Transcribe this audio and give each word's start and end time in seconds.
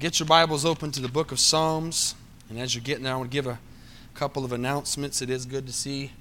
Get 0.00 0.18
your 0.18 0.26
Bibles 0.26 0.64
open 0.64 0.90
to 0.92 1.00
the 1.02 1.10
book 1.10 1.30
of 1.30 1.38
Psalms. 1.38 2.14
And 2.48 2.58
as 2.58 2.74
you're 2.74 2.82
getting 2.82 3.04
there, 3.04 3.12
I 3.12 3.16
want 3.16 3.30
to 3.30 3.34
give 3.34 3.46
a 3.46 3.58
couple 4.14 4.46
of 4.46 4.52
announcements. 4.52 5.20
It 5.20 5.28
is 5.28 5.44
good 5.44 5.66
to 5.66 5.74
see 5.74 6.12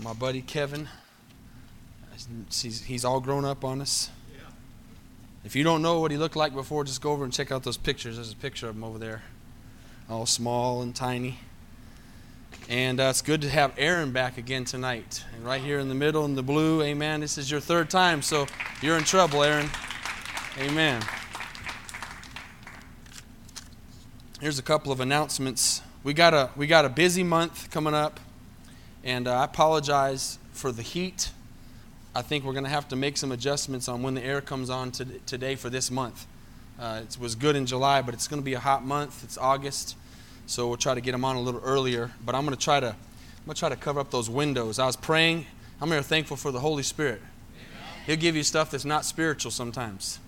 my 0.00 0.12
buddy 0.12 0.42
Kevin. 0.42 0.88
He's, 2.52 3.04
all 3.04 3.18
grown 3.18 3.44
up 3.44 3.64
on 3.64 3.80
us. 3.80 4.10
If 5.44 5.56
you 5.56 5.64
don't 5.64 5.82
know 5.82 5.98
what 5.98 6.12
he 6.12 6.16
looked 6.16 6.36
like 6.36 6.54
before, 6.54 6.84
just 6.84 7.02
go 7.02 7.10
over 7.10 7.24
and 7.24 7.32
check 7.32 7.50
out 7.50 7.64
those 7.64 7.76
pictures. 7.76 8.14
There's 8.14 8.30
a 8.30 8.36
picture 8.36 8.68
of 8.68 8.76
him 8.76 8.84
over 8.84 8.96
there, 8.96 9.24
all 10.08 10.24
small 10.24 10.82
and 10.82 10.94
tiny. 10.94 11.40
And 12.68 13.00
uh, 13.00 13.10
it's 13.10 13.22
good 13.22 13.42
to 13.42 13.48
have 13.48 13.74
Aaron 13.76 14.12
back 14.12 14.38
again 14.38 14.64
tonight. 14.64 15.24
And 15.34 15.44
right 15.44 15.60
here 15.60 15.80
in 15.80 15.88
the 15.88 15.96
middle 15.96 16.24
in 16.26 16.36
the 16.36 16.44
blue, 16.44 16.80
amen. 16.82 17.22
This 17.22 17.38
is 17.38 17.50
your 17.50 17.58
third 17.58 17.90
time, 17.90 18.22
so 18.22 18.46
you're 18.80 18.96
in 18.96 19.02
trouble, 19.02 19.42
Aaron. 19.42 19.68
Amen. 20.58 21.02
Here's 24.42 24.58
a 24.58 24.62
couple 24.62 24.90
of 24.90 24.98
announcements. 24.98 25.82
We 26.02 26.14
got 26.14 26.34
a 26.34 26.50
we 26.56 26.66
got 26.66 26.84
a 26.84 26.88
busy 26.88 27.22
month 27.22 27.70
coming 27.70 27.94
up, 27.94 28.18
and 29.04 29.28
uh, 29.28 29.38
I 29.38 29.44
apologize 29.44 30.40
for 30.50 30.72
the 30.72 30.82
heat. 30.82 31.30
I 32.12 32.22
think 32.22 32.42
we're 32.42 32.52
going 32.52 32.64
to 32.64 32.70
have 32.70 32.88
to 32.88 32.96
make 32.96 33.16
some 33.16 33.30
adjustments 33.30 33.86
on 33.86 34.02
when 34.02 34.14
the 34.14 34.24
air 34.24 34.40
comes 34.40 34.68
on 34.68 34.90
to, 34.92 35.04
today 35.26 35.54
for 35.54 35.70
this 35.70 35.92
month. 35.92 36.26
Uh, 36.76 37.02
it 37.04 37.16
was 37.20 37.36
good 37.36 37.54
in 37.54 37.66
July, 37.66 38.02
but 38.02 38.14
it's 38.14 38.26
going 38.26 38.42
to 38.42 38.44
be 38.44 38.54
a 38.54 38.58
hot 38.58 38.84
month. 38.84 39.22
It's 39.22 39.38
August, 39.38 39.94
so 40.46 40.66
we'll 40.66 40.76
try 40.76 40.96
to 40.96 41.00
get 41.00 41.12
them 41.12 41.24
on 41.24 41.36
a 41.36 41.40
little 41.40 41.62
earlier. 41.62 42.10
But 42.26 42.34
I'm 42.34 42.44
going 42.44 42.56
to 42.56 42.64
try 42.64 42.80
to 42.80 42.88
I'm 42.88 43.46
going 43.46 43.54
to 43.54 43.60
try 43.60 43.68
to 43.68 43.76
cover 43.76 44.00
up 44.00 44.10
those 44.10 44.28
windows. 44.28 44.80
I 44.80 44.86
was 44.86 44.96
praying. 44.96 45.46
I'm 45.80 45.88
here 45.88 46.02
thankful 46.02 46.36
for 46.36 46.50
the 46.50 46.58
Holy 46.58 46.82
Spirit. 46.82 47.22
He'll 48.06 48.16
give 48.16 48.34
you 48.34 48.42
stuff 48.42 48.72
that's 48.72 48.84
not 48.84 49.04
spiritual 49.04 49.52
sometimes. 49.52 50.18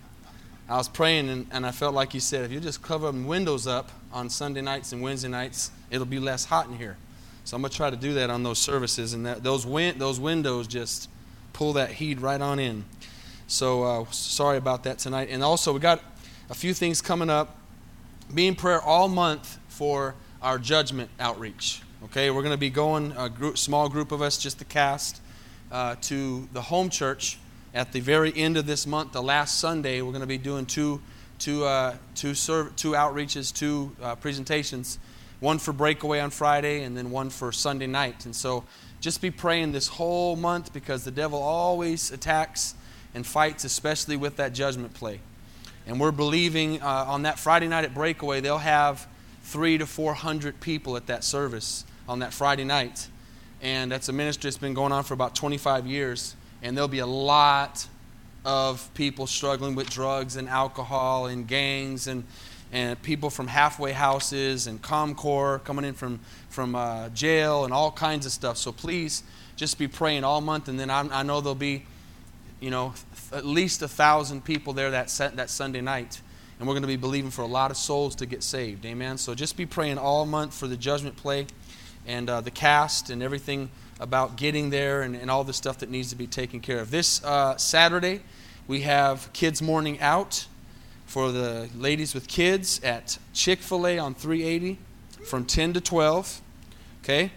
I 0.66 0.78
was 0.78 0.88
praying 0.88 1.28
and, 1.28 1.46
and 1.50 1.66
I 1.66 1.73
felt 1.73 1.95
like 1.95 2.14
you 2.14 2.20
said, 2.20 2.45
if 2.45 2.50
you 2.50 2.59
just 2.59 2.80
cover 2.80 3.10
windows 3.10 3.66
up 3.66 3.91
on 4.12 4.30
Sunday 4.30 4.62
nights 4.62 4.92
and 4.92 5.02
Wednesday 5.02 5.28
nights, 5.28 5.70
it'll 5.91 6.06
be 6.06 6.19
less 6.19 6.47
hot 6.47 6.66
in 6.69 6.77
here. 6.77 6.97
So 7.44 7.56
I'm 7.56 7.61
going 7.61 7.70
to 7.70 7.77
try 7.77 7.91
to 7.91 7.97
do 7.97 8.14
that 8.14 8.30
on 8.30 8.42
those 8.42 8.58
services. 8.58 9.12
And 9.12 9.27
that, 9.27 9.42
those, 9.42 9.66
win- 9.66 9.98
those 9.98 10.19
windows 10.19 10.66
just 10.66 11.11
pull 11.53 11.75
that 11.75 11.91
heat 11.91 12.19
right 12.20 12.41
on 12.41 12.58
in. 12.58 12.84
So 13.47 13.83
uh, 13.83 14.05
sorry 14.11 14.56
about 14.56 14.84
that 14.84 14.98
tonight. 14.98 15.28
And 15.30 15.42
also, 15.42 15.70
we 15.72 15.80
got 15.80 16.00
a 16.48 16.55
few 16.55 16.72
things 16.72 17.03
coming 17.03 17.28
up. 17.28 17.58
Be 18.33 18.47
in 18.47 18.55
prayer 18.55 18.81
all 18.81 19.08
month 19.08 19.58
for 19.69 20.14
our 20.41 20.58
judgment 20.58 21.10
outreach. 21.20 21.83
Okay, 22.05 22.31
we're 22.31 22.42
going 22.42 22.55
to 22.55 22.58
be 22.58 22.70
going, 22.70 23.12
a 23.19 23.28
group, 23.28 23.58
small 23.58 23.91
group 23.91 24.12
of 24.12 24.22
us, 24.22 24.38
just 24.38 24.58
the 24.58 24.64
cast, 24.64 25.20
uh, 25.70 25.97
to 26.03 26.48
the 26.55 26.62
home 26.62 26.88
church 26.88 27.38
at 27.75 27.91
the 27.91 28.00
very 28.00 28.33
end 28.34 28.56
of 28.56 28.67
this 28.67 28.86
month, 28.86 29.12
the 29.12 29.22
last 29.22 29.58
Sunday, 29.58 30.00
we're 30.00 30.12
going 30.12 30.20
to 30.20 30.28
be 30.28 30.39
doing 30.39 30.64
two, 30.64 31.03
two, 31.41 31.64
uh, 31.64 31.97
two, 32.14 32.33
serv- 32.33 32.75
two 32.77 32.92
outreaches, 32.92 33.53
two 33.53 33.94
uh, 34.00 34.14
presentations. 34.14 34.98
One 35.41 35.58
for 35.58 35.72
Breakaway 35.72 36.20
on 36.20 36.31
Friday, 36.31 36.84
and 36.84 36.97
then 36.97 37.11
one 37.11 37.31
for 37.31 37.50
Sunday 37.50 37.89
night. 37.89 38.25
And 38.25 38.34
so 38.34 38.62
just 39.00 39.20
be 39.20 39.33
praying 39.33 39.72
this 39.72 39.89
whole 39.89 40.36
month 40.36 40.72
because 40.72 41.05
the 41.05 41.11
devil 41.11 41.42
always 41.42 42.12
attacks 42.12 42.77
and 43.12 43.27
fights, 43.27 43.64
especially 43.64 44.16
with 44.16 44.36
that 44.36 44.53
judgment 44.53 44.94
play. 44.94 45.19
And 45.86 45.98
we're 45.98 46.12
believing 46.12 46.81
uh, 46.81 47.05
on 47.09 47.22
that 47.22 47.41
Friday 47.41 47.66
night 47.66 47.84
at 47.84 47.92
Breakaway, 47.92 48.41
they'll 48.41 48.59
have 48.59 49.06
three 49.42 49.77
to 49.78 49.86
four 49.86 50.14
hundred 50.14 50.61
people 50.61 50.97
at 50.97 51.09
that 51.09 51.25
service 51.25 51.84
on 52.09 52.20
that 52.20 52.33
Friday 52.33 52.64
night. 52.64 53.09
And 53.61 53.91
that's 53.91 54.09
a 54.09 54.12
ministry 54.12 54.48
that's 54.48 54.59
been 54.59 54.75
going 54.75 54.92
on 54.92 55.03
for 55.03 55.14
about 55.14 55.34
25 55.34 55.86
years 55.86 56.36
and 56.64 56.74
there'll 56.74 56.88
be 56.88 57.00
a 57.00 57.06
lot 57.06 57.86
of 58.44 58.92
people 58.94 59.26
struggling 59.26 59.74
with 59.74 59.88
drugs 59.90 60.36
and 60.36 60.48
alcohol 60.48 61.26
and 61.26 61.46
gangs 61.46 62.06
and, 62.06 62.24
and 62.72 63.00
people 63.02 63.28
from 63.28 63.46
halfway 63.46 63.92
houses 63.92 64.66
and 64.66 64.80
ComCore 64.80 65.62
coming 65.64 65.84
in 65.84 65.92
from, 65.92 66.20
from 66.48 66.74
uh, 66.74 67.10
jail 67.10 67.64
and 67.64 67.72
all 67.72 67.92
kinds 67.92 68.24
of 68.24 68.32
stuff. 68.32 68.56
So 68.56 68.72
please 68.72 69.22
just 69.56 69.78
be 69.78 69.86
praying 69.86 70.24
all 70.24 70.41
month, 70.41 70.66
and 70.66 70.80
then 70.80 70.91
I, 70.91 71.00
I 71.20 71.22
know 71.22 71.42
there'll 71.42 71.54
be, 71.54 71.84
you 72.60 72.70
know, 72.70 72.94
at 73.30 73.44
least 73.44 73.82
a 73.82 73.88
thousand 73.88 74.44
people 74.44 74.72
there 74.72 74.91
that, 74.91 75.08
that 75.36 75.50
Sunday 75.50 75.82
night. 75.82 76.20
And 76.58 76.66
we're 76.66 76.74
going 76.74 76.82
to 76.82 76.88
be 76.88 76.97
believing 76.97 77.30
for 77.30 77.42
a 77.42 77.47
lot 77.47 77.70
of 77.70 77.76
souls 77.76 78.14
to 78.16 78.26
get 78.26 78.42
saved. 78.42 78.86
Amen. 78.86 79.19
So 79.19 79.34
just 79.34 79.56
be 79.56 79.66
praying 79.66 79.98
all 79.98 80.24
month 80.24 80.54
for 80.54 80.66
the 80.66 80.76
judgment 80.76 81.16
play 81.16 81.47
and 82.06 82.30
uh, 82.30 82.41
the 82.41 82.50
cast 82.50 83.10
and 83.10 83.22
everything 83.22 83.70
about 84.00 84.37
getting 84.37 84.71
there 84.71 85.03
and, 85.03 85.15
and 85.15 85.31
all 85.31 85.44
the 85.44 85.53
stuff 85.53 85.78
that 85.78 85.91
needs 85.91 86.10
to 86.10 86.16
be 86.16 86.27
taken 86.27 86.60
care 86.60 86.81
of. 86.81 86.91
This 86.91 87.22
uh, 87.25 87.56
Saturday, 87.56 88.22
we 88.66 88.81
have 88.82 89.32
Kids 89.32 89.62
Morning 89.62 90.00
Out 90.00 90.47
for 91.06 91.31
the 91.31 91.69
ladies 91.77 92.15
with 92.15 92.27
kids 92.27 92.81
at 92.83 93.19
Chick 93.33 93.60
fil 93.60 93.87
A 93.87 93.99
on 93.99 94.15
380 94.15 94.78
from 95.25 95.44
10 95.44 95.75
to 95.75 95.81
12. 95.81 96.41
Okay? 97.03 97.31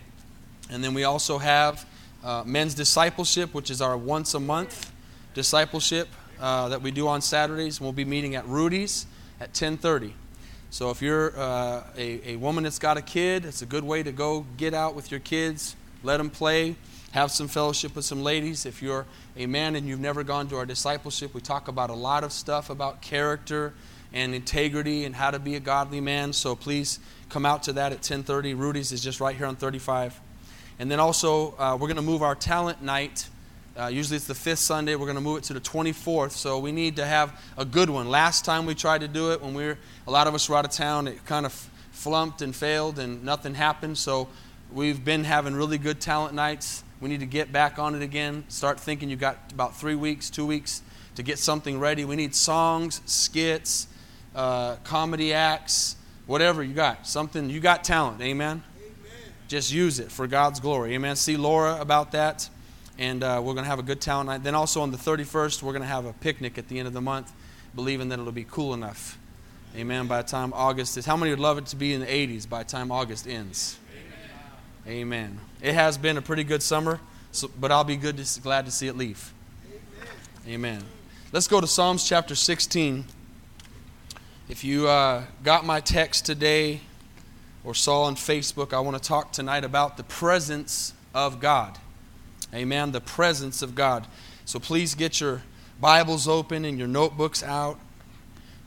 And 0.70 0.84
then 0.84 0.94
we 0.94 1.04
also 1.04 1.38
have 1.38 1.86
uh, 2.24 2.44
Men's 2.46 2.74
Discipleship, 2.74 3.54
which 3.54 3.70
is 3.70 3.82
our 3.82 3.98
once 3.98 4.34
a 4.34 4.40
month 4.40 4.92
discipleship 5.34 6.08
uh, 6.40 6.70
that 6.70 6.82
we 6.82 6.92
do 6.92 7.08
on 7.08 7.22
Saturdays. 7.22 7.80
We'll 7.80 7.92
be 7.92 8.06
meeting 8.06 8.36
at 8.36 8.46
Rudy's 8.48 9.06
at 9.40 9.50
1030. 9.50 10.14
So 10.70 10.90
if 10.90 11.02
you're 11.02 11.38
uh, 11.40 11.84
a, 11.98 12.32
a 12.32 12.36
woman 12.38 12.64
that's 12.64 12.80
got 12.80 12.98
a 12.98 13.02
kid, 13.02 13.46
it's 13.46 13.62
a 13.62 13.66
good 13.66 13.84
way 13.84 14.04
to 14.04 14.12
go 14.12 14.46
get 14.58 14.74
out 14.74 14.96
with 14.96 15.12
your 15.12 15.22
kids, 15.22 15.76
let 16.08 16.18
them 16.18 16.30
play, 16.30 16.74
have 17.12 17.32
some 17.32 17.50
fellowship 17.50 17.94
with 17.94 18.06
some 18.06 18.24
ladies. 18.24 18.66
If 18.66 18.82
you're 18.82 19.06
a 19.36 19.46
man 19.46 19.76
and 19.76 19.86
you've 19.86 20.00
never 20.00 20.24
gone 20.24 20.48
to 20.48 20.56
our 20.56 20.66
discipleship, 20.66 21.34
we 21.34 21.42
talk 21.42 21.68
about 21.68 21.90
a 21.90 21.94
lot 21.94 22.24
of 22.24 22.32
stuff 22.32 22.70
about 22.70 23.02
character 23.02 23.74
and 24.14 24.34
integrity 24.34 25.04
and 25.04 25.14
how 25.14 25.32
to 25.32 25.38
be 25.38 25.56
a 25.56 25.60
godly 25.60 26.00
man. 26.00 26.32
So 26.32 26.56
please 26.56 27.00
come 27.28 27.46
out 27.46 27.64
to 27.64 27.74
that 27.74 27.92
at 27.92 28.02
10:30. 28.02 28.58
Rudy's 28.58 28.94
is 28.94 29.04
just 29.04 29.20
right 29.20 29.36
here 29.36 29.48
on 29.48 29.58
35. 29.58 30.18
And 30.80 30.90
then 30.90 31.02
also 31.02 31.56
uh, 31.58 31.74
we're 31.78 31.88
going 31.88 31.98
to 31.98 32.02
move 32.02 32.24
our 32.24 32.36
talent 32.36 32.82
night. 32.82 33.28
Uh, 33.78 33.88
usually 33.88 34.16
it's 34.16 34.28
the 34.28 34.34
fifth 34.34 34.60
Sunday. 34.60 34.96
We're 34.96 35.08
going 35.08 35.16
to 35.16 35.22
move 35.22 35.40
it 35.40 35.44
to 35.46 35.54
the 35.54 35.60
24th. 35.60 36.32
So 36.32 36.58
we 36.58 36.72
need 36.72 36.96
to 36.96 37.06
have 37.06 37.38
a 37.58 37.66
good 37.66 37.90
one. 37.90 38.10
Last 38.10 38.46
time 38.46 38.66
we 38.66 38.76
tried 38.76 39.02
to 39.02 39.10
do 39.10 39.34
it, 39.34 39.42
when 39.42 39.54
we 39.54 39.66
were 39.66 39.78
a 40.08 40.12
lot 40.12 40.26
of 40.26 40.34
us 40.34 40.48
were 40.48 40.56
out 40.56 40.64
of 40.64 40.72
town, 40.72 41.08
it 41.08 41.26
kind 41.26 41.46
of 41.46 41.70
flumped 41.92 42.42
and 42.42 42.56
failed 42.56 42.98
and 42.98 43.26
nothing 43.26 43.56
happened. 43.56 43.98
So 43.98 44.30
We've 44.72 45.04
been 45.04 45.24
having 45.24 45.56
really 45.56 45.78
good 45.78 46.02
talent 46.02 46.34
nights. 46.34 46.84
We 47.00 47.08
need 47.08 47.22
to 47.22 47.26
get 47.26 47.54
back 47.54 47.80
on 47.80 47.96
it 47.96 48.02
again. 48.02 48.44
Start 48.50 48.80
thinking 48.80 49.10
you've 49.10 49.20
got 49.20 49.38
about 49.54 49.78
three 49.78 49.96
weeks, 49.96 50.30
two 50.30 50.46
weeks 50.46 50.82
to 51.16 51.24
get 51.24 51.40
something 51.40 51.80
ready. 51.80 52.04
We 52.04 52.18
need 52.18 52.36
songs, 52.36 53.02
skits, 53.06 53.88
uh, 54.36 54.76
comedy 54.84 55.34
acts, 55.34 55.96
whatever 56.26 56.62
you 56.64 56.74
got. 56.74 57.08
Something, 57.08 57.50
you 57.50 57.62
got 57.62 57.86
talent. 57.86 58.22
Amen? 58.22 58.62
Amen. 58.78 58.94
Just 59.48 59.72
use 59.72 60.00
it 60.00 60.12
for 60.12 60.28
God's 60.28 60.60
glory. 60.60 60.96
Amen. 60.96 61.16
See 61.16 61.38
Laura 61.38 61.80
about 61.80 62.12
that. 62.12 62.50
And 63.00 63.24
uh, 63.24 63.42
we're 63.42 63.54
going 63.54 63.64
to 63.64 63.70
have 63.70 63.80
a 63.80 63.84
good 63.84 64.02
talent 64.02 64.28
night. 64.28 64.44
Then 64.44 64.54
also 64.54 64.82
on 64.82 64.92
the 64.92 64.98
31st, 64.98 65.64
we're 65.64 65.72
going 65.72 65.82
to 65.82 65.88
have 65.88 66.06
a 66.06 66.14
picnic 66.14 66.58
at 66.58 66.68
the 66.68 66.78
end 66.78 66.88
of 66.88 66.94
the 66.94 67.02
month, 67.02 67.32
believing 67.74 68.10
that 68.10 68.20
it'll 68.20 68.34
be 68.34 68.44
cool 68.44 68.74
enough. 68.74 69.18
Amen. 69.78 70.08
By 70.08 70.24
the 70.24 70.28
time 70.28 70.52
August 70.54 70.98
is, 70.98 71.06
how 71.06 71.16
many 71.16 71.32
would 71.32 71.40
love 71.40 71.58
it 71.58 71.68
to 71.68 71.78
be 71.78 71.94
in 71.94 72.02
the 72.02 72.08
80s 72.08 72.50
by 72.50 72.64
the 72.64 72.70
time 72.70 72.92
August 72.92 73.28
ends? 73.28 73.78
Amen. 74.88 75.38
It 75.62 75.74
has 75.74 75.98
been 75.98 76.16
a 76.16 76.22
pretty 76.22 76.46
good 76.46 76.64
summer, 76.64 77.02
so, 77.34 77.52
but 77.60 77.74
I'll 77.74 77.84
be 77.84 77.98
good 77.98 78.16
to, 78.16 78.42
glad 78.42 78.66
to 78.68 78.72
see 78.72 78.88
it 78.88 78.96
leave. 78.96 79.34
Amen. 80.48 80.48
Amen. 80.48 80.84
Let's 81.34 81.50
go 81.50 81.60
to 81.60 81.68
Psalms 81.68 82.08
chapter 82.08 82.36
16. 82.36 83.04
If 84.48 84.64
you 84.64 84.88
uh, 84.88 85.24
got 85.44 85.66
my 85.66 85.82
text 85.82 86.26
today 86.26 86.80
or 87.66 87.76
saw 87.76 88.04
on 88.04 88.16
Facebook, 88.16 88.72
I 88.72 88.80
want 88.80 88.96
to 88.96 89.06
talk 89.06 89.34
tonight 89.34 89.66
about 89.66 89.98
the 89.98 90.04
presence 90.04 90.94
of 91.14 91.42
God. 91.42 91.78
Amen. 92.54 92.94
The 92.94 93.02
presence 93.02 93.62
of 93.62 93.76
God. 93.76 94.08
So 94.46 94.58
please 94.58 94.96
get 94.96 95.20
your 95.20 95.42
Bibles 95.82 96.30
open 96.30 96.64
and 96.64 96.80
your 96.80 96.88
notebooks 96.88 97.44
out. 97.44 97.78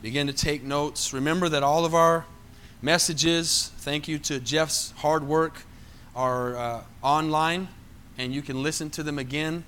Begin 0.02 0.26
to 0.26 0.34
take 0.34 0.62
notes. 0.62 1.14
Remember 1.14 1.48
that 1.48 1.62
all 1.62 1.86
of 1.86 1.94
our 1.94 2.26
messages, 2.82 3.72
thank 3.78 4.06
you 4.06 4.18
to 4.18 4.38
Jeff's 4.38 4.90
hard 4.98 5.26
work, 5.26 5.62
are 6.20 6.54
uh, 6.54 6.82
online 7.02 7.66
and 8.18 8.34
you 8.34 8.42
can 8.42 8.62
listen 8.62 8.90
to 8.90 9.02
them 9.02 9.18
again 9.18 9.64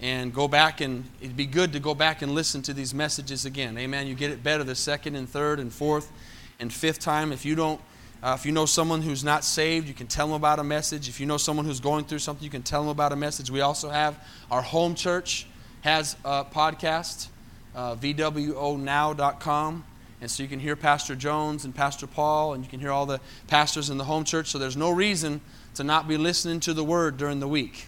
and 0.00 0.32
go 0.32 0.46
back 0.46 0.80
and 0.80 1.02
it'd 1.20 1.36
be 1.36 1.44
good 1.44 1.72
to 1.72 1.80
go 1.80 1.92
back 1.92 2.22
and 2.22 2.36
listen 2.36 2.62
to 2.62 2.72
these 2.72 2.94
messages 2.94 3.44
again. 3.44 3.76
Amen. 3.76 4.06
You 4.06 4.14
get 4.14 4.30
it 4.30 4.44
better 4.44 4.62
the 4.62 4.76
second 4.76 5.16
and 5.16 5.28
third 5.28 5.58
and 5.58 5.72
fourth 5.72 6.12
and 6.60 6.72
fifth 6.72 7.00
time. 7.00 7.32
If 7.32 7.44
you 7.44 7.56
don't 7.56 7.80
uh, 8.22 8.36
if 8.38 8.46
you 8.46 8.52
know 8.52 8.64
someone 8.64 9.02
who's 9.02 9.24
not 9.24 9.42
saved 9.42 9.88
you 9.88 9.94
can 9.94 10.06
tell 10.06 10.28
them 10.28 10.36
about 10.36 10.60
a 10.60 10.64
message. 10.64 11.08
If 11.08 11.18
you 11.18 11.26
know 11.26 11.36
someone 11.36 11.66
who's 11.66 11.80
going 11.80 12.04
through 12.04 12.20
something 12.20 12.44
you 12.44 12.50
can 12.50 12.62
tell 12.62 12.80
them 12.80 12.90
about 12.90 13.12
a 13.12 13.16
message. 13.16 13.50
We 13.50 13.60
also 13.60 13.88
have 13.88 14.24
our 14.52 14.62
home 14.62 14.94
church 14.94 15.48
has 15.80 16.14
a 16.24 16.44
podcast 16.44 17.26
uh, 17.74 17.96
vwonow.com 17.96 19.84
and 20.20 20.30
so 20.30 20.42
you 20.42 20.48
can 20.48 20.60
hear 20.60 20.76
pastor 20.76 21.16
jones 21.16 21.64
and 21.64 21.74
pastor 21.74 22.06
paul 22.06 22.54
and 22.54 22.62
you 22.62 22.70
can 22.70 22.78
hear 22.78 22.92
all 22.92 23.06
the 23.06 23.20
pastors 23.48 23.90
in 23.90 23.98
the 23.98 24.04
home 24.04 24.22
church. 24.22 24.46
So 24.46 24.58
there's 24.58 24.76
no 24.76 24.90
reason 24.90 25.40
to 25.74 25.84
not 25.84 26.08
be 26.08 26.16
listening 26.16 26.60
to 26.60 26.74
the 26.74 26.84
word 26.84 27.16
during 27.16 27.40
the 27.40 27.48
week. 27.48 27.86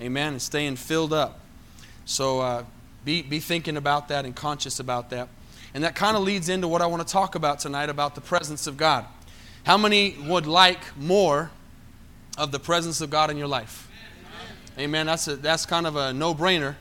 Amen. 0.00 0.32
And 0.32 0.42
staying 0.42 0.76
filled 0.76 1.12
up. 1.12 1.40
So 2.04 2.40
uh, 2.40 2.64
be, 3.04 3.22
be 3.22 3.40
thinking 3.40 3.76
about 3.76 4.08
that 4.08 4.24
and 4.24 4.34
conscious 4.34 4.80
about 4.80 5.10
that. 5.10 5.28
And 5.74 5.84
that 5.84 5.94
kind 5.94 6.16
of 6.16 6.22
leads 6.22 6.48
into 6.48 6.66
what 6.68 6.82
I 6.82 6.86
want 6.86 7.06
to 7.06 7.10
talk 7.10 7.34
about 7.34 7.60
tonight 7.60 7.88
about 7.88 8.14
the 8.14 8.20
presence 8.20 8.66
of 8.66 8.76
God. 8.76 9.04
How 9.64 9.76
many 9.76 10.16
would 10.26 10.46
like 10.46 10.96
more 10.96 11.50
of 12.36 12.50
the 12.50 12.58
presence 12.58 13.00
of 13.00 13.10
God 13.10 13.30
in 13.30 13.36
your 13.36 13.46
life? 13.46 13.88
Amen. 14.78 15.06
That's, 15.06 15.28
a, 15.28 15.36
that's 15.36 15.66
kind 15.66 15.86
of 15.86 15.96
a 15.96 16.12
no 16.12 16.34
brainer. 16.34 16.74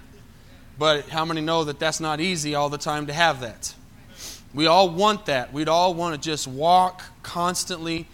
But 0.78 1.10
how 1.10 1.26
many 1.26 1.42
know 1.42 1.66
that 1.66 1.78
that's 1.78 2.00
not 2.00 2.22
easy 2.22 2.56
all 2.56 2.70
the 2.70 2.78
time 2.78 3.08
to 3.08 3.14
have 3.14 3.42
that? 3.42 3.76
We 4.54 4.66
all 4.66 4.90
want 4.90 5.26
that. 5.26 5.54
We'd 5.54 5.68
all 5.68 5.94
want 5.94 6.16
to 6.16 6.22
just 6.22 6.48
walk 6.48 7.04
constantly 7.22 8.08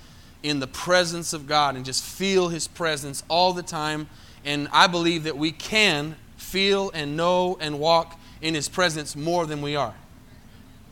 in 0.45 0.59
the 0.59 0.67
presence 0.67 1.33
of 1.33 1.47
God 1.47 1.75
and 1.75 1.83
just 1.83 2.03
feel 2.03 2.49
His 2.49 2.67
presence 2.67 3.23
all 3.27 3.51
the 3.51 3.63
time. 3.63 4.07
And 4.43 4.67
I 4.71 4.87
believe 4.87 5.23
that 5.23 5.37
we 5.37 5.51
can 5.51 6.15
feel 6.37 6.91
and 6.93 7.17
know 7.17 7.57
and 7.59 7.79
walk 7.79 8.19
in 8.41 8.53
His 8.53 8.69
presence 8.69 9.15
more 9.15 9.45
than 9.45 9.61
we 9.61 9.75
are. 9.75 9.95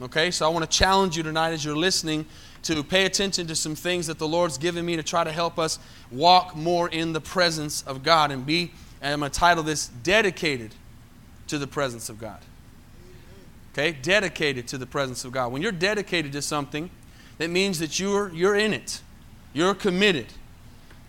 Okay, 0.02 0.32
so 0.32 0.46
I 0.46 0.50
want 0.50 0.70
to 0.70 0.78
challenge 0.78 1.16
you 1.16 1.24
tonight 1.24 1.52
as 1.52 1.64
you're 1.64 1.76
listening 1.76 2.26
to 2.64 2.84
pay 2.84 3.06
attention 3.06 3.46
to 3.48 3.56
some 3.56 3.76
things 3.76 4.08
that 4.08 4.18
the 4.18 4.28
Lord's 4.28 4.58
given 4.58 4.86
me 4.86 4.96
to 4.96 5.04
try 5.04 5.24
to 5.24 5.32
help 5.32 5.60
us 5.60 5.78
walk 6.12 6.56
more 6.56 6.90
in 6.90 7.14
the 7.14 7.22
presence 7.22 7.84
of 7.84 8.04
God 8.04 8.32
and 8.32 8.46
be, 8.46 8.72
and 9.02 9.14
I'm 9.14 9.20
going 9.20 9.32
to 9.32 9.40
title 9.40 9.64
this 9.64 9.88
Dedicated 9.88 10.74
to 11.48 11.60
the 11.60 11.68
Presence 11.68 12.10
of 12.10 12.20
God. 12.20 12.40
Okay, 13.74 13.92
dedicated 13.92 14.68
to 14.70 14.78
the 14.78 14.86
presence 14.86 15.26
of 15.26 15.32
God. 15.32 15.52
When 15.52 15.62
you're 15.62 15.72
dedicated 15.72 16.32
to 16.34 16.42
something, 16.42 16.90
that 17.38 17.50
means 17.50 17.80
that 17.80 18.00
you're, 18.00 18.32
you're 18.34 18.56
in 18.56 18.72
it, 18.72 19.02
you're 19.54 19.76
committed. 19.76 20.28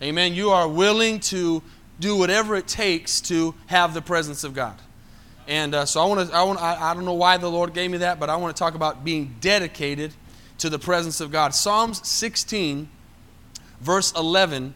Amen. 0.03 0.35
You 0.35 0.51
are 0.51 0.69
willing 0.69 1.21
to 1.21 1.63
do 1.99 2.17
whatever 2.17 2.57
it 2.57 2.67
takes 2.67 3.21
to 3.23 3.55
have 3.67 3.95
the 3.95 4.03
presence 4.03 4.45
of 4.45 4.55
God. 4.55 4.77
And 5.47 5.75
uh, 5.75 5.87
so 5.87 6.01
I 6.01 6.07
want 6.07 6.29
to, 6.29 6.35
I, 6.35 6.43
want, 6.43 6.61
I, 6.61 6.91
I 6.91 6.95
don't 6.95 7.05
know 7.05 7.15
why 7.15 7.37
the 7.37 7.51
Lord 7.51 7.75
gave 7.75 7.91
me 7.91 7.99
that, 7.99 8.19
but 8.19 8.31
I 8.31 8.37
want 8.37 8.55
to 8.55 8.59
talk 8.59 8.75
about 8.75 9.05
being 9.05 9.35
dedicated 9.41 10.13
to 10.59 10.71
the 10.71 10.79
presence 10.79 11.21
of 11.21 11.31
God. 11.31 11.55
Psalms 11.55 12.07
16, 12.09 12.89
verse 13.81 14.13
11, 14.13 14.75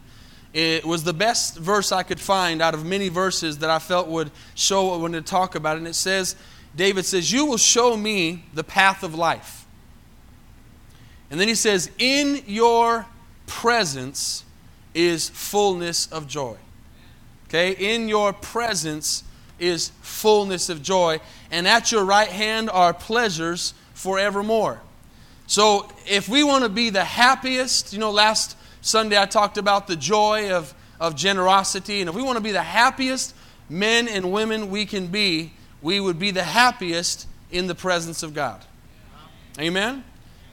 it 0.53 0.85
was 0.85 1.03
the 1.03 1.13
best 1.13 1.57
verse 1.57 1.91
I 1.91 2.03
could 2.03 2.19
find 2.19 2.61
out 2.61 2.73
of 2.73 2.85
many 2.85 3.09
verses 3.09 3.59
that 3.59 3.69
I 3.69 3.79
felt 3.79 4.07
would 4.07 4.31
show 4.55 4.85
what 4.85 4.93
I 4.95 4.97
wanted 4.97 5.25
to 5.25 5.29
talk 5.29 5.55
about. 5.55 5.77
And 5.77 5.87
it 5.87 5.95
says, 5.95 6.35
David 6.75 7.05
says, 7.05 7.31
You 7.31 7.45
will 7.45 7.57
show 7.57 7.95
me 7.97 8.45
the 8.53 8.63
path 8.63 9.03
of 9.03 9.15
life. 9.15 9.65
And 11.31 11.39
then 11.39 11.47
he 11.47 11.55
says, 11.55 11.91
In 11.99 12.43
your 12.47 13.05
presence 13.49 14.45
is 14.93 15.29
fullness 15.29 16.07
of 16.07 16.27
joy. 16.27 16.55
Okay? 17.47 17.71
In 17.71 18.07
your 18.07 18.31
presence 18.31 19.23
is 19.59 19.91
fullness 20.01 20.69
of 20.69 20.81
joy, 20.81 21.19
and 21.51 21.67
at 21.67 21.91
your 21.91 22.05
right 22.05 22.29
hand 22.29 22.69
are 22.69 22.93
pleasures 22.93 23.73
forevermore. 23.93 24.79
So, 25.47 25.91
if 26.07 26.29
we 26.29 26.43
want 26.43 26.63
to 26.63 26.69
be 26.69 26.91
the 26.91 27.03
happiest, 27.03 27.91
you 27.91 27.99
know, 27.99 28.11
last 28.11 28.55
Sunday 28.81 29.19
I 29.19 29.25
talked 29.25 29.57
about 29.57 29.87
the 29.87 29.95
joy 29.95 30.51
of, 30.53 30.73
of 30.99 31.15
generosity, 31.15 32.01
and 32.01 32.09
if 32.09 32.15
we 32.15 32.21
want 32.21 32.37
to 32.37 32.43
be 32.43 32.51
the 32.51 32.61
happiest 32.61 33.35
men 33.67 34.07
and 34.07 34.31
women 34.31 34.69
we 34.69 34.85
can 34.85 35.07
be, 35.07 35.53
we 35.81 35.99
would 35.99 36.19
be 36.19 36.31
the 36.31 36.43
happiest 36.43 37.27
in 37.51 37.65
the 37.67 37.75
presence 37.75 38.21
of 38.21 38.33
God. 38.33 38.63
Amen? 39.59 40.03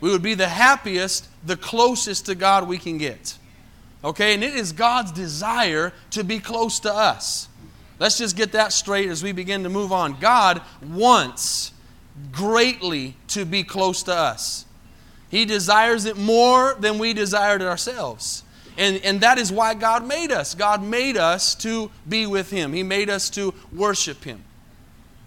We 0.00 0.10
would 0.10 0.22
be 0.22 0.34
the 0.34 0.48
happiest, 0.48 1.28
the 1.46 1.56
closest 1.56 2.26
to 2.26 2.34
God 2.34 2.68
we 2.68 2.78
can 2.78 2.98
get. 2.98 3.38
Okay? 4.04 4.34
And 4.34 4.44
it 4.44 4.54
is 4.54 4.72
God's 4.72 5.12
desire 5.12 5.92
to 6.10 6.24
be 6.24 6.38
close 6.38 6.80
to 6.80 6.92
us. 6.92 7.48
Let's 7.98 8.18
just 8.18 8.36
get 8.36 8.52
that 8.52 8.72
straight 8.72 9.08
as 9.08 9.22
we 9.22 9.32
begin 9.32 9.62
to 9.62 9.70
move 9.70 9.92
on. 9.92 10.18
God 10.20 10.60
wants 10.82 11.72
greatly 12.32 13.16
to 13.28 13.44
be 13.44 13.62
close 13.62 14.02
to 14.04 14.14
us. 14.14 14.66
He 15.30 15.44
desires 15.44 16.04
it 16.04 16.16
more 16.16 16.76
than 16.78 16.98
we 16.98 17.14
desire 17.14 17.56
it 17.56 17.62
ourselves. 17.62 18.42
And, 18.78 18.98
and 18.98 19.20
that 19.22 19.38
is 19.38 19.50
why 19.50 19.74
God 19.74 20.06
made 20.06 20.30
us. 20.30 20.54
God 20.54 20.82
made 20.82 21.16
us 21.16 21.54
to 21.56 21.90
be 22.08 22.26
with 22.26 22.50
Him, 22.50 22.72
He 22.72 22.82
made 22.82 23.08
us 23.08 23.30
to 23.30 23.54
worship 23.72 24.24
Him. 24.24 24.42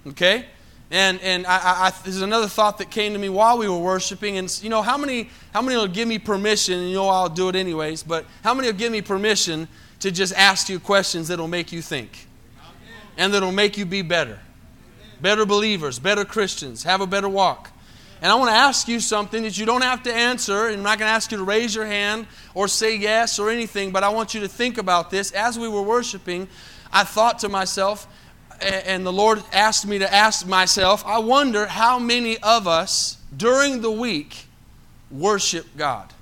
Okay? 0.07 0.45
And, 0.91 1.21
and 1.21 1.45
I, 1.45 1.57
I, 1.57 1.93
there's 2.03 2.21
another 2.21 2.47
thought 2.47 2.79
that 2.79 2.89
came 2.89 3.13
to 3.13 3.19
me 3.19 3.29
while 3.29 3.57
we 3.59 3.69
were 3.69 3.77
worshiping. 3.77 4.37
And, 4.37 4.59
you 4.63 4.69
know, 4.69 4.81
how 4.81 4.97
many, 4.97 5.29
how 5.53 5.61
many 5.61 5.77
will 5.77 5.87
give 5.87 6.07
me 6.07 6.17
permission? 6.17 6.79
And 6.79 6.89
you 6.89 6.95
know, 6.95 7.09
I'll 7.09 7.29
do 7.29 7.47
it 7.49 7.55
anyways. 7.55 8.01
But 8.01 8.25
how 8.43 8.53
many 8.55 8.69
will 8.69 8.77
give 8.77 8.91
me 8.91 9.01
permission 9.01 9.67
to 9.99 10.11
just 10.11 10.33
ask 10.33 10.67
you 10.67 10.79
questions 10.79 11.27
that'll 11.27 11.47
make 11.47 11.71
you 11.71 11.81
think? 11.81 12.27
And 13.17 13.33
that'll 13.33 13.51
make 13.51 13.77
you 13.77 13.85
be 13.85 14.01
better? 14.01 14.39
Better 15.21 15.45
believers, 15.45 15.99
better 15.99 16.25
Christians, 16.25 16.83
have 16.83 17.01
a 17.01 17.07
better 17.07 17.29
walk. 17.29 17.71
And 18.21 18.31
I 18.31 18.35
want 18.35 18.49
to 18.49 18.55
ask 18.55 18.87
you 18.87 18.99
something 18.99 19.43
that 19.43 19.57
you 19.57 19.65
don't 19.65 19.83
have 19.83 20.03
to 20.03 20.13
answer. 20.13 20.67
And 20.67 20.77
I'm 20.77 20.83
not 20.83 20.97
going 20.97 21.07
to 21.07 21.13
ask 21.13 21.31
you 21.31 21.37
to 21.37 21.43
raise 21.43 21.75
your 21.75 21.85
hand 21.85 22.25
or 22.53 22.67
say 22.67 22.97
yes 22.97 23.37
or 23.39 23.49
anything, 23.49 23.91
but 23.91 24.03
I 24.03 24.09
want 24.09 24.33
you 24.33 24.41
to 24.41 24.47
think 24.47 24.77
about 24.77 25.11
this. 25.11 25.31
As 25.31 25.59
we 25.59 25.69
were 25.69 25.81
worshiping, 25.81 26.47
I 26.91 27.03
thought 27.03 27.39
to 27.39 27.49
myself, 27.49 28.07
and 28.61 29.05
the 29.05 29.13
Lord 29.13 29.41
asked 29.51 29.85
me 29.85 29.99
to 29.99 30.13
ask 30.13 30.47
myself, 30.47 31.05
I 31.05 31.19
wonder 31.19 31.65
how 31.65 31.99
many 31.99 32.37
of 32.39 32.67
us 32.67 33.17
during 33.35 33.81
the 33.81 33.91
week 33.91 34.45
worship 35.11 35.65
God. 35.77 36.13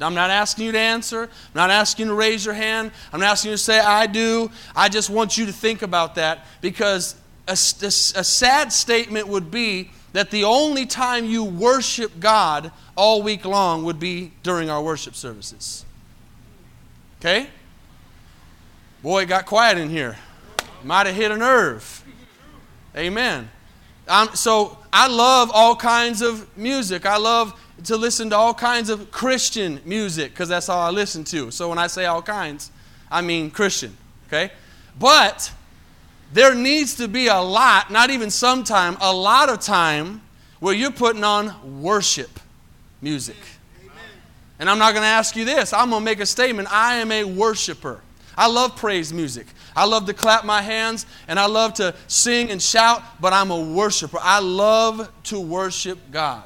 I'm 0.00 0.14
not 0.14 0.30
asking 0.30 0.66
you 0.66 0.72
to 0.72 0.78
answer. 0.78 1.22
I'm 1.22 1.54
not 1.54 1.70
asking 1.70 2.06
you 2.06 2.12
to 2.12 2.16
raise 2.16 2.44
your 2.44 2.54
hand. 2.54 2.90
I'm 3.12 3.20
not 3.20 3.30
asking 3.30 3.52
you 3.52 3.56
to 3.56 3.62
say, 3.62 3.78
I 3.78 4.06
do. 4.06 4.50
I 4.74 4.88
just 4.88 5.08
want 5.08 5.38
you 5.38 5.46
to 5.46 5.52
think 5.52 5.82
about 5.82 6.16
that 6.16 6.46
because 6.60 7.14
a, 7.46 7.52
a, 7.52 7.86
a 7.86 8.24
sad 8.24 8.72
statement 8.72 9.28
would 9.28 9.50
be 9.50 9.90
that 10.12 10.30
the 10.30 10.44
only 10.44 10.86
time 10.86 11.24
you 11.26 11.44
worship 11.44 12.20
God 12.20 12.72
all 12.96 13.22
week 13.22 13.44
long 13.44 13.84
would 13.84 13.98
be 13.98 14.32
during 14.42 14.68
our 14.68 14.82
worship 14.82 15.14
services. 15.14 15.84
Okay? 17.20 17.48
Boy, 19.02 19.22
it 19.22 19.26
got 19.26 19.46
quiet 19.46 19.78
in 19.78 19.90
here. 19.90 20.16
Might 20.84 21.06
have 21.06 21.16
hit 21.16 21.30
a 21.30 21.36
nerve. 21.36 22.04
Amen. 22.96 23.50
Um, 24.06 24.28
so 24.34 24.78
I 24.92 25.08
love 25.08 25.50
all 25.52 25.74
kinds 25.74 26.20
of 26.20 26.56
music. 26.56 27.06
I 27.06 27.16
love 27.16 27.58
to 27.84 27.96
listen 27.96 28.30
to 28.30 28.36
all 28.36 28.54
kinds 28.54 28.90
of 28.90 29.10
Christian 29.10 29.80
music 29.84 30.30
because 30.30 30.48
that's 30.48 30.68
all 30.68 30.80
I 30.80 30.90
listen 30.90 31.24
to. 31.24 31.50
So 31.50 31.68
when 31.68 31.78
I 31.78 31.86
say 31.86 32.04
all 32.04 32.22
kinds, 32.22 32.70
I 33.10 33.22
mean 33.22 33.50
Christian. 33.50 33.96
Okay? 34.28 34.52
But 34.98 35.50
there 36.32 36.54
needs 36.54 36.94
to 36.96 37.08
be 37.08 37.28
a 37.28 37.40
lot, 37.40 37.90
not 37.90 38.10
even 38.10 38.30
sometime, 38.30 38.96
a 39.00 39.12
lot 39.12 39.48
of 39.48 39.60
time 39.60 40.20
where 40.60 40.74
you're 40.74 40.90
putting 40.90 41.24
on 41.24 41.82
worship 41.82 42.40
music. 43.00 43.36
And 44.58 44.70
I'm 44.70 44.78
not 44.78 44.92
going 44.92 45.02
to 45.02 45.08
ask 45.08 45.34
you 45.34 45.44
this. 45.44 45.72
I'm 45.72 45.90
going 45.90 46.00
to 46.00 46.04
make 46.04 46.20
a 46.20 46.26
statement. 46.26 46.72
I 46.72 46.96
am 46.96 47.10
a 47.10 47.24
worshiper. 47.24 48.00
I 48.36 48.48
love 48.48 48.76
praise 48.76 49.12
music. 49.12 49.46
I 49.76 49.86
love 49.86 50.06
to 50.06 50.14
clap 50.14 50.44
my 50.44 50.62
hands 50.62 51.06
and 51.28 51.38
I 51.38 51.46
love 51.46 51.74
to 51.74 51.94
sing 52.06 52.50
and 52.50 52.62
shout, 52.62 53.02
but 53.20 53.32
I'm 53.32 53.50
a 53.50 53.60
worshiper. 53.60 54.18
I 54.20 54.40
love 54.40 55.10
to 55.24 55.40
worship 55.40 55.98
God. 56.10 56.44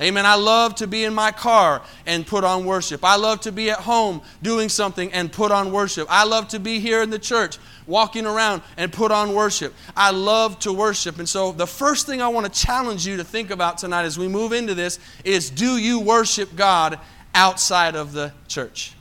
Amen. 0.00 0.26
I 0.26 0.34
love 0.34 0.74
to 0.76 0.86
be 0.86 1.04
in 1.04 1.14
my 1.14 1.30
car 1.30 1.80
and 2.04 2.26
put 2.26 2.44
on 2.44 2.66
worship. 2.66 3.02
I 3.02 3.16
love 3.16 3.40
to 3.42 3.52
be 3.52 3.70
at 3.70 3.78
home 3.78 4.20
doing 4.42 4.68
something 4.68 5.10
and 5.12 5.32
put 5.32 5.50
on 5.52 5.72
worship. 5.72 6.06
I 6.10 6.24
love 6.24 6.48
to 6.48 6.60
be 6.60 6.80
here 6.80 7.00
in 7.00 7.08
the 7.08 7.18
church 7.18 7.58
walking 7.86 8.26
around 8.26 8.62
and 8.76 8.92
put 8.92 9.10
on 9.10 9.34
worship. 9.34 9.72
I 9.96 10.10
love 10.10 10.58
to 10.60 10.72
worship. 10.72 11.18
And 11.18 11.28
so, 11.28 11.52
the 11.52 11.66
first 11.66 12.04
thing 12.04 12.20
I 12.20 12.28
want 12.28 12.52
to 12.52 12.60
challenge 12.60 13.06
you 13.06 13.16
to 13.16 13.24
think 13.24 13.50
about 13.50 13.78
tonight 13.78 14.04
as 14.04 14.18
we 14.18 14.28
move 14.28 14.52
into 14.52 14.74
this 14.74 14.98
is 15.24 15.48
do 15.48 15.78
you 15.78 16.00
worship 16.00 16.54
God 16.54 16.98
outside 17.34 17.96
of 17.96 18.12
the 18.12 18.32
church? 18.48 18.94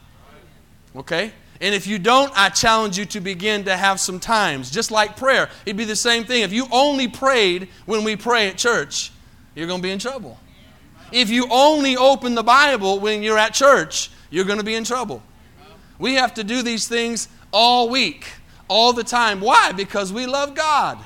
Okay? 0.96 1.34
And 1.62 1.74
if 1.74 1.88
you 1.88 2.00
don't, 2.00 2.32
I 2.36 2.50
challenge 2.50 2.98
you 2.98 3.06
to 3.06 3.22
begin 3.22 3.64
to 3.66 3.78
have 3.78 4.00
some 4.00 4.20
times, 4.20 4.70
just 4.70 4.92
like 4.92 5.16
prayer. 5.16 5.50
It'd 5.66 5.78
be 5.78 5.86
the 5.86 5.96
same 5.96 6.26
thing. 6.26 6.44
If 6.44 6.52
you 6.52 6.68
only 6.72 7.08
prayed 7.08 7.70
when 7.86 8.04
we 8.04 8.16
pray 8.16 8.50
at 8.50 8.58
church, 8.58 9.12
you're 9.56 9.68
going 9.68 9.80
to 9.80 9.84
be 9.84 9.92
in 9.92 10.00
trouble. 10.00 10.38
If 11.12 11.30
you 11.30 11.48
only 11.50 11.96
open 11.96 12.36
the 12.36 12.44
Bible 12.44 13.00
when 13.00 13.24
you're 13.24 13.38
at 13.38 13.54
church, 13.54 14.10
you're 14.30 14.46
going 14.46 14.60
to 14.60 14.66
be 14.66 14.76
in 14.76 14.84
trouble. 14.84 15.24
We 15.98 16.16
have 16.16 16.34
to 16.34 16.44
do 16.44 16.62
these 16.62 16.88
things 16.88 17.30
all 17.54 17.90
week, 17.90 18.28
all 18.68 18.92
the 18.92 19.04
time. 19.04 19.40
Why? 19.40 19.72
Because 19.72 20.12
we 20.12 20.26
love 20.26 20.56
God. 20.56 20.98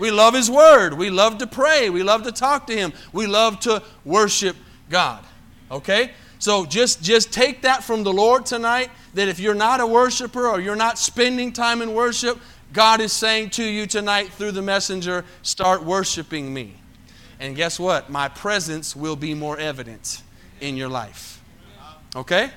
We 0.00 0.10
love 0.10 0.34
His 0.34 0.50
Word. 0.50 0.94
We 0.94 1.10
love 1.10 1.38
to 1.38 1.46
pray. 1.46 1.90
We 1.90 2.02
love 2.02 2.24
to 2.24 2.32
talk 2.32 2.66
to 2.66 2.76
Him. 2.76 2.92
We 3.12 3.26
love 3.26 3.60
to 3.60 3.82
worship 4.04 4.56
God. 4.90 5.24
Okay? 5.70 6.10
So 6.38 6.64
just, 6.64 7.02
just 7.02 7.32
take 7.32 7.62
that 7.62 7.82
from 7.82 8.04
the 8.04 8.12
Lord 8.12 8.46
tonight 8.46 8.90
that 9.14 9.28
if 9.28 9.40
you're 9.40 9.54
not 9.54 9.80
a 9.80 9.86
worshiper 9.86 10.46
or 10.46 10.60
you're 10.60 10.76
not 10.76 10.98
spending 10.98 11.52
time 11.52 11.82
in 11.82 11.94
worship, 11.94 12.38
God 12.72 13.00
is 13.00 13.12
saying 13.12 13.50
to 13.50 13.64
you 13.64 13.86
tonight 13.86 14.30
through 14.32 14.52
the 14.52 14.62
messenger, 14.62 15.24
start 15.42 15.82
worshiping 15.82 16.52
me. 16.52 16.74
And 17.40 17.56
guess 17.56 17.78
what? 17.78 18.10
My 18.10 18.28
presence 18.28 18.94
will 18.94 19.16
be 19.16 19.34
more 19.34 19.58
evident 19.58 20.22
in 20.60 20.76
your 20.76 20.88
life. 20.88 21.42
Okay? 22.14 22.50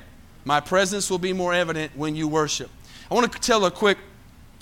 My 0.45 0.59
presence 0.59 1.09
will 1.09 1.19
be 1.19 1.33
more 1.33 1.53
evident 1.53 1.91
when 1.95 2.15
you 2.15 2.27
worship. 2.27 2.69
I 3.09 3.13
want 3.13 3.31
to 3.31 3.39
tell 3.39 3.65
a 3.65 3.71
quick 3.71 3.97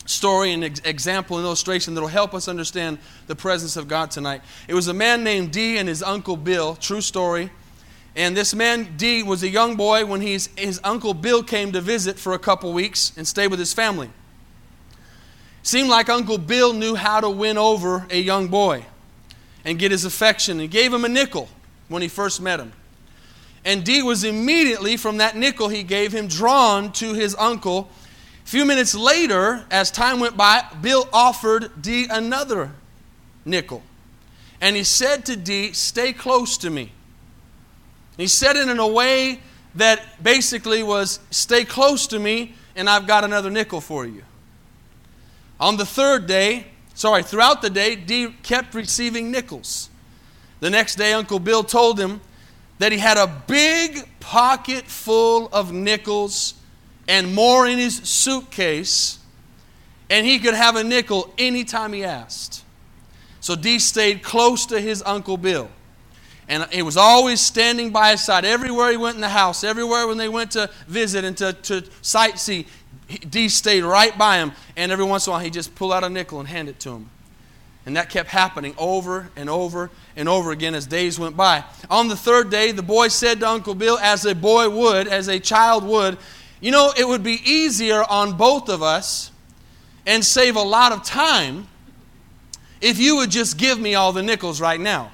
story 0.05 0.51
and 0.51 0.63
example 0.63 1.37
and 1.37 1.45
illustration 1.45 1.93
that 1.93 2.01
will 2.01 2.07
help 2.07 2.33
us 2.33 2.47
understand 2.47 2.97
the 3.27 3.35
presence 3.35 3.77
of 3.77 3.87
God 3.87 4.11
tonight. 4.11 4.41
It 4.67 4.73
was 4.73 4.87
a 4.87 4.93
man 4.93 5.23
named 5.23 5.51
D 5.51 5.77
and 5.77 5.87
his 5.87 6.01
uncle 6.01 6.35
Bill, 6.35 6.75
true 6.75 7.01
story. 7.01 7.51
And 8.19 8.35
this 8.35 8.53
man, 8.53 8.97
D, 8.97 9.23
was 9.23 9.43
a 9.43 9.47
young 9.47 9.77
boy 9.77 10.05
when 10.05 10.19
his, 10.19 10.49
his 10.57 10.81
uncle 10.83 11.13
Bill 11.13 11.41
came 11.41 11.71
to 11.71 11.79
visit 11.79 12.19
for 12.19 12.33
a 12.33 12.37
couple 12.37 12.73
weeks 12.73 13.13
and 13.15 13.25
stay 13.25 13.47
with 13.47 13.59
his 13.59 13.71
family. 13.73 14.09
Seemed 15.63 15.87
like 15.87 16.09
Uncle 16.09 16.37
Bill 16.37 16.73
knew 16.73 16.95
how 16.95 17.21
to 17.21 17.29
win 17.29 17.57
over 17.57 18.05
a 18.09 18.19
young 18.19 18.49
boy 18.49 18.85
and 19.63 19.79
get 19.79 19.91
his 19.91 20.03
affection 20.03 20.59
and 20.59 20.69
gave 20.69 20.93
him 20.93 21.05
a 21.05 21.07
nickel 21.07 21.47
when 21.87 22.01
he 22.01 22.09
first 22.09 22.41
met 22.41 22.59
him. 22.59 22.73
And 23.63 23.85
D 23.85 24.01
was 24.03 24.25
immediately, 24.25 24.97
from 24.97 25.19
that 25.19 25.37
nickel 25.37 25.69
he 25.69 25.83
gave 25.83 26.11
him, 26.11 26.27
drawn 26.27 26.91
to 26.93 27.13
his 27.13 27.37
uncle. 27.39 27.89
A 28.43 28.49
few 28.49 28.65
minutes 28.65 28.93
later, 28.93 29.63
as 29.71 29.91
time 29.91 30.19
went 30.19 30.35
by, 30.35 30.65
Bill 30.81 31.07
offered 31.13 31.81
D 31.81 32.05
another 32.09 32.73
nickel. 33.45 33.81
And 34.59 34.75
he 34.75 34.83
said 34.83 35.25
to 35.27 35.37
D, 35.37 35.71
Stay 35.71 36.11
close 36.11 36.57
to 36.57 36.69
me. 36.69 36.91
He 38.19 38.27
said 38.27 38.57
it 38.57 38.67
in 38.67 38.79
a 38.79 38.87
way 38.87 39.39
that 39.75 40.21
basically 40.21 40.83
was, 40.83 41.21
Stay 41.31 41.63
close 41.63 42.05
to 42.07 42.19
me, 42.19 42.53
and 42.75 42.89
I've 42.89 43.07
got 43.07 43.23
another 43.23 43.49
nickel 43.49 43.79
for 43.79 44.05
you. 44.05 44.23
On 45.57 45.77
the 45.77 45.85
third 45.85 46.27
day, 46.27 46.67
sorry, 46.93 47.23
throughout 47.23 47.61
the 47.61 47.69
day, 47.69 47.95
D 47.95 48.35
kept 48.43 48.75
receiving 48.75 49.31
nickels. 49.31 49.89
The 50.59 50.69
next 50.69 50.95
day, 50.95 51.13
Uncle 51.13 51.39
Bill 51.39 51.63
told 51.63 51.97
him 51.97 52.19
that 52.79 52.91
he 52.91 52.97
had 52.97 53.15
a 53.15 53.27
big 53.47 54.05
pocket 54.19 54.83
full 54.83 55.47
of 55.53 55.71
nickels 55.71 56.55
and 57.07 57.33
more 57.33 57.65
in 57.65 57.77
his 57.77 57.95
suitcase, 57.95 59.19
and 60.09 60.25
he 60.25 60.39
could 60.39 60.55
have 60.55 60.75
a 60.75 60.83
nickel 60.83 61.33
anytime 61.37 61.93
he 61.93 62.03
asked. 62.03 62.65
So 63.39 63.55
D 63.55 63.79
stayed 63.79 64.23
close 64.23 64.65
to 64.65 64.81
his 64.81 65.01
Uncle 65.05 65.37
Bill. 65.37 65.69
And 66.49 66.65
he 66.71 66.81
was 66.81 66.97
always 66.97 67.39
standing 67.39 67.91
by 67.91 68.11
his 68.11 68.25
side. 68.25 68.43
Everywhere 68.43 68.89
he 68.91 68.97
went 68.97 69.15
in 69.15 69.21
the 69.21 69.29
house, 69.29 69.63
everywhere 69.63 70.07
when 70.07 70.17
they 70.17 70.27
went 70.27 70.51
to 70.51 70.69
visit 70.87 71.23
and 71.23 71.37
to, 71.37 71.53
to 71.53 71.81
sightsee, 72.01 72.65
D 73.29 73.49
stayed 73.49 73.83
right 73.83 74.17
by 74.17 74.37
him, 74.37 74.51
and 74.75 74.91
every 74.91 75.05
once 75.05 75.25
in 75.25 75.31
a 75.31 75.33
while 75.33 75.43
he 75.43 75.49
just 75.49 75.73
pull 75.75 75.93
out 75.93 76.03
a 76.03 76.09
nickel 76.09 76.39
and 76.39 76.49
hand 76.49 76.67
it 76.67 76.79
to 76.81 76.91
him. 76.91 77.09
And 77.85 77.95
that 77.95 78.09
kept 78.09 78.29
happening 78.29 78.73
over 78.77 79.29
and 79.35 79.49
over 79.49 79.89
and 80.15 80.27
over 80.27 80.51
again 80.51 80.75
as 80.75 80.85
days 80.85 81.17
went 81.17 81.37
by. 81.37 81.63
On 81.89 82.07
the 82.07 82.15
third 82.15 82.49
day, 82.49 82.71
the 82.71 82.83
boy 82.83 83.07
said 83.07 83.39
to 83.39 83.47
Uncle 83.47 83.73
Bill, 83.73 83.97
as 83.99 84.25
a 84.25 84.35
boy 84.35 84.69
would, 84.69 85.07
as 85.07 85.27
a 85.27 85.39
child 85.39 85.83
would, 85.85 86.17
You 86.61 86.71
know, 86.71 86.91
it 86.97 87.07
would 87.07 87.23
be 87.23 87.39
easier 87.45 88.03
on 88.03 88.35
both 88.35 88.69
of 88.69 88.83
us 88.83 89.31
and 90.05 90.23
save 90.25 90.55
a 90.55 90.61
lot 90.61 90.91
of 90.91 91.03
time 91.03 91.67
if 92.81 92.99
you 92.99 93.17
would 93.17 93.31
just 93.31 93.57
give 93.57 93.79
me 93.79 93.95
all 93.95 94.11
the 94.11 94.23
nickels 94.23 94.59
right 94.59 94.79
now. 94.79 95.11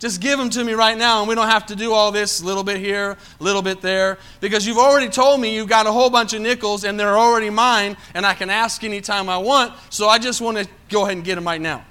Just 0.00 0.22
give 0.22 0.38
them 0.38 0.48
to 0.50 0.64
me 0.64 0.72
right 0.72 0.96
now, 0.96 1.20
and 1.20 1.28
we 1.28 1.34
don't 1.34 1.48
have 1.48 1.66
to 1.66 1.76
do 1.76 1.92
all 1.92 2.10
this 2.10 2.42
little 2.42 2.64
bit 2.64 2.78
here, 2.78 3.18
little 3.38 3.60
bit 3.60 3.82
there, 3.82 4.18
because 4.40 4.66
you've 4.66 4.78
already 4.78 5.10
told 5.10 5.40
me 5.40 5.54
you've 5.54 5.68
got 5.68 5.86
a 5.86 5.92
whole 5.92 6.08
bunch 6.08 6.32
of 6.32 6.40
nickels 6.40 6.84
and 6.84 6.98
they're 6.98 7.18
already 7.18 7.50
mine, 7.50 7.98
and 8.14 8.24
I 8.24 8.32
can 8.32 8.48
ask 8.48 8.82
anytime 8.82 9.28
I 9.28 9.36
want, 9.36 9.74
so 9.90 10.08
I 10.08 10.18
just 10.18 10.40
want 10.40 10.56
to 10.56 10.66
go 10.88 11.02
ahead 11.02 11.16
and 11.16 11.24
get 11.24 11.34
them 11.34 11.44
right 11.44 11.60
now. 11.60 11.84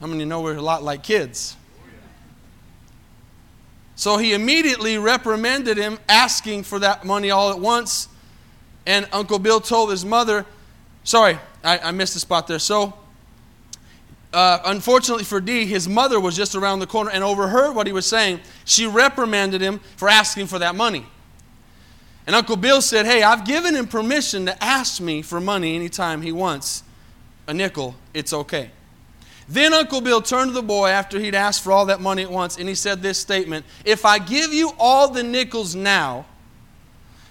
How 0.00 0.06
many 0.06 0.24
know 0.24 0.40
we're 0.40 0.54
a 0.54 0.62
lot 0.62 0.84
like 0.84 1.02
kids? 1.02 1.56
So 3.96 4.16
he 4.16 4.32
immediately 4.32 4.96
reprimanded 4.96 5.76
him, 5.76 5.98
asking 6.08 6.62
for 6.62 6.78
that 6.78 7.04
money 7.04 7.32
all 7.32 7.50
at 7.50 7.58
once. 7.58 8.06
And 8.86 9.08
Uncle 9.10 9.40
Bill 9.40 9.60
told 9.60 9.90
his 9.90 10.04
mother, 10.04 10.46
sorry, 11.02 11.40
I, 11.64 11.78
I 11.78 11.90
missed 11.90 12.14
the 12.14 12.20
spot 12.20 12.46
there. 12.46 12.60
So 12.60 12.94
uh, 14.32 14.58
unfortunately 14.66 15.24
for 15.24 15.40
D, 15.40 15.64
his 15.64 15.88
mother 15.88 16.20
was 16.20 16.36
just 16.36 16.54
around 16.54 16.80
the 16.80 16.86
corner 16.86 17.10
and 17.10 17.24
overheard 17.24 17.74
what 17.74 17.86
he 17.86 17.92
was 17.92 18.06
saying. 18.06 18.40
She 18.64 18.86
reprimanded 18.86 19.60
him 19.60 19.80
for 19.96 20.08
asking 20.08 20.48
for 20.48 20.58
that 20.58 20.74
money. 20.74 21.06
And 22.26 22.36
Uncle 22.36 22.56
Bill 22.56 22.82
said, 22.82 23.06
Hey, 23.06 23.22
I've 23.22 23.46
given 23.46 23.74
him 23.74 23.86
permission 23.86 24.44
to 24.46 24.62
ask 24.62 25.00
me 25.00 25.22
for 25.22 25.40
money 25.40 25.74
anytime 25.74 26.20
he 26.20 26.30
wants 26.30 26.82
a 27.46 27.54
nickel. 27.54 27.94
It's 28.12 28.34
okay. 28.34 28.70
Then 29.48 29.72
Uncle 29.72 30.02
Bill 30.02 30.20
turned 30.20 30.50
to 30.50 30.54
the 30.54 30.62
boy 30.62 30.90
after 30.90 31.18
he'd 31.18 31.34
asked 31.34 31.64
for 31.64 31.72
all 31.72 31.86
that 31.86 32.02
money 32.02 32.22
at 32.22 32.30
once 32.30 32.58
and 32.58 32.68
he 32.68 32.74
said 32.74 33.00
this 33.00 33.18
statement 33.18 33.64
If 33.86 34.04
I 34.04 34.18
give 34.18 34.52
you 34.52 34.72
all 34.78 35.08
the 35.08 35.22
nickels 35.22 35.74
now, 35.74 36.26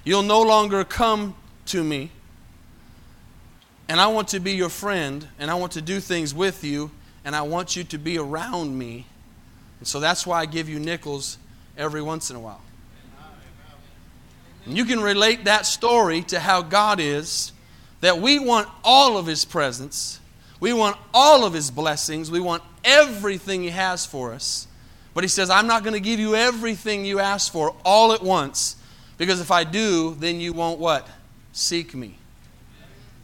you'll 0.03 0.23
no 0.23 0.41
longer 0.41 0.83
come 0.83 1.35
to 1.67 1.83
me 1.83 2.09
and 3.89 3.99
I 3.99 4.07
want 4.07 4.29
to 4.29 4.39
be 4.39 4.53
your 4.53 4.69
friend, 4.69 5.27
and 5.39 5.49
I 5.49 5.55
want 5.55 5.73
to 5.73 5.81
do 5.81 5.99
things 5.99 6.33
with 6.33 6.63
you, 6.63 6.91
and 7.23 7.35
I 7.35 7.41
want 7.41 7.75
you 7.75 7.83
to 7.85 7.97
be 7.97 8.17
around 8.17 8.77
me. 8.77 9.05
And 9.79 9.87
so 9.87 9.99
that's 9.99 10.25
why 10.25 10.41
I 10.41 10.45
give 10.45 10.67
you 10.67 10.79
nickels 10.79 11.37
every 11.77 12.01
once 12.01 12.29
in 12.29 12.35
a 12.35 12.39
while. 12.39 12.61
And 14.65 14.77
you 14.77 14.83
can 14.83 14.99
relate 14.99 15.45
that 15.45 15.65
story 15.65 16.21
to 16.23 16.39
how 16.39 16.61
God 16.61 16.99
is, 16.99 17.53
that 18.01 18.19
we 18.19 18.37
want 18.37 18.67
all 18.83 19.17
of 19.17 19.25
His 19.25 19.45
presence, 19.45 20.19
we 20.59 20.73
want 20.73 20.97
all 21.13 21.45
of 21.45 21.53
His 21.53 21.71
blessings, 21.71 22.29
we 22.29 22.39
want 22.39 22.63
everything 22.83 23.63
He 23.63 23.69
has 23.69 24.05
for 24.05 24.33
us. 24.33 24.67
But 25.13 25.23
He 25.23 25.29
says, 25.29 25.49
I'm 25.49 25.67
not 25.67 25.83
going 25.83 25.93
to 25.93 25.99
give 25.99 26.19
you 26.19 26.35
everything 26.35 27.05
you 27.05 27.19
ask 27.19 27.51
for 27.51 27.75
all 27.85 28.11
at 28.11 28.21
once, 28.21 28.75
because 29.17 29.39
if 29.39 29.51
I 29.51 29.63
do, 29.63 30.15
then 30.15 30.41
you 30.41 30.51
won't 30.51 30.79
what? 30.79 31.07
Seek 31.53 31.95
me. 31.95 32.17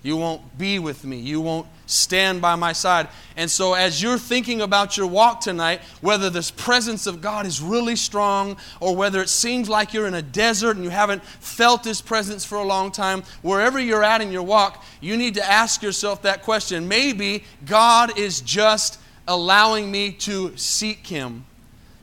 You 0.03 0.17
won't 0.17 0.57
be 0.57 0.79
with 0.79 1.05
me. 1.05 1.17
You 1.17 1.39
won't 1.39 1.65
stand 1.86 2.41
by 2.41 2.55
my 2.55 2.74
side. 2.74 3.07
And 3.38 3.50
so, 3.50 3.74
as 3.74 4.01
you're 4.01 4.17
thinking 4.17 4.60
about 4.60 4.98
your 4.98 5.07
walk 5.07 5.39
tonight, 5.39 5.79
whether 6.01 6.29
this 6.29 6.51
presence 6.51 7.07
of 7.07 7.22
God 7.22 7.45
is 7.45 7.62
really 7.62 7.95
strong 7.95 8.57
or 8.81 8.95
whether 8.98 9.22
it 9.22 9.29
seems 9.29 9.69
like 9.69 9.93
you're 9.93 10.05
in 10.05 10.13
a 10.13 10.22
desert 10.22 10.75
and 10.75 10.83
you 10.83 10.89
haven't 10.89 11.24
felt 11.24 11.86
His 11.86 12.01
presence 12.01 12.43
for 12.43 12.57
a 12.57 12.63
long 12.63 12.91
time, 12.91 13.24
wherever 13.41 13.79
you're 13.79 14.03
at 14.03 14.22
in 14.22 14.31
your 14.31 14.43
walk, 14.43 14.83
you 15.00 15.15
need 15.15 15.36
to 15.36 15.50
ask 15.50 15.81
yourself 15.81 16.22
that 16.24 16.43
question. 16.43 16.89
Maybe 16.89 17.45
God 17.65 18.17
is 18.19 18.41
just 18.41 19.00
allowing 19.25 19.89
me 19.89 20.12
to 20.12 20.55
seek 20.57 21.07
Him 21.07 21.45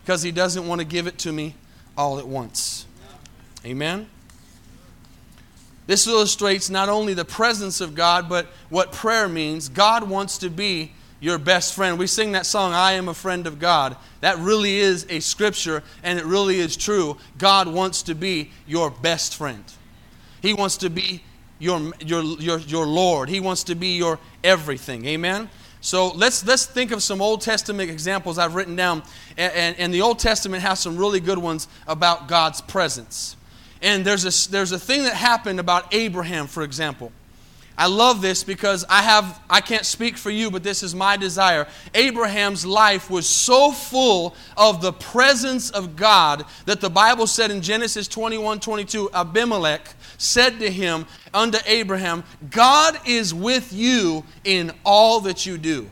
because 0.03 0.23
He 0.23 0.33
doesn't 0.33 0.67
want 0.67 0.81
to 0.81 0.87
give 0.87 1.07
it 1.07 1.19
to 1.19 1.33
me 1.33 1.55
all 1.99 2.19
at 2.19 2.27
once. 2.27 2.87
Amen? 3.67 4.09
This 5.91 6.07
illustrates 6.07 6.71
not 6.71 6.89
only 6.89 7.15
the 7.15 7.25
presence 7.25 7.81
of 7.81 7.97
God, 7.97 8.29
but 8.29 8.47
what 8.69 8.93
prayer 8.93 9.29
means. 9.29 9.69
God 9.69 10.09
wants 10.09 10.39
to 10.39 10.49
be 10.49 10.93
your 11.19 11.37
best 11.37 11.75
friend. 11.75 11.99
We 11.99 12.07
sing 12.07 12.31
that 12.31 12.47
song, 12.47 12.73
I 12.73 12.93
am 12.93 13.09
a 13.09 13.13
friend 13.13 13.45
of 13.45 13.59
God. 13.59 13.97
That 14.21 14.39
really 14.39 14.79
is 14.79 15.05
a 15.11 15.19
scripture, 15.19 15.83
and 16.05 16.17
it 16.17 16.25
really 16.25 16.61
is 16.61 16.77
true. 16.77 17.17
God 17.39 17.67
wants 17.67 18.05
to 18.05 18.15
be 18.15 18.53
your 18.69 18.89
best 18.89 19.35
friend. 19.35 19.65
He 20.41 20.55
wants 20.55 20.77
to 20.77 20.91
be 20.91 21.25
your, 21.59 21.81
your, 21.99 22.23
your, 22.23 22.59
your 22.61 22.87
Lord. 22.87 23.29
He 23.29 23.41
wants 23.41 23.65
to 23.65 23.75
be 23.75 23.97
your 23.97 24.21
everything. 24.45 25.05
Amen? 25.07 25.51
So 25.81 26.13
let's, 26.13 26.47
let's 26.47 26.67
think 26.67 26.93
of 26.93 27.03
some 27.03 27.21
Old 27.21 27.41
Testament 27.41 27.91
examples 27.91 28.39
I've 28.39 28.55
written 28.55 28.77
down. 28.77 29.03
And, 29.37 29.53
and, 29.55 29.77
and 29.81 29.93
the 29.93 30.03
Old 30.03 30.21
Testament 30.21 30.63
has 30.63 30.79
some 30.79 30.97
really 30.97 31.19
good 31.19 31.39
ones 31.39 31.67
about 31.89 32.29
God's 32.29 32.61
presence. 32.61 33.35
And 33.83 34.05
there's 34.05 34.25
a, 34.25 34.51
there's 34.51 34.73
a 34.73 34.79
thing 34.79 35.05
that 35.05 35.15
happened 35.15 35.61
about 35.61 35.95
Abraham, 35.95 36.47
for 36.47 36.63
example. 36.63 37.13
I 37.81 37.87
love 37.87 38.21
this 38.21 38.45
because 38.45 38.85
I 38.91 39.01
have 39.01 39.41
I 39.49 39.63
can't 39.63 39.87
speak 39.87 40.19
for 40.19 40.29
you, 40.29 40.51
but 40.51 40.63
this 40.63 40.83
is 40.83 40.95
my 40.95 41.17
desire. 41.17 41.67
Abraham's 41.95 42.67
life 42.67 43.09
was 43.09 43.27
so 43.27 43.73
full 43.73 44.35
of 44.55 44.83
the 44.83 44.93
presence 44.93 45.71
of 45.71 45.97
God 45.97 46.45
that 46.67 46.83
the 46.83 46.91
Bible 46.91 47.27
said 47.27 47.51
in 47.51 47.63
Genesis 47.63 48.07
21, 48.07 48.61
22, 48.61 49.11
Abimelech 49.15 49.95
said 50.19 50.59
to 50.59 50.71
him 50.71 51.07
unto 51.33 51.57
Abraham, 51.65 52.23
God 52.51 52.99
is 53.07 53.33
with 53.33 53.73
you 53.73 54.25
in 54.45 54.73
all 54.85 55.21
that 55.21 55.47
you 55.47 55.57
do. 55.57 55.89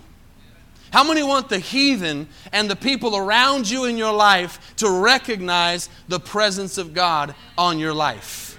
How 0.91 1.05
many 1.05 1.23
want 1.23 1.49
the 1.49 1.59
heathen 1.59 2.29
and 2.53 2.71
the 2.71 2.77
people 2.77 3.17
around 3.17 3.69
you 3.69 3.85
in 3.85 3.99
your 3.99 4.13
life 4.13 4.75
to 4.77 4.91
recognize 4.91 5.91
the 6.09 6.21
presence 6.21 6.79
of 6.79 6.95
God 6.95 7.35
on 7.57 7.79
your 7.79 7.93
life? 7.93 8.59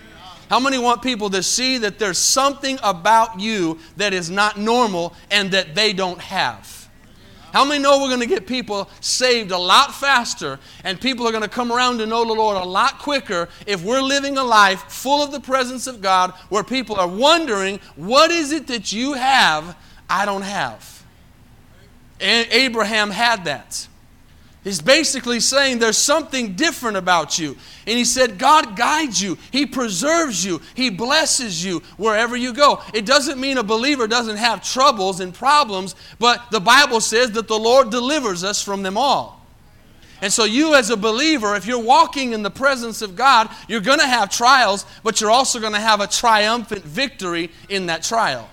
How 0.49 0.59
many 0.59 0.77
want 0.79 1.01
people 1.03 1.29
to 1.31 1.43
see 1.43 1.77
that 1.79 1.99
there's 1.99 2.17
something 2.17 2.79
about 2.81 3.39
you 3.39 3.79
that 3.97 4.13
is 4.13 4.29
not 4.29 4.57
normal 4.57 5.13
and 5.29 5.51
that 5.51 5.75
they 5.75 5.93
don't 5.93 6.19
have? 6.19 6.79
How 7.53 7.65
many 7.65 7.81
know 7.81 7.99
we're 7.99 8.09
going 8.09 8.19
to 8.19 8.27
get 8.27 8.45
people 8.45 8.89
saved 9.01 9.51
a 9.51 9.57
lot 9.57 9.93
faster 9.93 10.59
and 10.83 11.01
people 11.01 11.27
are 11.27 11.31
going 11.31 11.43
to 11.43 11.49
come 11.49 11.71
around 11.71 11.97
to 11.97 12.05
know 12.05 12.23
the 12.23 12.33
Lord 12.33 12.57
a 12.57 12.63
lot 12.63 12.99
quicker 12.99 13.49
if 13.65 13.83
we're 13.83 14.01
living 14.01 14.37
a 14.37 14.43
life 14.43 14.83
full 14.83 15.23
of 15.23 15.31
the 15.31 15.39
presence 15.39 15.87
of 15.87 15.99
God 16.01 16.31
where 16.49 16.63
people 16.63 16.95
are 16.95 17.07
wondering, 17.07 17.79
what 17.95 18.29
is 18.29 18.51
it 18.51 18.67
that 18.67 18.91
you 18.91 19.13
have 19.13 19.75
I 20.07 20.25
don't 20.25 20.43
have? 20.43 20.98
Abraham 22.19 23.09
had 23.09 23.45
that. 23.45 23.87
He's 24.63 24.81
basically 24.81 25.39
saying 25.39 25.79
there's 25.79 25.97
something 25.97 26.55
different 26.55 26.97
about 26.97 27.39
you. 27.39 27.55
And 27.87 27.97
he 27.97 28.03
said, 28.03 28.37
God 28.37 28.75
guides 28.75 29.21
you, 29.21 29.37
He 29.51 29.65
preserves 29.65 30.43
you, 30.43 30.61
He 30.75 30.89
blesses 30.89 31.63
you 31.63 31.79
wherever 31.97 32.35
you 32.35 32.53
go. 32.53 32.81
It 32.93 33.05
doesn't 33.05 33.39
mean 33.39 33.57
a 33.57 33.63
believer 33.63 34.05
doesn't 34.05 34.37
have 34.37 34.61
troubles 34.61 35.21
and 35.21 35.33
problems, 35.33 35.95
but 36.19 36.51
the 36.51 36.59
Bible 36.59 36.99
says 36.99 37.31
that 37.31 37.47
the 37.47 37.57
Lord 37.57 37.89
delivers 37.89 38.43
us 38.43 38.61
from 38.61 38.83
them 38.83 38.97
all. 38.97 39.39
And 40.21 40.33
so, 40.33 40.43
you 40.43 40.75
as 40.75 40.89
a 40.89 40.97
believer, 40.97 41.55
if 41.55 41.65
you're 41.65 41.81
walking 41.81 42.33
in 42.33 42.43
the 42.43 42.51
presence 42.51 43.01
of 43.01 43.15
God, 43.15 43.49
you're 43.69 43.79
going 43.79 43.99
to 43.99 44.07
have 44.07 44.29
trials, 44.29 44.85
but 45.01 45.21
you're 45.21 45.31
also 45.31 45.61
going 45.61 45.71
to 45.71 45.79
have 45.79 46.01
a 46.01 46.07
triumphant 46.07 46.83
victory 46.83 47.49
in 47.69 47.85
that 47.85 48.03
trial 48.03 48.49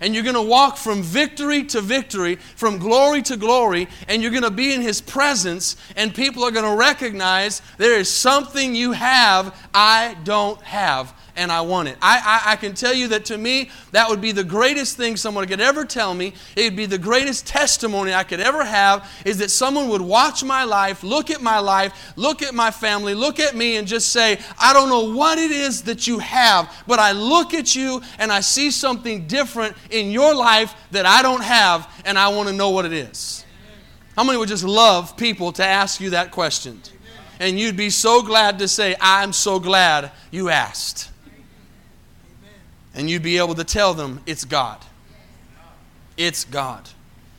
and 0.00 0.14
you're 0.14 0.24
going 0.24 0.34
to 0.34 0.42
walk 0.42 0.76
from 0.76 1.02
victory 1.02 1.64
to 1.64 1.80
victory, 1.80 2.36
from 2.36 2.78
glory 2.78 3.22
to 3.22 3.36
glory, 3.36 3.88
and 4.08 4.22
you're 4.22 4.30
going 4.30 4.42
to 4.42 4.50
be 4.50 4.72
in 4.72 4.80
His 4.80 5.00
presence, 5.00 5.76
and 5.96 6.14
people 6.14 6.44
are 6.44 6.50
going 6.50 6.70
to 6.70 6.78
recognize 6.78 7.62
there 7.76 7.98
is 7.98 8.10
something 8.10 8.74
you 8.74 8.92
have 8.92 9.54
I 9.74 10.16
don't 10.24 10.60
have 10.62 11.17
and 11.38 11.52
I 11.52 11.60
want 11.60 11.88
it. 11.88 11.96
I, 12.02 12.42
I, 12.44 12.52
I, 12.52 12.56
can 12.56 12.74
tell 12.74 12.92
you 12.92 13.08
that 13.08 13.26
to 13.26 13.38
me, 13.38 13.70
that 13.92 14.10
would 14.10 14.20
be 14.20 14.32
the 14.32 14.44
greatest 14.44 14.96
thing 14.96 15.16
someone 15.16 15.46
could 15.46 15.60
ever 15.60 15.84
tell 15.84 16.12
me. 16.12 16.34
It 16.56 16.64
would 16.64 16.76
be 16.76 16.86
the 16.86 16.98
greatest 16.98 17.46
testimony 17.46 18.12
I 18.12 18.24
could 18.24 18.40
ever 18.40 18.64
have 18.64 19.08
is 19.24 19.38
that 19.38 19.50
someone 19.50 19.88
would 19.88 20.02
watch 20.02 20.42
my 20.42 20.64
life, 20.64 21.04
look 21.04 21.30
at 21.30 21.40
my 21.40 21.60
life, 21.60 22.12
look 22.16 22.42
at 22.42 22.54
my 22.54 22.72
family, 22.72 23.14
look 23.14 23.38
at 23.38 23.54
me, 23.56 23.76
and 23.76 23.86
just 23.86 24.08
say, 24.12 24.38
I 24.60 24.72
don't 24.72 24.88
know 24.88 25.14
what 25.14 25.38
it 25.38 25.52
is 25.52 25.82
that 25.82 26.08
you 26.08 26.18
have, 26.18 26.70
but 26.88 26.98
I 26.98 27.12
look 27.12 27.54
at 27.54 27.74
you 27.74 28.02
and 28.18 28.32
I 28.32 28.40
see 28.40 28.72
something 28.72 29.28
different 29.28 29.76
in 29.90 30.10
your 30.10 30.34
life 30.34 30.74
that 30.90 31.06
I 31.06 31.22
don't 31.22 31.44
have, 31.44 31.88
and 32.04 32.18
I 32.18 32.28
want 32.28 32.48
to 32.48 32.54
know 32.54 32.70
what 32.70 32.84
it 32.84 32.92
is. 32.92 33.44
How 34.16 34.24
many 34.24 34.38
would 34.38 34.48
just 34.48 34.64
love 34.64 35.16
people 35.16 35.52
to 35.52 35.64
ask 35.64 36.00
you 36.00 36.10
that 36.10 36.32
question? 36.32 36.82
And 37.38 37.60
you'd 37.60 37.76
be 37.76 37.90
so 37.90 38.22
glad 38.22 38.58
to 38.58 38.66
say, 38.66 38.96
I'm 39.00 39.32
so 39.32 39.60
glad 39.60 40.10
you 40.32 40.48
asked 40.48 41.10
and 42.98 43.08
you'd 43.08 43.22
be 43.22 43.38
able 43.38 43.54
to 43.54 43.64
tell 43.64 43.94
them 43.94 44.20
it's 44.26 44.44
God. 44.44 44.84
It's 46.16 46.44
God. 46.44 46.88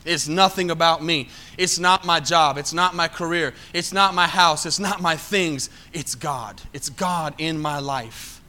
It's 0.06 0.26
nothing 0.26 0.70
about 0.70 1.04
me. 1.04 1.28
It's 1.58 1.78
not 1.78 2.06
my 2.06 2.18
job. 2.18 2.56
It's 2.56 2.72
not 2.72 2.94
my 2.94 3.08
career. 3.08 3.52
It's 3.74 3.92
not 3.92 4.14
my 4.14 4.26
house. 4.26 4.64
It's 4.64 4.78
not 4.78 5.02
my 5.02 5.16
things. 5.16 5.68
It's 5.92 6.14
God. 6.14 6.62
It's 6.72 6.88
God 6.88 7.34
in 7.36 7.60
my 7.60 7.78
life. 7.78 8.40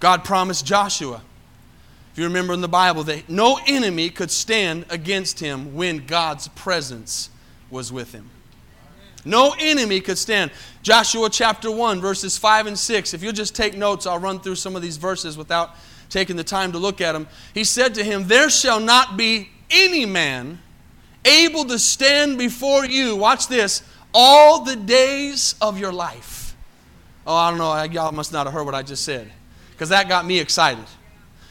God 0.00 0.22
promised 0.22 0.66
Joshua, 0.66 1.22
if 2.12 2.18
you 2.18 2.24
remember 2.24 2.52
in 2.52 2.60
the 2.60 2.68
Bible, 2.68 3.04
that 3.04 3.30
no 3.30 3.58
enemy 3.66 4.10
could 4.10 4.30
stand 4.30 4.84
against 4.90 5.40
him 5.40 5.74
when 5.74 6.04
God's 6.04 6.48
presence 6.48 7.30
was 7.70 7.90
with 7.90 8.12
him. 8.12 8.28
No 9.24 9.54
enemy 9.58 10.00
could 10.00 10.18
stand. 10.18 10.50
Joshua 10.82 11.30
chapter 11.30 11.70
1, 11.70 12.02
verses 12.02 12.36
5 12.36 12.66
and 12.66 12.78
6. 12.78 13.14
If 13.14 13.22
you'll 13.22 13.32
just 13.32 13.56
take 13.56 13.76
notes, 13.76 14.06
I'll 14.06 14.18
run 14.18 14.40
through 14.40 14.56
some 14.56 14.76
of 14.76 14.82
these 14.82 14.98
verses 14.98 15.38
without 15.38 15.74
taken 16.08 16.36
the 16.36 16.44
time 16.44 16.72
to 16.72 16.78
look 16.78 17.00
at 17.00 17.14
him, 17.14 17.28
he 17.54 17.64
said 17.64 17.94
to 17.94 18.04
him, 18.04 18.26
There 18.28 18.50
shall 18.50 18.80
not 18.80 19.16
be 19.16 19.50
any 19.70 20.06
man 20.06 20.60
able 21.24 21.64
to 21.66 21.78
stand 21.78 22.38
before 22.38 22.84
you, 22.84 23.16
watch 23.16 23.48
this, 23.48 23.82
all 24.14 24.64
the 24.64 24.76
days 24.76 25.54
of 25.60 25.78
your 25.78 25.92
life. 25.92 26.56
Oh, 27.26 27.34
I 27.34 27.50
don't 27.50 27.58
know, 27.58 27.82
y'all 27.82 28.12
must 28.12 28.32
not 28.32 28.46
have 28.46 28.54
heard 28.54 28.64
what 28.64 28.74
I 28.74 28.82
just 28.82 29.04
said, 29.04 29.30
because 29.72 29.90
that 29.90 30.08
got 30.08 30.24
me 30.24 30.38
excited. 30.38 30.84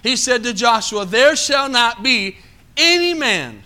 He 0.02 0.16
said 0.16 0.44
to 0.44 0.54
Joshua, 0.54 1.06
There 1.06 1.36
shall 1.36 1.70
not 1.70 2.02
be 2.02 2.38
any 2.76 3.14
man, 3.14 3.64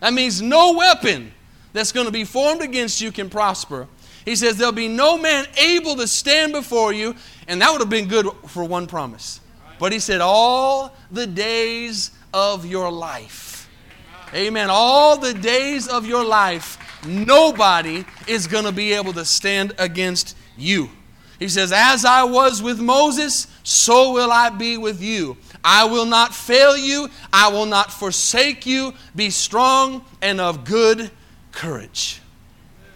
that 0.00 0.12
means 0.12 0.40
no 0.40 0.74
weapon 0.74 1.32
that's 1.72 1.92
going 1.92 2.06
to 2.06 2.12
be 2.12 2.24
formed 2.24 2.62
against 2.62 3.00
you 3.00 3.10
can 3.10 3.28
prosper. 3.28 3.88
He 4.24 4.36
says, 4.36 4.56
There'll 4.56 4.72
be 4.72 4.88
no 4.88 5.18
man 5.18 5.46
able 5.58 5.96
to 5.96 6.06
stand 6.06 6.52
before 6.52 6.92
you, 6.92 7.14
and 7.48 7.60
that 7.60 7.70
would 7.72 7.80
have 7.80 7.90
been 7.90 8.08
good 8.08 8.26
for 8.46 8.64
one 8.64 8.86
promise. 8.86 9.40
But 9.84 9.92
he 9.92 9.98
said, 9.98 10.22
all 10.22 10.96
the 11.10 11.26
days 11.26 12.10
of 12.32 12.64
your 12.64 12.90
life. 12.90 13.68
Amen. 14.32 14.68
All 14.70 15.18
the 15.18 15.34
days 15.34 15.88
of 15.88 16.06
your 16.06 16.24
life, 16.24 16.78
nobody 17.06 18.06
is 18.26 18.46
going 18.46 18.64
to 18.64 18.72
be 18.72 18.94
able 18.94 19.12
to 19.12 19.26
stand 19.26 19.74
against 19.76 20.38
you. 20.56 20.88
He 21.38 21.50
says, 21.50 21.70
As 21.70 22.06
I 22.06 22.24
was 22.24 22.62
with 22.62 22.80
Moses, 22.80 23.46
so 23.62 24.14
will 24.14 24.32
I 24.32 24.48
be 24.48 24.78
with 24.78 25.02
you. 25.02 25.36
I 25.62 25.84
will 25.84 26.06
not 26.06 26.34
fail 26.34 26.78
you, 26.78 27.10
I 27.30 27.48
will 27.48 27.66
not 27.66 27.92
forsake 27.92 28.64
you. 28.64 28.94
Be 29.14 29.28
strong 29.28 30.02
and 30.22 30.40
of 30.40 30.64
good 30.64 31.10
courage. 31.52 32.22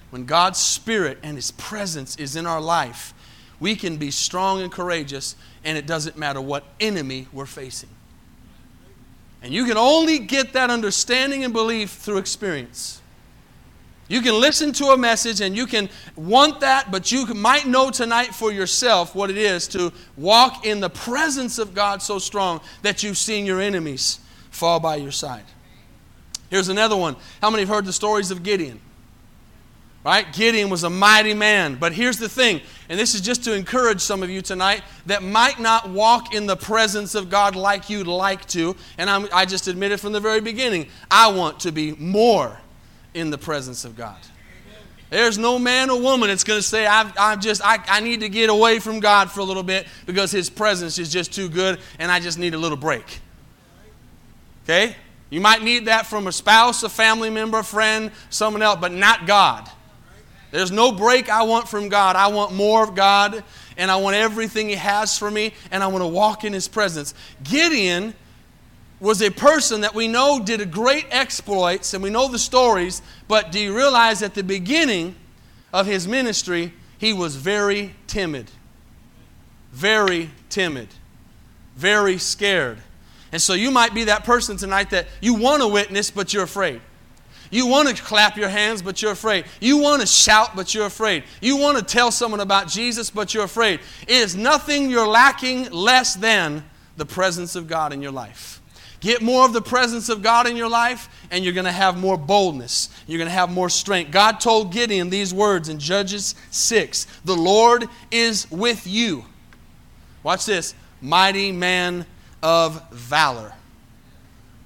When 0.08 0.24
God's 0.24 0.58
Spirit 0.58 1.18
and 1.22 1.36
His 1.36 1.50
presence 1.50 2.16
is 2.16 2.34
in 2.34 2.46
our 2.46 2.62
life, 2.62 3.12
we 3.60 3.76
can 3.76 3.98
be 3.98 4.10
strong 4.10 4.62
and 4.62 4.72
courageous 4.72 5.36
and 5.68 5.76
it 5.76 5.87
doesn't 5.87 6.16
matter 6.16 6.40
what 6.40 6.64
enemy 6.81 7.26
we're 7.31 7.44
facing. 7.44 7.90
And 9.42 9.52
you 9.52 9.66
can 9.66 9.76
only 9.76 10.18
get 10.18 10.54
that 10.54 10.70
understanding 10.70 11.44
and 11.44 11.52
belief 11.52 11.90
through 11.90 12.16
experience. 12.16 13.02
You 14.09 14.22
can 14.22 14.40
listen 14.40 14.72
to 14.72 14.87
a 14.87 14.96
message 14.96 15.42
and 15.42 15.54
you 15.54 15.66
can 15.66 15.90
want 16.16 16.61
that, 16.61 16.90
but 16.90 17.12
you 17.12 17.26
might 17.26 17.66
know 17.66 17.90
tonight 17.90 18.35
for 18.35 18.50
yourself 18.50 19.14
what 19.14 19.28
it 19.28 19.37
is 19.37 19.68
to 19.68 19.92
walk 20.16 20.64
in 20.64 20.81
the 20.81 20.88
presence 20.88 21.59
of 21.59 21.74
God 21.74 22.00
so 22.00 22.18
strong 22.18 22.62
that 22.81 23.02
you've 23.02 23.18
seen 23.18 23.44
your 23.44 23.61
enemies 23.61 24.20
fall 24.50 24.81
by 24.81 24.96
your 24.96 25.12
side. 25.12 25.44
Here's 26.48 26.70
another 26.70 26.96
one. 26.96 27.14
How 27.42 27.50
many 27.50 27.64
have 27.64 27.68
heard 27.68 27.85
the 27.85 27.92
stories 27.92 28.31
of 28.31 28.42
Gideon? 28.42 28.81
Right? 30.04 30.32
Gideon 30.32 30.70
was 30.70 30.84
a 30.84 30.90
mighty 30.90 31.34
man. 31.34 31.74
But 31.74 31.92
here's 31.92 32.18
the 32.18 32.28
thing, 32.28 32.61
and 32.88 32.98
this 32.98 33.14
is 33.14 33.20
just 33.20 33.44
to 33.44 33.54
encourage 33.54 34.00
some 34.00 34.22
of 34.22 34.30
you 34.30 34.40
tonight 34.40 34.82
that 35.06 35.22
might 35.22 35.58
not 35.61 35.90
walk 35.90 36.34
in 36.34 36.46
the 36.46 36.56
presence 36.56 37.14
of 37.14 37.28
God 37.28 37.56
like 37.56 37.90
you'd 37.90 38.06
like 38.06 38.46
to. 38.46 38.76
And 38.96 39.11
I'm, 39.11 39.28
i 39.32 39.44
just 39.44 39.64
from 39.64 40.12
the 40.12 40.20
very 40.20 40.40
beginning, 40.40 40.88
I 41.11 41.32
want 41.32 41.61
to 41.61 41.72
be 41.72 41.92
more 41.92 42.58
in 43.12 43.30
the 43.30 43.38
presence 43.38 43.84
of 43.84 43.96
God. 43.96 44.16
There's 45.11 45.38
no 45.38 45.58
man 45.58 45.88
or 45.90 46.00
woman 46.00 46.28
that's 46.28 46.44
going 46.44 46.58
to 46.58 46.62
say, 46.66 46.87
I've, 46.87 47.12
I've 47.18 47.40
just, 47.40 47.64
I, 47.64 47.78
I 47.88 48.00
need 48.00 48.20
to 48.20 48.28
get 48.28 48.50
away 48.50 48.78
from 48.78 49.00
God 49.00 49.30
for 49.30 49.40
a 49.40 49.44
little 49.44 49.62
bit 49.62 49.87
because 50.04 50.30
His 50.30 50.50
presence 50.50 50.98
is 50.98 51.11
just 51.11 51.32
too 51.32 51.48
good 51.48 51.80
and 51.98 52.12
I 52.12 52.20
just 52.20 52.38
need 52.38 52.54
a 52.54 52.58
little 52.58 52.76
break. 52.76 53.20
Okay? 54.64 54.94
You 55.30 55.40
might 55.40 55.62
need 55.62 55.87
that 55.87 56.06
from 56.06 56.26
a 56.26 56.32
spouse, 56.32 56.82
a 56.82 56.88
family 56.88 57.30
member, 57.30 57.58
a 57.58 57.64
friend, 57.64 58.11
someone 58.28 58.62
else, 58.62 58.78
but 58.80 58.92
not 58.92 59.26
God. 59.26 59.70
There's 60.50 60.70
no 60.70 60.92
break 60.92 61.28
I 61.28 61.42
want 61.42 61.68
from 61.68 61.88
God. 61.88 62.16
I 62.16 62.28
want 62.28 62.52
more 62.52 62.82
of 62.82 62.94
God, 62.94 63.44
and 63.76 63.90
I 63.90 63.96
want 63.96 64.16
everything 64.16 64.68
He 64.68 64.76
has 64.76 65.18
for 65.18 65.30
me, 65.30 65.52
and 65.70 65.82
I 65.82 65.88
want 65.88 66.02
to 66.02 66.08
walk 66.08 66.44
in 66.44 66.52
His 66.52 66.68
presence. 66.68 67.14
Gideon 67.42 68.14
was 69.00 69.22
a 69.22 69.30
person 69.30 69.82
that 69.82 69.94
we 69.94 70.08
know 70.08 70.42
did 70.42 70.70
great 70.70 71.06
exploits, 71.11 71.94
and 71.94 72.02
we 72.02 72.11
know 72.11 72.28
the 72.28 72.38
stories, 72.38 73.02
but 73.28 73.52
do 73.52 73.61
you 73.61 73.76
realize 73.76 74.22
at 74.22 74.34
the 74.34 74.42
beginning 74.42 75.14
of 75.72 75.87
his 75.87 76.08
ministry, 76.08 76.72
he 76.98 77.12
was 77.12 77.37
very 77.37 77.94
timid? 78.06 78.50
Very 79.72 80.30
timid. 80.48 80.88
Very 81.76 82.18
scared. 82.18 82.78
And 83.30 83.40
so 83.40 83.52
you 83.52 83.70
might 83.70 83.94
be 83.94 84.04
that 84.04 84.24
person 84.24 84.56
tonight 84.56 84.90
that 84.90 85.06
you 85.20 85.34
want 85.34 85.62
to 85.62 85.68
witness, 85.68 86.11
but 86.11 86.32
you're 86.32 86.44
afraid. 86.44 86.80
You 87.50 87.66
want 87.66 87.88
to 87.88 88.02
clap 88.02 88.37
your 88.37 88.48
hands, 88.48 88.82
but 88.82 89.00
you're 89.00 89.12
afraid. 89.12 89.44
You 89.61 89.78
want 89.78 90.00
to 90.00 90.06
shout, 90.06 90.54
but 90.54 90.74
you're 90.74 90.87
afraid. 90.87 91.24
You 91.40 91.56
want 91.56 91.78
to 91.78 91.84
tell 91.84 92.11
someone 92.11 92.40
about 92.40 92.68
Jesus, 92.68 93.11
but 93.11 93.34
you're 93.34 93.44
afraid. 93.44 93.80
It 94.02 94.11
is 94.11 94.37
nothing 94.37 94.90
you're 94.90 95.06
lacking 95.06 95.70
less 95.70 96.14
than 96.14 96.64
the 96.96 97.06
presence 97.06 97.56
of 97.56 97.68
God 97.68 97.92
in 97.92 98.02
your 98.02 98.12
life. 98.12 98.61
Get 99.00 99.22
more 99.22 99.44
of 99.44 99.52
the 99.52 99.62
presence 99.62 100.08
of 100.08 100.22
God 100.22 100.48
in 100.48 100.56
your 100.56 100.68
life, 100.68 101.08
and 101.30 101.44
you're 101.44 101.54
going 101.54 101.66
to 101.66 101.72
have 101.72 101.96
more 101.96 102.16
boldness. 102.16 102.88
You're 103.06 103.18
going 103.18 103.28
to 103.28 103.34
have 103.34 103.50
more 103.50 103.70
strength. 103.70 104.11
God 104.11 104.40
told 104.40 104.72
Gideon 104.72 105.08
these 105.08 105.32
words 105.32 105.68
in 105.68 105.78
Judges 105.78 106.34
6 106.50 107.06
The 107.24 107.37
Lord 107.37 107.88
is 108.11 108.50
with 108.50 108.87
you. 108.87 109.24
Watch 110.24 110.46
this 110.46 110.74
mighty 111.00 111.52
man 111.52 112.06
of 112.42 112.90
valor. 112.90 113.54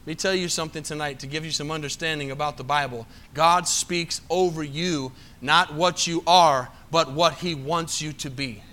Let 0.02 0.06
me 0.06 0.14
tell 0.16 0.34
you 0.34 0.48
something 0.48 0.82
tonight 0.82 1.20
to 1.20 1.28
give 1.28 1.44
you 1.44 1.52
some 1.52 1.70
understanding 1.70 2.32
about 2.32 2.56
the 2.56 2.64
Bible. 2.64 3.06
God 3.34 3.68
speaks 3.68 4.20
over 4.28 4.64
you, 4.64 5.12
not 5.40 5.74
what 5.74 6.08
you 6.08 6.24
are, 6.26 6.70
but 6.90 7.12
what 7.12 7.34
He 7.34 7.54
wants 7.54 8.02
you 8.02 8.12
to 8.14 8.28
be. 8.28 8.64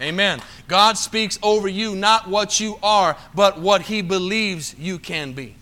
Amen. 0.00 0.40
God 0.66 0.98
speaks 0.98 1.38
over 1.44 1.68
you, 1.68 1.94
not 1.94 2.28
what 2.28 2.58
you 2.58 2.76
are, 2.82 3.16
but 3.36 3.60
what 3.60 3.82
He 3.82 4.02
believes 4.02 4.74
you 4.76 4.98
can 4.98 5.32
be. 5.32 5.54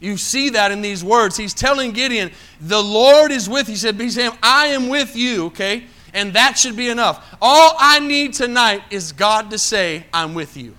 You 0.00 0.16
see 0.16 0.48
that 0.48 0.72
in 0.72 0.80
these 0.80 1.04
words. 1.04 1.36
He's 1.36 1.52
telling 1.52 1.92
Gideon, 1.92 2.30
The 2.58 2.82
Lord 2.82 3.30
is 3.30 3.50
with 3.50 3.68
you. 3.68 3.74
He 3.74 3.78
said, 3.78 4.00
He's 4.00 4.14
saying, 4.14 4.32
I 4.42 4.68
am 4.68 4.88
with 4.88 5.14
you, 5.14 5.44
okay? 5.48 5.84
And 6.14 6.32
that 6.32 6.56
should 6.56 6.74
be 6.74 6.88
enough. 6.88 7.36
All 7.42 7.74
I 7.78 7.98
need 7.98 8.32
tonight 8.32 8.82
is 8.90 9.12
God 9.12 9.50
to 9.50 9.58
say, 9.58 10.06
I'm 10.10 10.32
with 10.32 10.56
you. 10.56 10.74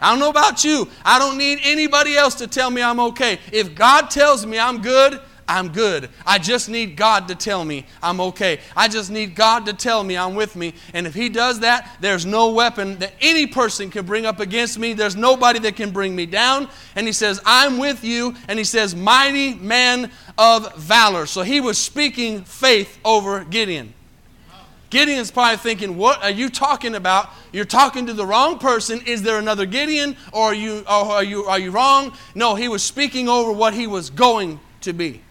I 0.00 0.10
don't 0.10 0.20
know 0.20 0.30
about 0.30 0.64
you. 0.64 0.88
I 1.04 1.18
don't 1.18 1.38
need 1.38 1.60
anybody 1.62 2.16
else 2.16 2.34
to 2.36 2.46
tell 2.46 2.70
me 2.70 2.82
I'm 2.82 3.00
okay. 3.00 3.38
If 3.52 3.74
God 3.74 4.10
tells 4.10 4.44
me 4.44 4.58
I'm 4.58 4.82
good, 4.82 5.20
I'm 5.48 5.68
good. 5.68 6.10
I 6.26 6.38
just 6.38 6.68
need 6.68 6.96
God 6.96 7.28
to 7.28 7.34
tell 7.34 7.64
me 7.64 7.86
I'm 8.02 8.20
okay. 8.20 8.60
I 8.76 8.88
just 8.88 9.10
need 9.10 9.34
God 9.34 9.66
to 9.66 9.72
tell 9.72 10.02
me 10.02 10.16
I'm 10.16 10.34
with 10.34 10.56
me. 10.56 10.74
And 10.92 11.06
if 11.06 11.14
He 11.14 11.28
does 11.28 11.60
that, 11.60 11.96
there's 12.00 12.26
no 12.26 12.50
weapon 12.50 12.98
that 12.98 13.14
any 13.20 13.46
person 13.46 13.90
can 13.90 14.04
bring 14.04 14.26
up 14.26 14.40
against 14.40 14.78
me. 14.78 14.92
There's 14.92 15.16
nobody 15.16 15.58
that 15.60 15.76
can 15.76 15.90
bring 15.92 16.16
me 16.16 16.26
down. 16.26 16.68
And 16.96 17.06
He 17.06 17.12
says, 17.12 17.40
I'm 17.44 17.78
with 17.78 18.02
you. 18.02 18.34
And 18.48 18.58
He 18.58 18.64
says, 18.64 18.94
Mighty 18.94 19.54
man 19.54 20.10
of 20.36 20.74
valor. 20.76 21.26
So 21.26 21.42
He 21.42 21.60
was 21.60 21.78
speaking 21.78 22.42
faith 22.42 22.98
over 23.04 23.44
Gideon. 23.44 23.94
Gideon's 24.90 25.30
probably 25.30 25.56
thinking, 25.56 25.96
What 25.96 26.22
are 26.22 26.30
you 26.30 26.48
talking 26.48 26.94
about? 26.94 27.30
You're 27.52 27.64
talking 27.64 28.06
to 28.06 28.12
the 28.12 28.26
wrong 28.26 28.58
person. 28.58 29.00
Is 29.06 29.22
there 29.22 29.38
another 29.38 29.66
Gideon? 29.66 30.16
Or 30.32 30.44
are 30.44 30.54
you, 30.54 30.80
or 30.80 30.88
are 30.88 31.24
you, 31.24 31.44
are 31.44 31.58
you 31.58 31.70
wrong? 31.70 32.12
No, 32.34 32.54
he 32.54 32.68
was 32.68 32.82
speaking 32.82 33.28
over 33.28 33.50
what 33.52 33.74
he 33.74 33.86
was 33.86 34.10
going 34.10 34.60
to 34.82 34.92
be 34.92 35.22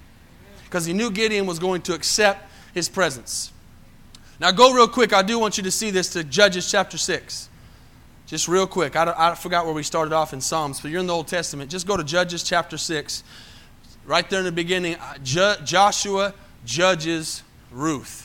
because 0.65 0.85
he 0.85 0.93
knew 0.93 1.09
Gideon 1.09 1.45
was 1.45 1.59
going 1.59 1.81
to 1.83 1.93
accept 1.93 2.51
his 2.73 2.89
presence. 2.89 3.53
Now, 4.39 4.51
go 4.51 4.73
real 4.73 4.89
quick. 4.89 5.13
I 5.13 5.21
do 5.21 5.39
want 5.39 5.57
you 5.57 5.63
to 5.63 5.71
see 5.71 5.91
this 5.91 6.09
to 6.13 6.23
Judges 6.23 6.69
chapter 6.69 6.97
6. 6.97 7.49
Just 8.27 8.47
real 8.47 8.67
quick. 8.67 8.95
I, 8.95 9.13
I 9.15 9.35
forgot 9.35 9.65
where 9.65 9.73
we 9.73 9.83
started 9.83 10.13
off 10.13 10.33
in 10.33 10.41
Psalms, 10.41 10.81
but 10.81 10.91
you're 10.91 10.99
in 10.99 11.07
the 11.07 11.13
Old 11.13 11.27
Testament. 11.27 11.71
Just 11.71 11.87
go 11.87 11.95
to 11.95 12.03
Judges 12.03 12.43
chapter 12.43 12.77
6. 12.77 13.23
Right 14.05 14.29
there 14.29 14.39
in 14.39 14.45
the 14.45 14.51
beginning, 14.51 14.95
uh, 14.95 15.17
Joshua 15.19 16.33
judges 16.65 17.43
Ruth. 17.71 18.24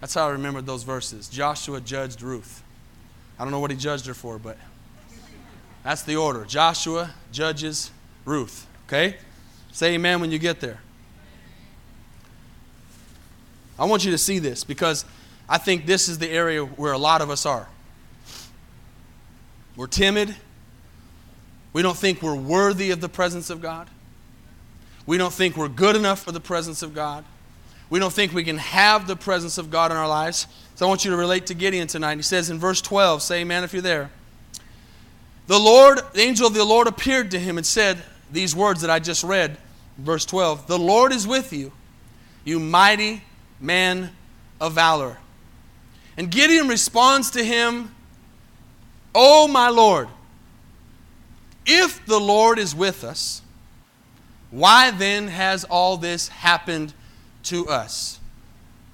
That's 0.00 0.14
how 0.14 0.26
I 0.26 0.30
remembered 0.30 0.66
those 0.66 0.82
verses. 0.82 1.28
Joshua 1.28 1.80
judged 1.80 2.22
Ruth. 2.22 2.62
I 3.38 3.44
don't 3.44 3.50
know 3.50 3.60
what 3.60 3.70
he 3.70 3.76
judged 3.76 4.06
her 4.06 4.14
for, 4.14 4.38
but 4.38 4.56
that's 5.82 6.02
the 6.02 6.16
order. 6.16 6.44
Joshua 6.44 7.10
judges 7.32 7.90
Ruth. 8.24 8.66
Okay? 8.86 9.16
Say 9.72 9.94
amen 9.94 10.20
when 10.20 10.30
you 10.30 10.38
get 10.38 10.60
there. 10.60 10.80
I 13.78 13.84
want 13.84 14.04
you 14.04 14.10
to 14.10 14.18
see 14.18 14.38
this 14.38 14.64
because 14.64 15.04
I 15.48 15.58
think 15.58 15.86
this 15.86 16.08
is 16.08 16.18
the 16.18 16.28
area 16.28 16.64
where 16.64 16.92
a 16.92 16.98
lot 16.98 17.22
of 17.22 17.30
us 17.30 17.46
are. 17.46 17.68
We're 19.76 19.86
timid. 19.86 20.36
We 21.72 21.82
don't 21.82 21.96
think 21.96 22.22
we're 22.22 22.34
worthy 22.34 22.90
of 22.90 23.00
the 23.00 23.08
presence 23.08 23.48
of 23.48 23.62
God. 23.62 23.88
We 25.06 25.16
don't 25.16 25.32
think 25.32 25.56
we're 25.56 25.68
good 25.68 25.96
enough 25.96 26.22
for 26.22 26.32
the 26.32 26.40
presence 26.40 26.82
of 26.82 26.94
God. 26.94 27.24
We 27.90 27.98
don't 27.98 28.12
think 28.12 28.32
we 28.32 28.44
can 28.44 28.58
have 28.58 29.06
the 29.06 29.16
presence 29.16 29.58
of 29.58 29.70
God 29.70 29.90
in 29.90 29.96
our 29.96 30.08
lives. 30.08 30.46
So 30.76 30.86
I 30.86 30.88
want 30.88 31.04
you 31.04 31.10
to 31.10 31.16
relate 31.16 31.46
to 31.46 31.54
Gideon 31.54 31.88
tonight. 31.88 32.16
He 32.16 32.22
says 32.22 32.48
in 32.48 32.58
verse 32.58 32.80
12, 32.80 33.20
say 33.20 33.40
amen 33.40 33.64
if 33.64 33.72
you're 33.72 33.82
there. 33.82 34.10
The 35.48 35.58
Lord, 35.58 36.00
the 36.14 36.20
angel 36.20 36.46
of 36.46 36.54
the 36.54 36.64
Lord 36.64 36.86
appeared 36.86 37.32
to 37.32 37.38
him 37.38 37.58
and 37.58 37.66
said 37.66 37.98
these 38.30 38.54
words 38.54 38.82
that 38.82 38.90
I 38.90 39.00
just 39.00 39.24
read, 39.24 39.58
verse 39.98 40.24
12 40.24 40.68
The 40.68 40.78
Lord 40.78 41.12
is 41.12 41.26
with 41.26 41.52
you, 41.52 41.72
you 42.44 42.60
mighty 42.60 43.24
man 43.60 44.12
of 44.60 44.74
valor. 44.74 45.18
And 46.16 46.30
Gideon 46.30 46.68
responds 46.68 47.32
to 47.32 47.44
him, 47.44 47.92
Oh, 49.12 49.48
my 49.48 49.68
Lord, 49.68 50.08
if 51.66 52.06
the 52.06 52.20
Lord 52.20 52.60
is 52.60 52.74
with 52.74 53.02
us, 53.02 53.42
why 54.52 54.92
then 54.92 55.28
has 55.28 55.64
all 55.64 55.96
this 55.96 56.28
happened 56.28 56.94
to 57.44 57.68
us. 57.68 58.20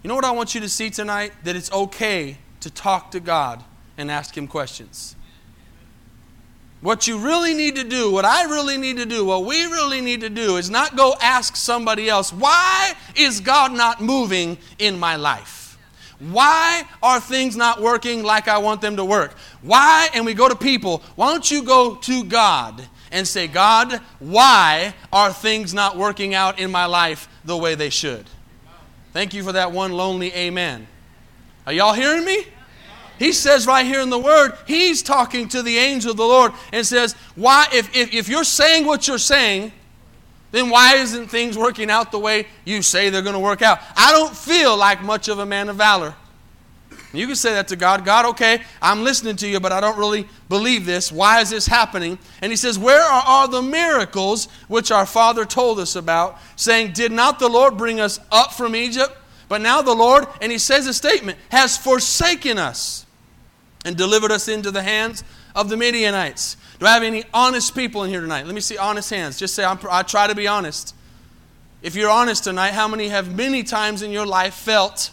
You 0.03 0.09
know 0.09 0.15
what 0.15 0.25
I 0.25 0.31
want 0.31 0.55
you 0.55 0.61
to 0.61 0.69
see 0.69 0.91
tonight? 0.91 1.33
That 1.45 1.57
it's 1.57 1.73
okay 1.73 2.39
to 2.61 2.71
talk 2.71 3.11
to 3.13 3.21
God 3.21 3.63
and 3.99 4.11
ask 4.11 4.37
Him 4.37 4.47
questions. 4.47 5.17
What 6.81 7.09
you 7.09 7.19
really 7.19 7.55
need 7.55 7.77
to 7.77 7.85
do, 7.85 8.13
what 8.13 8.25
I 8.25 8.45
really 8.45 8.77
need 8.77 8.99
to 8.99 9.07
do, 9.07 9.25
what 9.25 9.45
we 9.45 9.65
really 9.65 10.01
need 10.01 10.21
to 10.21 10.31
do 10.31 10.57
is 10.57 10.71
not 10.71 10.95
go 10.95 11.15
ask 11.21 11.57
somebody 11.57 12.09
else, 12.09 12.33
why 12.33 12.93
is 13.17 13.41
God 13.41 13.73
not 13.73 14.01
moving 14.01 14.59
in 14.79 14.99
my 14.99 15.17
life? 15.17 15.79
Why 16.19 16.85
are 17.03 17.19
things 17.19 17.57
not 17.57 17.81
working 17.81 18.23
like 18.23 18.47
I 18.49 18.59
want 18.59 18.81
them 18.81 18.97
to 18.97 19.05
work? 19.05 19.37
Why? 19.63 20.09
And 20.15 20.25
we 20.25 20.35
go 20.35 20.49
to 20.49 20.57
people, 20.57 21.03
why 21.15 21.33
don't 21.33 21.51
you 21.51 21.63
go 21.63 21.97
to 21.97 22.25
God 22.25 22.83
and 23.11 23.27
say, 23.27 23.49
God, 23.49 24.01
why 24.19 24.95
are 25.13 25.33
things 25.33 25.75
not 25.75 25.97
working 25.97 26.35
out 26.35 26.59
in 26.59 26.71
my 26.71 26.87
life 26.87 27.29
the 27.45 27.57
way 27.57 27.75
they 27.75 27.91
should? 27.91 28.27
Thank 29.17 29.33
you 29.33 29.43
for 29.43 29.53
that 29.53 29.73
one 29.73 29.93
lonely 29.93 30.31
amen. 30.35 30.87
Are 31.67 31.73
y'all 31.73 31.95
hearing 31.95 32.23
me? 32.23 32.45
He 33.19 33.33
says 33.33 33.67
right 33.67 33.87
here 33.87 34.03
in 34.03 34.11
the 34.11 34.19
word, 34.19 34.53
he's 34.67 35.03
talking 35.03 35.49
to 35.49 35.63
the 35.63 35.79
angel 35.79 36.11
of 36.11 36.19
the 36.19 36.23
Lord 36.23 36.53
and 36.71 36.87
says, 36.87 37.15
Why, 37.35 37.67
if, 37.73 37.97
if, 37.97 38.13
if 38.13 38.29
you're 38.29 38.45
saying 38.45 38.85
what 38.85 39.09
you're 39.09 39.17
saying, 39.17 39.73
then 40.51 40.69
why 40.69 40.97
isn't 40.97 41.29
things 41.29 41.57
working 41.57 41.91
out 41.91 42.13
the 42.13 42.19
way 42.19 42.47
you 42.67 42.83
say 42.83 43.09
they're 43.09 43.23
going 43.23 43.33
to 43.33 43.41
work 43.41 43.63
out? 43.63 43.79
I 43.97 44.13
don't 44.13 44.37
feel 44.37 44.77
like 44.77 45.03
much 45.03 45.29
of 45.29 45.39
a 45.39 45.47
man 45.47 45.71
of 45.71 45.77
valor. 45.77 46.15
You 47.17 47.27
can 47.27 47.37
say 47.37 47.55
that 47.55 47.69
to 47.69 47.77
God 47.77 48.05
God, 48.05 48.27
okay, 48.27 48.63
I'm 48.83 49.03
listening 49.03 49.37
to 49.37 49.49
you, 49.49 49.61
but 49.61 49.73
I 49.73 49.81
don't 49.81 49.99
really 49.99 50.29
believe 50.49 50.85
this. 50.87 51.11
Why 51.11 51.41
is 51.41 51.51
this 51.51 51.67
happening? 51.67 52.19
And 52.43 52.53
he 52.53 52.57
says, 52.57 52.79
Where 52.79 53.03
are 53.03 53.23
all 53.27 53.49
the 53.49 53.63
miracles 53.63 54.49
which 54.69 54.91
our 54.91 55.07
father 55.07 55.45
told 55.45 55.79
us 55.79 55.97
about, 55.97 56.39
saying, 56.57 56.93
Did 56.93 57.13
not 57.13 57.39
the 57.39 57.49
Lord 57.49 57.77
bring 57.77 58.01
us 58.01 58.21
up 58.31 58.53
from 58.53 58.75
Egypt? 58.75 59.17
But 59.49 59.61
now 59.61 59.83
the 59.83 59.95
Lord, 59.95 60.27
and 60.41 60.51
he 60.51 60.59
says 60.59 60.87
a 60.87 60.95
statement, 60.95 61.39
has 61.51 61.77
forsaken 61.79 62.59
us 62.59 63.07
and 63.85 63.97
delivered 63.97 64.33
us 64.33 64.49
into 64.49 64.71
the 64.71 64.83
hands 64.83 65.23
of 65.55 65.69
the 65.69 65.77
Midianites. 65.77 66.57
Do 66.79 66.87
I 66.87 66.95
have 66.95 67.03
any 67.03 67.25
honest 67.33 67.75
people 67.75 68.03
in 68.03 68.11
here 68.11 68.21
tonight? 68.21 68.45
Let 68.45 68.55
me 68.55 68.61
see 68.61 68.77
honest 68.77 69.09
hands. 69.11 69.39
Just 69.39 69.55
say, 69.55 69.65
i 69.65 70.03
try 70.03 70.27
to 70.27 70.35
be 70.35 70.47
honest. 70.49 70.95
If 71.83 71.95
you're 71.95 72.11
honest 72.11 72.45
tonight, 72.45 72.73
how 72.73 72.89
many 72.89 73.09
have 73.09 73.35
many 73.35 73.63
times 73.63 74.03
in 74.03 74.11
your 74.11 74.27
life 74.27 74.55
felt, 74.55 75.11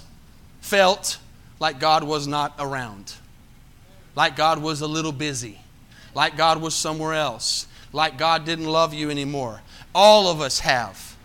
felt, 0.60 1.20
like 1.63 1.80
God 1.80 2.04
was 2.04 2.28
not 2.28 2.54
around, 2.60 3.13
like 4.17 4.36
God 4.36 4.62
was 4.62 4.82
a 4.82 4.86
little 4.86 5.13
busy, 5.13 5.62
like 6.13 6.36
God 6.36 6.62
was 6.62 6.76
somewhere 6.76 7.13
else, 7.13 7.67
like 7.93 8.17
God 8.17 8.43
didn't 8.43 8.65
love 8.65 8.93
you 8.93 9.10
anymore. 9.10 9.62
All 9.95 10.28
of 10.28 10.41
us 10.41 10.60
have. 10.60 11.15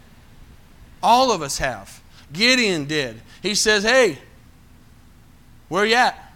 All 1.02 1.32
of 1.32 1.42
us 1.42 1.58
have. 1.58 2.00
Gideon 2.32 2.84
did. 2.84 3.20
He 3.42 3.56
says, 3.56 3.82
Hey, 3.82 4.16
where 5.68 5.84
you 5.84 5.96
at? 5.96 6.32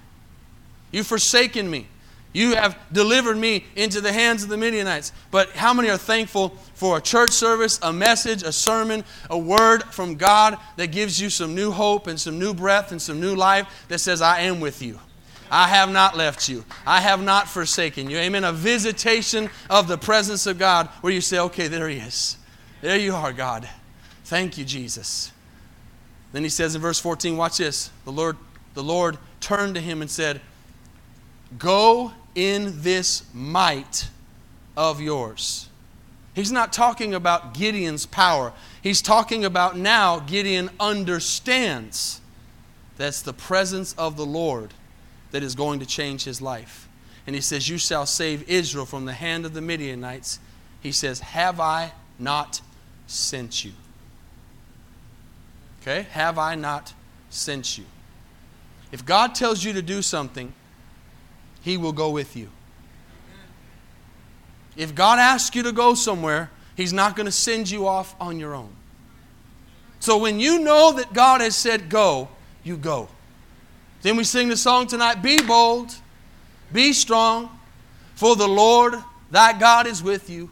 You've 0.91 1.07
forsaken 1.07 1.71
me. 1.71 1.87
You 2.33 2.55
have 2.55 2.79
delivered 2.91 3.37
me 3.37 3.67
into 3.77 4.01
the 4.01 4.13
hands 4.13 4.43
of 4.43 4.49
the 4.49 4.57
Midianites. 4.57 5.13
But 5.31 5.51
how 5.51 5.75
many 5.75 5.91
are 5.91 5.99
thankful 5.99 6.51
for 6.75 6.97
a 6.97 7.01
church 7.01 7.33
service, 7.33 7.79
a 7.83 7.93
message, 7.93 8.43
a 8.43 8.53
sermon, 8.53 9.05
a 9.29 9.37
word 9.37 9.83
from 9.85 10.15
God 10.17 10.59
that 10.77 10.89
gives 10.89 11.21
you 11.21 11.29
some 11.29 11.55
new 11.55 11.71
hope 11.71 12.07
and 12.07 12.19
some 12.19 12.39
new 12.39 12.55
breath 12.55 12.91
and 12.91 13.01
some 13.01 13.21
new 13.21 13.35
life 13.35 13.85
that 13.89 13.99
says, 13.99 14.23
I 14.23 14.41
am 14.41 14.61
with 14.61 14.81
you. 14.81 14.99
I 15.51 15.69
have 15.69 15.91
not 15.91 16.17
left 16.17 16.49
you. 16.49 16.65
I 16.87 17.03
have 17.03 17.23
not 17.23 17.47
forsaken 17.47 18.09
you. 18.09 18.17
Amen. 18.17 18.45
A 18.45 18.53
visitation 18.53 19.51
of 19.69 19.87
the 19.87 19.99
presence 19.99 20.47
of 20.47 20.59
God 20.59 20.89
where 21.03 21.13
you 21.13 21.21
say, 21.21 21.39
okay, 21.39 21.69
there 21.69 21.89
he 21.91 21.99
is. 21.99 22.39
There 22.81 22.97
you 22.97 23.15
are, 23.15 23.35
God. 23.35 23.69
Thank 24.25 24.57
you, 24.57 24.65
Jesus. 24.65 25.31
Then 26.33 26.43
he 26.43 26.49
says 26.49 26.75
in 26.75 26.81
verse 26.81 26.99
14, 26.99 27.37
watch 27.37 27.59
this. 27.59 27.91
The 28.07 28.13
Lord, 28.13 28.39
the 28.73 28.83
Lord 28.83 29.19
turned 29.41 29.75
to 29.75 29.81
him 29.83 30.01
and 30.01 30.11
said, 30.11 30.41
Go 31.59 32.13
in 32.35 32.83
this 32.83 33.25
might 33.35 34.09
of 34.77 35.01
yours. 35.01 35.69
He's 36.35 36.53
not 36.53 36.73
talking 36.73 37.13
about 37.13 37.55
Gideon's 37.55 38.07
power. 38.07 38.53
He's 38.83 39.03
talking 39.03 39.45
about 39.45 39.77
now 39.77 40.21
Gideon 40.21 40.71
understands 40.81 42.21
that's 42.97 43.23
the 43.23 43.33
presence 43.33 43.95
of 43.95 44.17
the 44.17 44.25
Lord 44.25 44.73
that 45.31 45.43
is 45.43 45.55
going 45.55 45.81
to 45.81 45.87
change 45.87 46.25
his 46.25 46.41
life. 46.41 46.89
And 47.27 47.35
he 47.35 47.43
says, 47.43 47.69
You 47.69 47.79
shall 47.79 48.07
save 48.07 48.49
Israel 48.49 48.87
from 48.87 49.05
the 49.05 49.13
hand 49.13 49.45
of 49.45 49.55
the 49.55 49.61
Midianites. 49.61 50.39
He 50.81 50.93
says, 50.93 51.21
Have 51.21 51.61
I 51.61 51.93
not 52.19 52.61
sent 53.07 53.65
you? 53.65 53.73
Okay? 55.83 56.07
Have 56.13 56.39
I 56.39 56.55
not 56.55 56.95
sent 57.31 57.77
you? 57.77 57.85
If 58.91 59.05
God 59.05 59.35
tells 59.35 59.65
you 59.65 59.73
to 59.73 59.83
do 59.83 60.03
something, 60.03 60.53
he 61.63 61.77
will 61.77 61.93
go 61.93 62.11
with 62.11 62.37
you. 62.37 62.49
If 64.77 64.95
God 64.95 65.19
asks 65.19 65.55
you 65.55 65.63
to 65.65 65.73
go 65.73 65.95
somewhere, 65.95 66.51
He's 66.75 66.93
not 66.93 67.17
going 67.17 67.27
to 67.27 67.33
send 67.33 67.71
you 67.71 67.87
off 67.87 68.15
on 68.19 68.39
your 68.39 68.55
own. 68.55 68.71
So 70.01 70.19
when 70.19 70.41
you 70.41 70.59
know 70.59 70.93
that 70.93 71.13
God 71.13 71.41
has 71.41 71.55
said 71.55 71.89
go, 71.89 72.29
you 72.65 72.77
go. 72.77 73.09
Then 74.01 74.17
we 74.17 74.25
sing 74.25 74.49
the 74.49 74.57
song 74.57 74.87
tonight 74.87 75.23
Be 75.23 75.41
bold, 75.43 75.95
be 76.73 76.93
strong, 76.93 77.51
for 78.15 78.35
the 78.35 78.49
Lord 78.49 78.95
thy 79.31 79.59
God 79.59 79.87
is 79.87 80.03
with 80.03 80.29
you. 80.29 80.51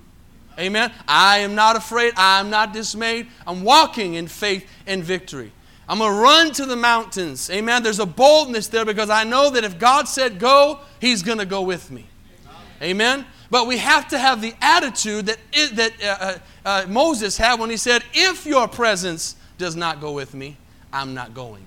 Amen. 0.58 0.92
I 1.08 1.38
am 1.38 1.54
not 1.54 1.76
afraid. 1.76 2.12
I 2.16 2.40
am 2.40 2.50
not 2.50 2.72
dismayed. 2.72 3.28
I'm 3.46 3.64
walking 3.64 4.14
in 4.14 4.28
faith 4.28 4.68
and 4.86 5.02
victory. 5.02 5.52
I'm 5.90 5.98
going 5.98 6.14
to 6.14 6.20
run 6.20 6.52
to 6.52 6.66
the 6.66 6.76
mountains. 6.76 7.50
Amen. 7.50 7.82
There's 7.82 7.98
a 7.98 8.06
boldness 8.06 8.68
there 8.68 8.84
because 8.84 9.10
I 9.10 9.24
know 9.24 9.50
that 9.50 9.64
if 9.64 9.76
God 9.76 10.06
said 10.06 10.38
go, 10.38 10.78
He's 11.00 11.24
going 11.24 11.38
to 11.38 11.44
go 11.44 11.62
with 11.62 11.90
me. 11.90 12.06
Amen. 12.80 13.26
But 13.50 13.66
we 13.66 13.78
have 13.78 14.06
to 14.10 14.18
have 14.18 14.40
the 14.40 14.54
attitude 14.62 15.26
that, 15.26 15.38
it, 15.52 15.74
that 15.74 15.92
uh, 16.00 16.06
uh, 16.06 16.38
uh, 16.64 16.86
Moses 16.88 17.36
had 17.36 17.58
when 17.58 17.70
he 17.70 17.76
said, 17.76 18.04
If 18.14 18.46
your 18.46 18.68
presence 18.68 19.34
does 19.58 19.74
not 19.74 20.00
go 20.00 20.12
with 20.12 20.32
me, 20.32 20.56
I'm 20.92 21.12
not 21.12 21.34
going. 21.34 21.66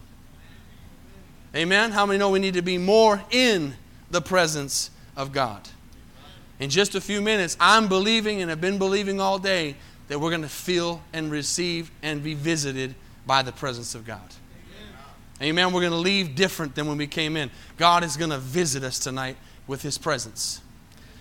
Amen? 1.54 1.92
How 1.92 2.06
many 2.06 2.18
know 2.18 2.30
we 2.30 2.40
need 2.40 2.54
to 2.54 2.62
be 2.62 2.78
more 2.78 3.22
in 3.30 3.74
the 4.10 4.22
presence 4.22 4.90
of 5.18 5.34
God? 5.34 5.68
In 6.62 6.70
just 6.70 6.96
a 6.96 7.02
few 7.02 7.22
minutes, 7.22 7.58
I'm 7.60 7.90
believing 7.90 8.40
and 8.40 8.50
have 8.50 8.62
been 8.62 8.78
believing 8.78 9.20
all 9.20 9.38
day 9.38 9.76
that 10.08 10.18
we're 10.18 10.30
going 10.30 10.44
to 10.44 10.48
feel 10.48 11.02
and 11.12 11.30
receive 11.30 11.92
and 12.02 12.24
be 12.24 12.36
visited 12.36 12.96
by 13.26 13.42
the 13.42 13.52
presence 13.52 13.96
of 13.96 14.06
God. 14.06 14.22
Amen. 15.42 15.74
We're 15.74 15.82
going 15.82 15.92
to 15.92 15.98
leave 15.98 16.36
different 16.36 16.76
than 16.76 16.88
when 16.88 16.98
we 16.98 17.08
came 17.08 17.36
in. 17.36 17.50
God 17.78 18.04
is 18.04 18.18
going 18.18 18.30
to 18.30 18.38
visit 18.38 18.84
us 18.84 19.00
tonight 19.00 19.36
with 19.68 19.82
His 19.82 19.98
presence. 19.98 20.62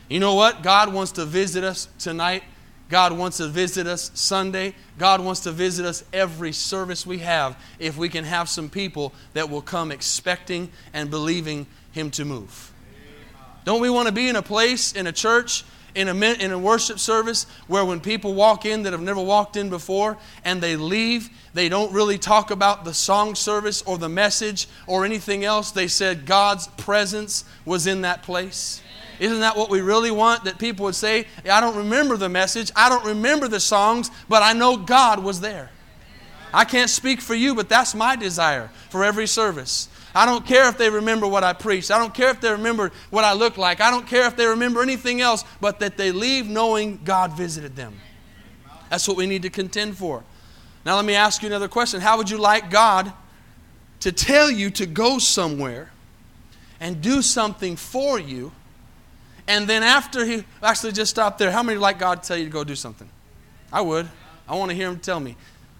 You 0.08 0.20
know 0.20 0.34
what? 0.34 0.62
God 0.62 0.92
wants 0.92 1.12
to 1.12 1.24
visit 1.24 1.64
us 1.64 1.88
tonight. 1.98 2.42
God 2.88 3.16
wants 3.16 3.38
to 3.38 3.48
visit 3.48 3.86
us 3.86 4.10
Sunday. 4.14 4.74
God 4.98 5.22
wants 5.22 5.40
to 5.40 5.50
visit 5.50 5.86
us 5.86 6.04
every 6.12 6.52
service 6.52 7.06
we 7.06 7.18
have 7.18 7.56
if 7.78 7.96
we 7.96 8.10
can 8.10 8.24
have 8.24 8.48
some 8.48 8.68
people 8.68 9.14
that 9.32 9.48
will 9.48 9.62
come 9.62 9.90
expecting 9.90 10.70
and 10.92 11.10
believing 11.10 11.66
Him 11.92 12.10
to 12.12 12.24
move. 12.24 12.72
Don't 13.64 13.80
we 13.80 13.88
want 13.88 14.08
to 14.08 14.12
be 14.12 14.28
in 14.28 14.36
a 14.36 14.42
place, 14.42 14.92
in 14.92 15.06
a 15.06 15.12
church, 15.12 15.64
in 15.94 16.08
a, 16.08 16.14
in 16.14 16.52
a 16.52 16.58
worship 16.58 16.98
service 16.98 17.46
where 17.66 17.84
when 17.84 18.00
people 18.00 18.34
walk 18.34 18.64
in 18.64 18.82
that 18.84 18.92
have 18.92 19.02
never 19.02 19.20
walked 19.20 19.56
in 19.56 19.68
before 19.68 20.16
and 20.44 20.60
they 20.60 20.76
leave, 20.76 21.28
they 21.54 21.68
don't 21.68 21.92
really 21.92 22.18
talk 22.18 22.50
about 22.50 22.84
the 22.84 22.94
song 22.94 23.34
service 23.34 23.82
or 23.82 23.98
the 23.98 24.08
message 24.08 24.68
or 24.86 25.04
anything 25.04 25.44
else. 25.44 25.70
They 25.70 25.88
said 25.88 26.26
God's 26.26 26.66
presence 26.68 27.44
was 27.64 27.86
in 27.86 28.02
that 28.02 28.22
place. 28.22 28.82
Isn't 29.20 29.40
that 29.40 29.56
what 29.56 29.70
we 29.70 29.80
really 29.80 30.10
want? 30.10 30.44
That 30.44 30.58
people 30.58 30.84
would 30.84 30.94
say, 30.94 31.26
I 31.48 31.60
don't 31.60 31.76
remember 31.76 32.16
the 32.16 32.28
message, 32.28 32.72
I 32.74 32.88
don't 32.88 33.04
remember 33.04 33.46
the 33.46 33.60
songs, 33.60 34.10
but 34.28 34.42
I 34.42 34.52
know 34.52 34.76
God 34.76 35.22
was 35.22 35.40
there. 35.40 35.70
I 36.54 36.64
can't 36.64 36.90
speak 36.90 37.20
for 37.20 37.34
you, 37.34 37.54
but 37.54 37.68
that's 37.68 37.94
my 37.94 38.16
desire 38.16 38.70
for 38.90 39.04
every 39.04 39.26
service. 39.26 39.88
I 40.14 40.26
don't 40.26 40.44
care 40.44 40.68
if 40.68 40.76
they 40.76 40.90
remember 40.90 41.26
what 41.26 41.42
I 41.42 41.52
preached. 41.52 41.90
I 41.90 41.98
don't 41.98 42.12
care 42.12 42.30
if 42.30 42.40
they 42.40 42.50
remember 42.50 42.92
what 43.10 43.24
I 43.24 43.32
look 43.32 43.56
like. 43.56 43.80
I 43.80 43.90
don't 43.90 44.06
care 44.06 44.26
if 44.26 44.36
they 44.36 44.46
remember 44.46 44.82
anything 44.82 45.20
else, 45.20 45.44
but 45.60 45.80
that 45.80 45.96
they 45.96 46.12
leave 46.12 46.48
knowing 46.48 47.00
God 47.04 47.32
visited 47.32 47.76
them. 47.76 47.94
That's 48.90 49.08
what 49.08 49.16
we 49.16 49.26
need 49.26 49.42
to 49.42 49.50
contend 49.50 49.96
for. 49.96 50.22
Now, 50.84 50.96
let 50.96 51.04
me 51.04 51.14
ask 51.14 51.42
you 51.42 51.48
another 51.48 51.68
question. 51.68 52.00
How 52.00 52.18
would 52.18 52.28
you 52.28 52.38
like 52.38 52.70
God 52.70 53.12
to 54.00 54.12
tell 54.12 54.50
you 54.50 54.70
to 54.70 54.86
go 54.86 55.18
somewhere 55.18 55.90
and 56.80 57.00
do 57.00 57.22
something 57.22 57.76
for 57.76 58.18
you? 58.18 58.52
And 59.48 59.66
then 59.66 59.82
after 59.82 60.24
he 60.24 60.44
actually 60.62 60.92
just 60.92 61.10
stop 61.10 61.38
there, 61.38 61.50
how 61.50 61.62
many 61.62 61.78
like 61.78 61.98
God 61.98 62.22
tell 62.22 62.36
you 62.36 62.44
to 62.44 62.50
go 62.50 62.64
do 62.64 62.76
something? 62.76 63.08
I 63.72 63.80
would. 63.80 64.08
I 64.48 64.56
want 64.56 64.70
to 64.70 64.74
hear 64.74 64.88
him 64.88 64.98
tell 64.98 65.20
me. 65.20 65.36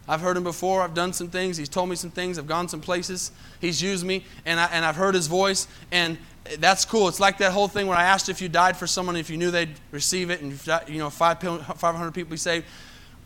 I've 0.09 0.21
heard 0.21 0.37
him 0.37 0.45
before. 0.45 0.83
I've 0.83 0.95
done 0.95 1.12
some 1.12 1.29
things. 1.29 1.57
He's 1.57 1.69
told 1.69 1.88
me 1.88 1.97
some 1.97 2.11
things. 2.11 2.38
I've 2.38 2.47
gone 2.47 2.69
some 2.69 2.81
places. 2.81 3.31
He's 3.61 3.81
used 3.81 4.05
me, 4.05 4.25
and, 4.45 4.59
I, 4.59 4.67
and 4.67 4.85
I've 4.85 4.97
heard 4.97 5.15
his 5.15 5.29
voice, 5.29 5.69
and 5.93 6.19
that's 6.59 6.85
cool. 6.85 7.09
It's 7.09 7.21
like 7.21 7.38
that 7.38 7.53
whole 7.53 7.69
thing 7.69 7.87
where 7.87 7.97
I 7.97 8.05
asked 8.05 8.29
if 8.29 8.43
you 8.43 8.49
died 8.49 8.77
for 8.77 8.87
someone, 8.87 9.17
if 9.17 9.31
you 9.31 9.37
knew 9.37 9.51
they'd 9.51 9.75
receive 9.93 10.31
it, 10.31 10.41
and 10.41 10.53
you 10.88 10.99
know, 10.99 11.11
500 11.11 12.12
people 12.12 12.33
be 12.33 12.37
saved. 12.37 12.67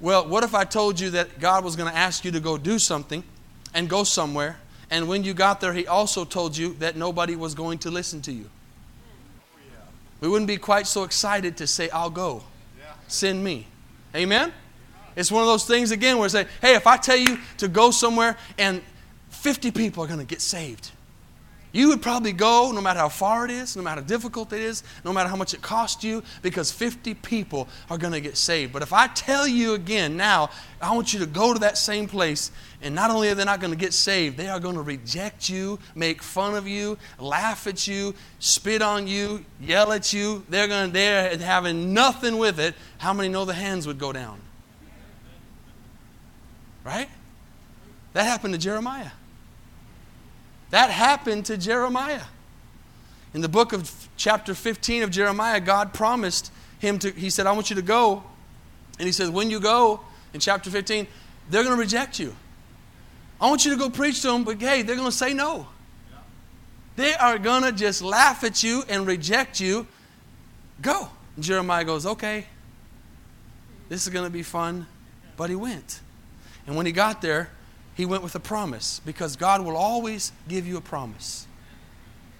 Well, 0.00 0.28
what 0.28 0.44
if 0.44 0.54
I 0.54 0.64
told 0.64 1.00
you 1.00 1.10
that 1.10 1.40
God 1.40 1.64
was 1.64 1.76
going 1.76 1.90
to 1.90 1.96
ask 1.96 2.24
you 2.24 2.30
to 2.32 2.40
go 2.40 2.58
do 2.58 2.78
something 2.78 3.24
and 3.72 3.88
go 3.88 4.04
somewhere, 4.04 4.58
and 4.90 5.08
when 5.08 5.24
you 5.24 5.32
got 5.32 5.60
there, 5.62 5.72
He 5.72 5.86
also 5.86 6.26
told 6.26 6.56
you 6.56 6.74
that 6.74 6.96
nobody 6.96 7.36
was 7.36 7.54
going 7.54 7.78
to 7.78 7.90
listen 7.90 8.20
to 8.22 8.32
you? 8.32 8.50
We 10.20 10.28
wouldn't 10.28 10.48
be 10.48 10.56
quite 10.56 10.86
so 10.86 11.02
excited 11.02 11.56
to 11.58 11.66
say, 11.66 11.88
I'll 11.90 12.10
go. 12.10 12.42
Send 13.08 13.42
me. 13.42 13.66
Amen? 14.14 14.52
It's 15.16 15.32
one 15.32 15.42
of 15.42 15.48
those 15.48 15.64
things, 15.64 15.90
again, 15.90 16.18
where 16.18 16.28
like, 16.28 16.48
hey, 16.60 16.74
if 16.74 16.86
I 16.86 16.98
tell 16.98 17.16
you 17.16 17.38
to 17.58 17.68
go 17.68 17.90
somewhere 17.90 18.36
and 18.58 18.82
50 19.30 19.70
people 19.70 20.04
are 20.04 20.06
going 20.06 20.20
to 20.20 20.26
get 20.26 20.40
saved. 20.40 20.90
You 21.72 21.88
would 21.88 22.00
probably 22.00 22.32
go 22.32 22.72
no 22.72 22.80
matter 22.80 23.00
how 23.00 23.10
far 23.10 23.44
it 23.44 23.50
is, 23.50 23.76
no 23.76 23.82
matter 23.82 24.00
how 24.00 24.06
difficult 24.06 24.50
it 24.54 24.62
is, 24.62 24.82
no 25.04 25.12
matter 25.12 25.28
how 25.28 25.36
much 25.36 25.52
it 25.52 25.60
costs 25.60 26.02
you, 26.02 26.22
because 26.40 26.72
50 26.72 27.12
people 27.14 27.68
are 27.90 27.98
going 27.98 28.14
to 28.14 28.20
get 28.20 28.38
saved. 28.38 28.72
But 28.72 28.80
if 28.80 28.94
I 28.94 29.08
tell 29.08 29.46
you 29.46 29.74
again 29.74 30.16
now, 30.16 30.48
I 30.80 30.94
want 30.94 31.12
you 31.12 31.20
to 31.20 31.26
go 31.26 31.52
to 31.52 31.58
that 31.58 31.76
same 31.76 32.08
place, 32.08 32.50
and 32.80 32.94
not 32.94 33.10
only 33.10 33.28
are 33.28 33.34
they 33.34 33.44
not 33.44 33.60
going 33.60 33.72
to 33.72 33.78
get 33.78 33.92
saved, 33.92 34.38
they 34.38 34.48
are 34.48 34.58
going 34.58 34.76
to 34.76 34.80
reject 34.80 35.50
you, 35.50 35.78
make 35.94 36.22
fun 36.22 36.54
of 36.54 36.66
you, 36.66 36.96
laugh 37.18 37.66
at 37.66 37.86
you, 37.86 38.14
spit 38.38 38.80
on 38.80 39.06
you, 39.06 39.44
yell 39.60 39.92
at 39.92 40.14
you. 40.14 40.46
They're 40.48 40.68
going 40.68 40.86
to, 40.86 40.92
they're 40.92 41.36
having 41.36 41.92
nothing 41.92 42.38
with 42.38 42.58
it. 42.58 42.74
How 42.96 43.12
many 43.12 43.28
know 43.28 43.44
the 43.44 43.52
hands 43.52 43.86
would 43.86 43.98
go 43.98 44.14
down? 44.14 44.40
Right? 46.86 47.08
That 48.12 48.22
happened 48.22 48.54
to 48.54 48.60
Jeremiah. 48.60 49.10
That 50.70 50.88
happened 50.88 51.46
to 51.46 51.56
Jeremiah. 51.56 52.22
In 53.34 53.40
the 53.40 53.48
book 53.48 53.72
of 53.72 54.08
chapter 54.16 54.54
15 54.54 55.02
of 55.02 55.10
Jeremiah, 55.10 55.58
God 55.60 55.92
promised 55.92 56.52
him 56.78 57.00
to, 57.00 57.10
he 57.10 57.28
said, 57.28 57.48
I 57.48 57.52
want 57.52 57.70
you 57.70 57.76
to 57.76 57.82
go. 57.82 58.22
And 59.00 59.06
he 59.06 59.10
says, 59.10 59.30
when 59.30 59.50
you 59.50 59.58
go, 59.58 60.00
in 60.32 60.38
chapter 60.38 60.70
15, 60.70 61.08
they're 61.50 61.64
going 61.64 61.74
to 61.74 61.80
reject 61.80 62.20
you. 62.20 62.36
I 63.40 63.48
want 63.48 63.64
you 63.64 63.72
to 63.72 63.76
go 63.76 63.90
preach 63.90 64.22
to 64.22 64.28
them, 64.28 64.44
but 64.44 64.60
hey, 64.60 64.82
they're 64.82 64.96
going 64.96 65.10
to 65.10 65.16
say 65.16 65.34
no. 65.34 65.66
They 66.94 67.14
are 67.14 67.36
going 67.36 67.64
to 67.64 67.72
just 67.72 68.00
laugh 68.00 68.44
at 68.44 68.62
you 68.62 68.84
and 68.88 69.08
reject 69.08 69.58
you. 69.58 69.88
Go. 70.80 71.08
And 71.34 71.44
Jeremiah 71.44 71.84
goes, 71.84 72.06
okay, 72.06 72.46
this 73.88 74.06
is 74.06 74.12
going 74.12 74.24
to 74.24 74.30
be 74.30 74.44
fun. 74.44 74.86
But 75.36 75.50
he 75.50 75.56
went. 75.56 76.00
And 76.66 76.76
when 76.76 76.86
he 76.86 76.92
got 76.92 77.22
there, 77.22 77.50
he 77.94 78.04
went 78.04 78.22
with 78.22 78.34
a 78.34 78.40
promise 78.40 79.00
because 79.04 79.36
God 79.36 79.64
will 79.64 79.76
always 79.76 80.32
give 80.48 80.66
you 80.66 80.76
a 80.76 80.80
promise. 80.80 81.46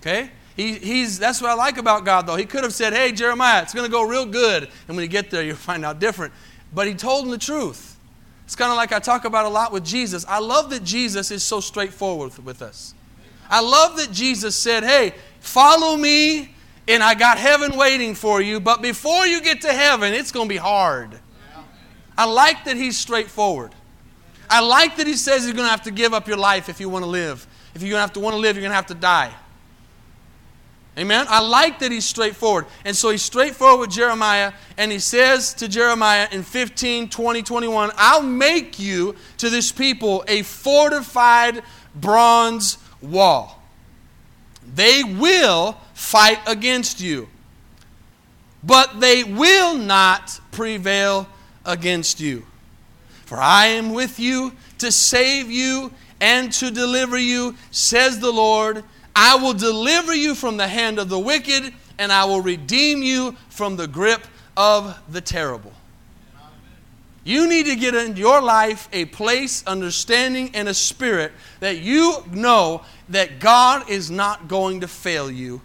Okay? 0.00 0.30
He, 0.56 0.74
he's, 0.74 1.18
that's 1.18 1.40
what 1.40 1.50
I 1.50 1.54
like 1.54 1.78
about 1.78 2.04
God, 2.04 2.26
though. 2.26 2.36
He 2.36 2.44
could 2.46 2.62
have 2.62 2.72
said, 2.72 2.92
Hey, 2.92 3.12
Jeremiah, 3.12 3.62
it's 3.62 3.74
going 3.74 3.86
to 3.86 3.92
go 3.92 4.02
real 4.02 4.26
good. 4.26 4.68
And 4.88 4.96
when 4.96 5.02
you 5.02 5.08
get 5.08 5.30
there, 5.30 5.42
you'll 5.44 5.56
find 5.56 5.84
out 5.84 5.98
different. 5.98 6.32
But 6.74 6.86
he 6.86 6.94
told 6.94 7.24
him 7.24 7.30
the 7.30 7.38
truth. 7.38 7.98
It's 8.44 8.54
kind 8.54 8.70
of 8.70 8.76
like 8.76 8.92
I 8.92 9.00
talk 9.00 9.24
about 9.24 9.44
a 9.44 9.48
lot 9.48 9.72
with 9.72 9.84
Jesus. 9.84 10.24
I 10.28 10.38
love 10.38 10.70
that 10.70 10.84
Jesus 10.84 11.30
is 11.30 11.42
so 11.42 11.60
straightforward 11.60 12.36
with 12.44 12.62
us. 12.62 12.94
I 13.50 13.60
love 13.60 13.96
that 13.96 14.12
Jesus 14.12 14.56
said, 14.56 14.84
Hey, 14.84 15.14
follow 15.40 15.96
me, 15.96 16.54
and 16.88 17.02
I 17.02 17.14
got 17.14 17.38
heaven 17.38 17.76
waiting 17.76 18.14
for 18.14 18.40
you. 18.40 18.60
But 18.60 18.82
before 18.82 19.26
you 19.26 19.42
get 19.42 19.62
to 19.62 19.72
heaven, 19.72 20.14
it's 20.14 20.32
going 20.32 20.48
to 20.48 20.54
be 20.54 20.58
hard. 20.58 21.18
I 22.16 22.24
like 22.24 22.64
that 22.64 22.76
he's 22.76 22.96
straightforward. 22.96 23.72
I 24.48 24.61
like 24.61 24.96
that 24.96 25.06
he 25.06 25.14
says 25.14 25.44
you're 25.44 25.54
going 25.54 25.66
to 25.66 25.70
have 25.70 25.82
to 25.82 25.90
give 25.90 26.14
up 26.14 26.28
your 26.28 26.37
life 26.37 26.68
if 26.68 26.80
you 26.80 26.88
want 26.88 27.04
to 27.04 27.11
live. 27.11 27.46
If 27.74 27.82
you're 27.82 27.90
going 27.90 27.98
to 27.98 28.02
have 28.02 28.12
to 28.14 28.20
want 28.20 28.35
to 28.35 28.38
live, 28.38 28.56
you're 28.56 28.62
going 28.62 28.70
to 28.70 28.76
have 28.76 28.87
to 28.87 28.94
die. 28.94 29.32
Amen? 30.98 31.26
I 31.28 31.40
like 31.40 31.80
that 31.80 31.92
he's 31.92 32.06
straightforward. 32.06 32.64
And 32.85 32.96
so 32.96 33.11
he's 33.11 33.22
straightforward 33.22 33.80
with 33.80 33.90
Jeremiah, 33.90 34.54
and 34.78 34.90
he 34.90 34.98
says 34.98 35.52
to 35.54 35.68
Jeremiah 35.68 36.26
in 36.32 36.42
15, 36.42 37.11
20, 37.11 37.42
21, 37.42 37.90
I'll 37.96 38.22
make 38.22 38.78
you 38.78 39.14
to 39.38 39.50
this 39.50 39.70
people 39.72 40.24
a 40.26 40.42
fortified 40.42 41.62
bronze 41.94 42.78
wall. 43.02 43.62
They 44.74 45.04
will 45.04 45.76
fight 45.92 46.38
against 46.46 47.00
you, 47.00 47.28
but 48.64 48.98
they 49.00 49.22
will 49.22 49.74
not 49.76 50.40
prevail 50.50 51.28
against 51.64 52.20
you. 52.20 52.46
For 53.26 53.36
I 53.38 53.66
am 53.66 53.92
with 53.92 54.18
you 54.18 54.52
to 54.78 54.90
save 54.90 55.50
you 55.50 55.92
and 56.20 56.52
to 56.54 56.70
deliver 56.70 57.18
you, 57.18 57.56
says 57.70 58.18
the 58.20 58.32
Lord. 58.32 58.82
I 59.14 59.36
will 59.36 59.52
deliver 59.52 60.14
you 60.14 60.34
from 60.34 60.56
the 60.56 60.68
hand 60.68 60.98
of 60.98 61.08
the 61.08 61.18
wicked, 61.18 61.72
and 61.98 62.12
I 62.12 62.24
will 62.24 62.40
redeem 62.40 63.02
you 63.02 63.36
from 63.48 63.76
the 63.76 63.86
grip 63.86 64.22
of 64.56 64.98
the 65.10 65.20
terrible. 65.20 65.72
You 67.24 67.48
need 67.48 67.66
to 67.66 67.74
get 67.74 67.94
in 67.94 68.16
your 68.16 68.40
life 68.40 68.88
a 68.92 69.06
place, 69.06 69.66
understanding, 69.66 70.52
and 70.54 70.68
a 70.68 70.74
spirit 70.74 71.32
that 71.58 71.78
you 71.78 72.22
know 72.30 72.82
that 73.08 73.40
God 73.40 73.90
is 73.90 74.10
not 74.10 74.46
going 74.46 74.82
to 74.82 74.88
fail 74.88 75.28
you. 75.28 75.60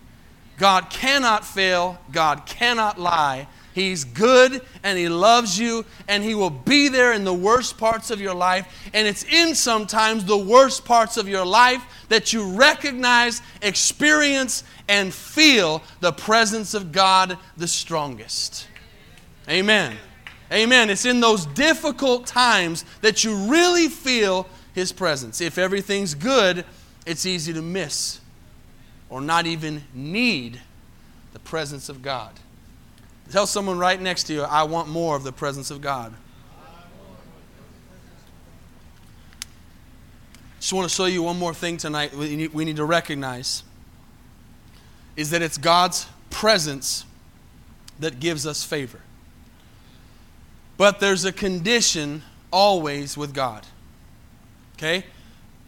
God 0.58 0.90
cannot 0.90 1.46
fail, 1.46 2.00
God 2.12 2.46
cannot 2.48 3.00
lie, 3.00 3.48
He's 3.74 4.04
good 4.04 4.62
and 4.84 4.98
He 4.98 5.08
loves 5.08 5.58
you, 5.58 5.86
and 6.08 6.24
He 6.24 6.36
will 6.36 6.50
be 6.50 6.90
there 6.90 7.14
in 7.14 7.24
the 7.24 7.34
worst 7.34 7.78
parts 7.78 8.12
of 8.12 8.20
your 8.20 8.34
life. 8.34 8.90
And 8.94 9.08
it's 9.08 9.24
in 9.24 9.56
sometimes 9.56 10.26
the 10.26 10.38
worst 10.38 10.86
parts 10.86 11.18
of 11.18 11.28
your 11.28 11.46
life 11.46 11.84
that 12.10 12.34
you 12.34 12.56
recognize, 12.56 13.42
experience, 13.62 14.64
and 14.88 15.14
feel 15.14 15.82
the 16.02 16.12
presence 16.12 16.74
of 16.74 16.92
God 16.92 17.38
the 17.58 17.68
strongest. 17.68 18.68
Amen. 19.50 19.96
Amen. 20.52 20.90
It's 20.90 21.06
in 21.06 21.22
those 21.22 21.46
difficult 21.46 22.28
times 22.28 22.84
that 23.02 23.24
you 23.24 23.36
really 23.50 23.88
feel 23.88 24.48
His 24.74 24.92
presence. 24.92 25.40
If 25.40 25.58
everything's 25.58 26.14
good, 26.14 26.66
it's 27.06 27.26
easy 27.26 27.54
to 27.54 27.62
miss 27.62 28.20
or 29.10 29.22
not 29.22 29.46
even 29.46 29.84
need 29.94 30.60
the 31.34 31.40
presence 31.40 31.90
of 31.90 32.02
God. 32.02 32.32
Tell 33.32 33.48
someone 33.48 33.80
right 33.80 34.00
next 34.00 34.24
to 34.24 34.34
you, 34.34 34.42
I 34.42 34.64
want 34.64 34.90
more 34.90 35.16
of 35.16 35.24
the 35.24 35.32
presence 35.32 35.72
of 35.72 35.80
God. 35.80 36.14
Just 40.60 40.74
want 40.74 40.90
to 40.90 40.94
show 40.94 41.06
you 41.06 41.24
one 41.24 41.40
more 41.40 41.54
thing 41.54 41.78
tonight 41.78 42.14
we 42.14 42.36
need, 42.36 42.76
to 42.76 42.84
recognize 42.84 43.64
is 45.16 45.30
that 45.30 45.42
it's 45.42 45.58
God's 45.58 46.08
presence 46.30 47.06
that 48.00 48.20
gives 48.20 48.46
us 48.46 48.66
favor. 48.66 49.00
But 50.78 51.00
there's 51.00 51.24
a 51.24 51.32
condition 51.32 52.24
always 52.52 53.18
with 53.18 53.34
God. 53.34 53.66
Okay? 54.76 55.06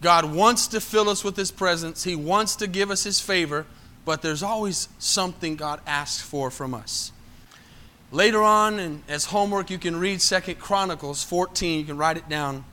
God 0.02 0.26
wants 0.26 0.68
to 0.68 0.82
fill 0.82 1.08
us 1.08 1.24
with 1.24 1.38
His 1.38 1.50
presence, 1.50 2.04
He 2.04 2.16
wants 2.16 2.58
to 2.58 2.68
give 2.68 2.92
us 2.92 3.06
His 3.06 3.22
favor, 3.22 3.66
but 4.04 4.22
there's 4.22 4.44
always 4.44 4.90
something 5.00 5.56
God 5.56 5.80
asks 5.88 6.22
for 6.22 6.52
from 6.52 6.74
us. 6.74 7.13
Later 8.14 8.44
on, 8.44 8.78
and 8.78 9.02
as 9.08 9.26
homework, 9.26 9.72
you 9.72 9.80
can 9.80 9.96
read 9.96 10.22
Second 10.22 10.60
Chronicles 10.60 11.24
14. 11.24 11.80
You 11.80 11.86
can 11.86 11.98
write 11.98 12.16
it 12.16 12.30
down. 12.30 12.64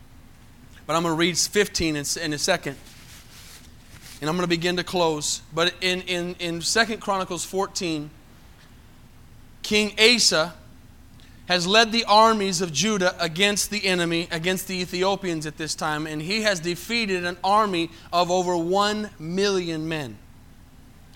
But 0.86 0.96
I'm 0.96 1.02
going 1.02 1.14
to 1.14 1.18
read 1.18 1.38
15 1.38 1.96
in, 1.96 2.04
in 2.22 2.32
a 2.34 2.38
second. 2.38 2.76
And 4.20 4.28
I'm 4.28 4.36
going 4.36 4.44
to 4.44 4.50
begin 4.50 4.76
to 4.76 4.84
close. 4.84 5.40
But 5.54 5.72
in, 5.80 6.02
in, 6.02 6.34
in 6.40 6.60
2 6.60 6.98
Chronicles 6.98 7.42
14, 7.46 8.10
King 9.62 9.94
Asa 9.98 10.52
has 11.46 11.66
led 11.66 11.90
the 11.90 12.04
armies 12.04 12.60
of 12.60 12.70
Judah 12.70 13.16
against 13.18 13.70
the 13.70 13.86
enemy, 13.86 14.28
against 14.30 14.68
the 14.68 14.78
Ethiopians 14.82 15.46
at 15.46 15.56
this 15.56 15.74
time, 15.74 16.06
and 16.06 16.20
he 16.20 16.42
has 16.42 16.60
defeated 16.60 17.24
an 17.24 17.38
army 17.42 17.90
of 18.12 18.30
over 18.30 18.54
1 18.58 19.08
million 19.18 19.88
men. 19.88 20.18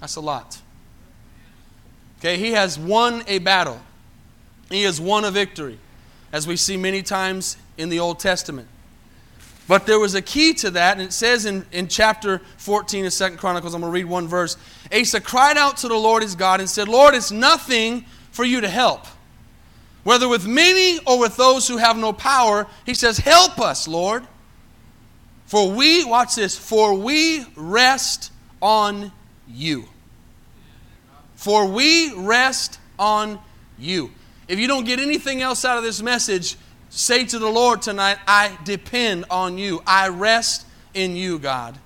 That's 0.01 0.17
a 0.17 0.23
lot. 0.23 0.63
Okay, 2.21 2.39
he 2.39 2.53
has 2.53 2.79
won 2.79 3.23
a 3.27 3.39
battle, 3.39 3.83
he 4.71 4.83
has 4.83 5.01
won 5.01 5.25
a 5.25 5.31
victory, 5.31 5.79
as 6.33 6.47
we 6.47 6.57
see 6.57 6.77
many 6.77 7.03
times 7.03 7.57
in 7.77 7.89
the 7.89 8.01
Old 8.01 8.19
Testament. 8.19 8.69
But 9.67 9.87
there 9.87 9.99
was 9.99 10.15
a 10.15 10.23
key 10.23 10.53
to 10.55 10.71
that, 10.73 10.99
and 10.99 11.07
it 11.07 11.13
says 11.13 11.47
in, 11.47 11.65
in 11.73 11.89
chapter 11.89 12.41
14 12.59 13.07
of 13.07 13.13
Second 13.13 13.39
Chronicles, 13.39 13.75
I'm 13.75 13.81
going 13.81 13.91
to 13.91 13.95
read 13.95 14.05
one 14.05 14.29
verse. 14.29 14.57
Asa 14.93 15.21
cried 15.21 15.57
out 15.57 15.79
to 15.79 15.89
the 15.89 15.95
Lord 15.95 16.23
his 16.23 16.35
God 16.35 16.61
and 16.61 16.69
said, 16.69 16.89
Lord, 16.89 17.15
it's 17.15 17.31
nothing 17.31 18.05
for 18.31 18.45
you 18.45 18.61
to 18.61 18.69
help 18.69 19.07
whether 20.05 20.29
with 20.29 20.47
many 20.47 20.99
or 21.07 21.19
with 21.19 21.37
those 21.37 21.67
who 21.67 21.79
have 21.79 21.97
no 21.97 22.13
power, 22.13 22.67
he 22.87 22.95
says, 22.95 23.19
Help 23.19 23.59
us, 23.59 23.89
Lord. 23.89 24.27
For 25.47 25.71
we, 25.71 26.05
watch 26.05 26.37
this, 26.37 26.57
for 26.57 26.95
we 26.95 27.45
rest 27.57 28.31
on 28.63 29.13
you. 29.49 29.87
For 31.37 31.67
we 31.67 32.13
rest 32.15 32.79
on 32.99 33.39
you. 33.79 34.11
If 34.49 34.59
you 34.59 34.67
don't 34.67 34.85
get 34.85 35.01
anything 35.01 35.43
else 35.43 35.65
out 35.65 35.79
of 35.79 35.85
this 35.85 36.03
message, 36.03 36.57
say 36.91 37.25
to 37.25 37.39
the 37.39 37.49
Lord 37.49 37.83
tonight, 37.83 38.19
I 38.27 38.57
depend 38.65 39.25
on 39.31 39.59
you. 39.59 39.83
I 39.87 40.09
rest 40.09 40.67
in 40.93 41.17
you, 41.17 41.39
God. 41.39 41.79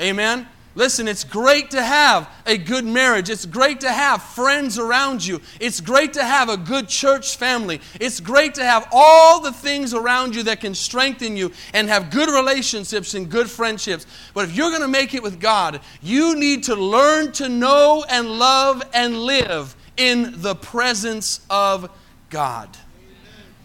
Amen. 0.00 0.46
Listen, 0.76 1.06
it's 1.06 1.22
great 1.22 1.70
to 1.70 1.80
have 1.80 2.28
a 2.46 2.58
good 2.58 2.84
marriage. 2.84 3.30
It's 3.30 3.46
great 3.46 3.80
to 3.80 3.92
have 3.92 4.20
friends 4.20 4.76
around 4.76 5.24
you. 5.24 5.40
It's 5.60 5.80
great 5.80 6.14
to 6.14 6.24
have 6.24 6.48
a 6.48 6.56
good 6.56 6.88
church 6.88 7.36
family. 7.36 7.80
It's 8.00 8.18
great 8.18 8.54
to 8.56 8.64
have 8.64 8.88
all 8.90 9.40
the 9.40 9.52
things 9.52 9.94
around 9.94 10.34
you 10.34 10.42
that 10.44 10.60
can 10.60 10.74
strengthen 10.74 11.36
you 11.36 11.52
and 11.72 11.88
have 11.88 12.10
good 12.10 12.28
relationships 12.28 13.14
and 13.14 13.30
good 13.30 13.48
friendships. 13.48 14.04
But 14.34 14.46
if 14.46 14.56
you're 14.56 14.70
going 14.70 14.82
to 14.82 14.88
make 14.88 15.14
it 15.14 15.22
with 15.22 15.38
God, 15.38 15.80
you 16.02 16.34
need 16.34 16.64
to 16.64 16.74
learn 16.74 17.30
to 17.32 17.48
know 17.48 18.04
and 18.10 18.28
love 18.28 18.82
and 18.92 19.16
live 19.16 19.76
in 19.96 20.40
the 20.42 20.54
presence 20.54 21.40
of 21.48 21.90
God. 22.30 22.68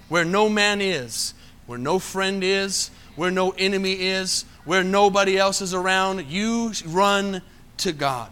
Where 0.08 0.26
no 0.26 0.50
man 0.50 0.82
is, 0.82 1.34
where 1.68 1.78
no 1.78 2.00
friend 2.00 2.44
is, 2.44 2.90
where 3.16 3.32
no 3.32 3.52
enemy 3.52 3.94
is, 3.94 4.46
where 4.66 4.84
nobody 4.84 5.38
else 5.38 5.62
is 5.62 5.74
around, 5.74 6.26
you 6.28 6.74
run 6.86 7.42
to 7.78 7.92
God. 7.92 8.32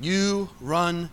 You 0.00 0.48
run 0.60 1.10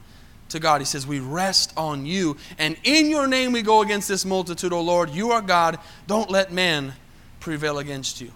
to 0.49 0.59
God. 0.59 0.81
He 0.81 0.85
says, 0.85 1.07
We 1.07 1.19
rest 1.19 1.73
on 1.75 2.05
you. 2.05 2.37
And 2.57 2.77
in 2.83 3.09
your 3.09 3.27
name 3.27 3.51
we 3.51 3.61
go 3.61 3.81
against 3.81 4.07
this 4.07 4.25
multitude, 4.25 4.73
O 4.73 4.81
Lord. 4.81 5.09
You 5.09 5.31
are 5.31 5.41
God. 5.41 5.79
Don't 6.07 6.29
let 6.29 6.51
man 6.51 6.93
prevail 7.39 7.79
against 7.79 8.21
you. 8.21 8.31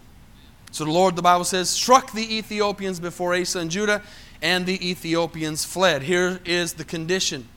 So 0.72 0.86
the 0.86 0.92
Lord, 0.92 1.16
the 1.16 1.22
Bible 1.22 1.46
says, 1.46 1.70
struck 1.70 2.12
the 2.12 2.38
Ethiopians 2.38 3.00
before 3.00 3.36
Asa 3.36 3.60
and 3.60 3.72
Judah, 3.72 4.04
and 4.42 4.66
the 4.66 4.90
Ethiopians 4.90 5.66
fled. 5.66 6.04
Here 6.04 6.40
is 6.46 6.74
the 6.74 6.86
condition 6.86 7.48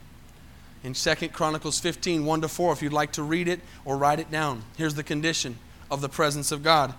in 0.84 0.94
2 0.94 1.28
Chronicles 1.28 1.78
15, 1.78 2.24
1 2.24 2.40
to 2.40 2.48
4, 2.48 2.72
if 2.72 2.82
you'd 2.82 2.92
like 2.92 3.12
to 3.12 3.22
read 3.22 3.48
it 3.48 3.60
or 3.84 3.96
write 3.96 4.18
it 4.18 4.30
down. 4.30 4.62
Here's 4.76 4.94
the 4.94 5.04
condition 5.04 5.58
of 5.90 6.00
the 6.00 6.08
presence 6.08 6.50
of 6.50 6.62
God 6.62 6.94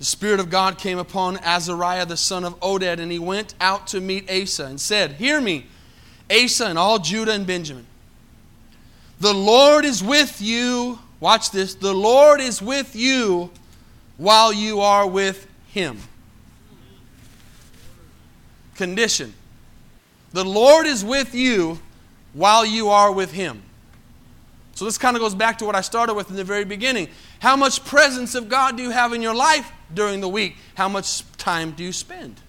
the 0.00 0.06
Spirit 0.06 0.40
of 0.40 0.48
God 0.48 0.78
came 0.78 0.98
upon 0.98 1.36
Azariah 1.36 2.06
the 2.06 2.16
son 2.16 2.42
of 2.46 2.58
Oded, 2.60 2.98
and 2.98 3.12
he 3.12 3.18
went 3.18 3.54
out 3.60 3.86
to 3.88 4.00
meet 4.00 4.30
Asa 4.30 4.64
and 4.64 4.80
said, 4.80 5.12
Hear 5.12 5.42
me, 5.42 5.66
Asa 6.30 6.68
and 6.68 6.78
all 6.78 6.98
Judah 6.98 7.32
and 7.32 7.46
Benjamin. 7.46 7.86
The 9.20 9.34
Lord 9.34 9.84
is 9.84 10.02
with 10.02 10.40
you. 10.40 10.98
Watch 11.20 11.50
this. 11.50 11.74
The 11.74 11.92
Lord 11.92 12.40
is 12.40 12.62
with 12.62 12.96
you 12.96 13.50
while 14.16 14.54
you 14.54 14.80
are 14.80 15.06
with 15.06 15.46
him. 15.68 15.98
Condition. 18.80 19.34
The 20.32 20.42
Lord 20.42 20.86
is 20.86 21.04
with 21.04 21.34
you 21.34 21.80
while 22.32 22.64
you 22.64 22.88
are 22.88 23.12
with 23.12 23.30
him. 23.30 23.62
So 24.74 24.86
this 24.86 24.96
kind 24.96 25.18
of 25.18 25.20
goes 25.20 25.34
back 25.34 25.58
to 25.58 25.66
what 25.66 25.76
I 25.76 25.82
started 25.82 26.14
with 26.14 26.30
in 26.30 26.36
the 26.36 26.44
very 26.44 26.64
beginning. 26.64 27.10
How 27.40 27.56
much 27.56 27.84
presence 27.84 28.34
of 28.34 28.48
God 28.48 28.78
do 28.78 28.82
you 28.82 28.88
have 28.88 29.12
in 29.12 29.20
your 29.20 29.34
life 29.34 29.70
during 29.92 30.22
the 30.22 30.30
week? 30.30 30.56
How 30.76 30.88
much 30.88 31.30
time 31.36 31.72
do 31.72 31.84
you 31.84 31.92
spend? 31.92 32.40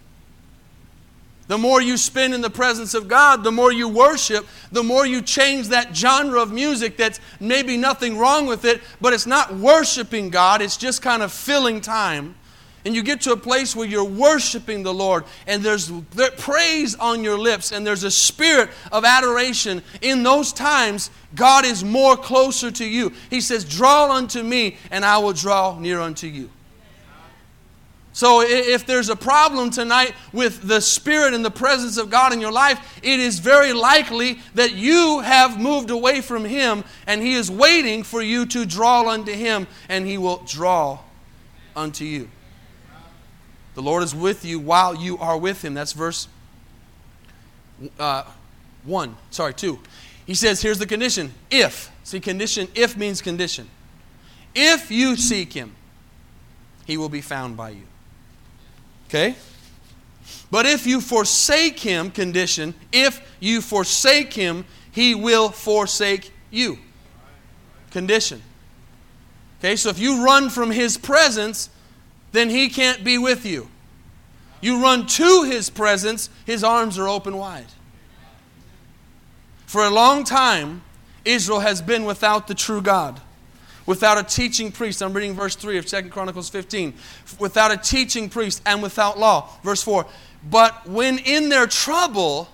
The 1.50 1.58
more 1.58 1.82
you 1.82 1.98
spend 1.98 2.34
in 2.34 2.40
the 2.40 2.50
presence 2.50 2.94
of 2.94 3.10
God, 3.10 3.44
the 3.44 3.52
more 3.52 3.74
you 3.74 3.90
worship, 3.90 4.48
the 4.72 4.84
more 4.84 5.06
you 5.06 5.22
change 5.22 5.68
that 5.68 5.94
genre 5.94 6.42
of 6.42 6.54
music 6.54 6.96
that's 6.96 7.20
maybe 7.42 7.76
nothing 7.76 8.18
wrong 8.18 8.46
with 8.46 8.64
it, 8.64 8.80
but 9.02 9.12
it's 9.12 9.28
not 9.28 9.54
worshiping 9.54 10.30
God, 10.30 10.62
it's 10.62 10.78
just 10.78 11.02
kind 11.02 11.22
of 11.22 11.34
filling 11.34 11.82
time. 11.82 12.36
And 12.84 12.96
you 12.96 13.04
get 13.04 13.22
to 13.22 13.32
a 13.32 13.38
place 13.38 13.76
where 13.76 13.88
you're 13.88 14.04
worshiping 14.04 14.84
the 14.84 14.94
Lord, 14.94 15.24
and 15.46 15.62
there's 15.62 15.92
praise 16.38 16.96
on 16.96 17.24
your 17.24 17.38
lips, 17.38 17.72
and 17.72 17.86
there's 17.86 18.04
a 18.04 18.12
spirit 18.12 18.70
of 18.92 19.06
adoration. 19.06 19.84
In 20.02 20.24
those 20.24 20.52
times, 20.52 21.12
God 21.36 21.66
is 21.66 21.84
more 21.84 22.18
closer 22.18 22.72
to 22.72 22.86
you. 22.86 23.14
He 23.30 23.40
says, 23.42 23.66
Draw 23.66 24.12
unto 24.12 24.42
me, 24.42 24.78
and 24.90 25.06
I 25.06 25.20
will 25.20 25.34
draw 25.34 25.78
near 25.80 26.00
unto 26.00 26.28
you. 26.28 26.50
So, 28.14 28.42
if 28.42 28.86
there's 28.86 29.08
a 29.08 29.16
problem 29.16 29.70
tonight 29.70 30.14
with 30.34 30.68
the 30.68 30.82
Spirit 30.82 31.34
and 31.34 31.46
the 31.46 31.52
presence 31.52 31.98
of 31.98 32.10
God 32.10 32.34
in 32.34 32.42
your 32.42 32.52
life, 32.52 33.00
it 33.02 33.20
is 33.20 33.40
very 33.40 33.72
likely 33.72 34.40
that 34.56 34.74
you 34.74 35.22
have 35.22 35.58
moved 35.58 35.92
away 35.92 36.20
from 36.20 36.44
Him, 36.44 36.84
and 37.08 37.22
He 37.22 37.34
is 37.34 37.50
waiting 37.50 38.04
for 38.04 38.22
you 38.22 38.46
to 38.48 38.66
draw 38.66 39.10
unto 39.10 39.32
Him, 39.32 39.66
and 39.88 40.06
He 40.06 40.18
will 40.18 40.44
draw 40.46 41.00
unto 41.74 42.04
you. 42.04 42.28
The 43.76 43.82
Lord 43.82 44.04
is 44.04 44.14
with 44.14 44.44
you 44.44 44.60
while 44.60 44.96
you 44.96 45.18
are 45.18 45.38
with 45.38 45.64
him. 45.64 45.74
That's 45.74 45.94
verse 45.94 46.28
uh, 48.00 48.24
1. 48.84 49.16
Sorry, 49.30 49.54
2. 49.54 49.80
He 50.26 50.34
says, 50.34 50.62
here's 50.62 50.80
the 50.80 50.86
condition. 50.86 51.34
If. 51.50 51.92
See, 52.04 52.20
condition, 52.20 52.68
if 52.76 52.98
means 52.98 53.22
condition. 53.22 53.70
If 54.54 54.92
you 54.92 55.16
seek 55.16 55.54
him, 55.54 55.76
he 56.86 56.98
will 56.98 57.10
be 57.10 57.22
found 57.22 57.56
by 57.56 57.72
you. 57.72 57.84
Okay? 59.08 59.36
But 60.50 60.66
if 60.66 60.86
you 60.86 61.02
forsake 61.02 61.80
him, 61.80 62.12
condition, 62.12 62.74
if 62.92 63.22
you 63.40 63.62
forsake 63.62 64.34
him, 64.34 64.66
he 64.92 65.16
will 65.16 65.50
forsake 65.50 66.32
you. 66.50 66.78
Condition. 67.92 68.42
Okay, 69.60 69.76
so 69.76 69.90
if 69.90 70.00
you 70.00 70.26
run 70.26 70.50
from 70.50 70.72
his 70.72 70.98
presence, 70.98 71.70
then 72.32 72.50
he 72.50 72.70
can't 72.70 73.04
be 73.04 73.18
with 73.18 73.46
you. 73.46 73.70
You 74.62 74.82
run 74.82 75.08
to 75.08 75.44
his 75.44 75.70
presence, 75.70 76.30
his 76.46 76.64
arms 76.64 77.00
are 77.00 77.08
open 77.08 77.38
wide. 77.38 77.66
For 79.66 79.84
a 79.84 79.90
long 79.90 80.24
time, 80.24 80.84
Israel 81.26 81.60
has 81.60 81.82
been 81.82 82.06
without 82.06 82.48
the 82.48 82.54
true 82.54 82.82
God, 82.82 83.20
without 83.86 84.18
a 84.18 84.24
teaching 84.24 84.72
priest. 84.72 85.02
I'm 85.02 85.14
reading 85.14 85.34
verse 85.34 85.56
3 85.56 85.78
of 85.78 85.86
2 85.86 86.04
Chronicles 86.10 86.50
15. 86.50 86.94
Without 87.40 87.72
a 87.72 87.78
teaching 87.78 88.30
priest 88.30 88.62
and 88.66 88.84
without 88.84 89.18
law. 89.18 89.50
Verse 89.64 89.82
4. 89.82 90.06
But 90.50 90.88
when 90.88 91.20
in 91.20 91.50
their 91.50 91.68
trouble, 91.68 92.50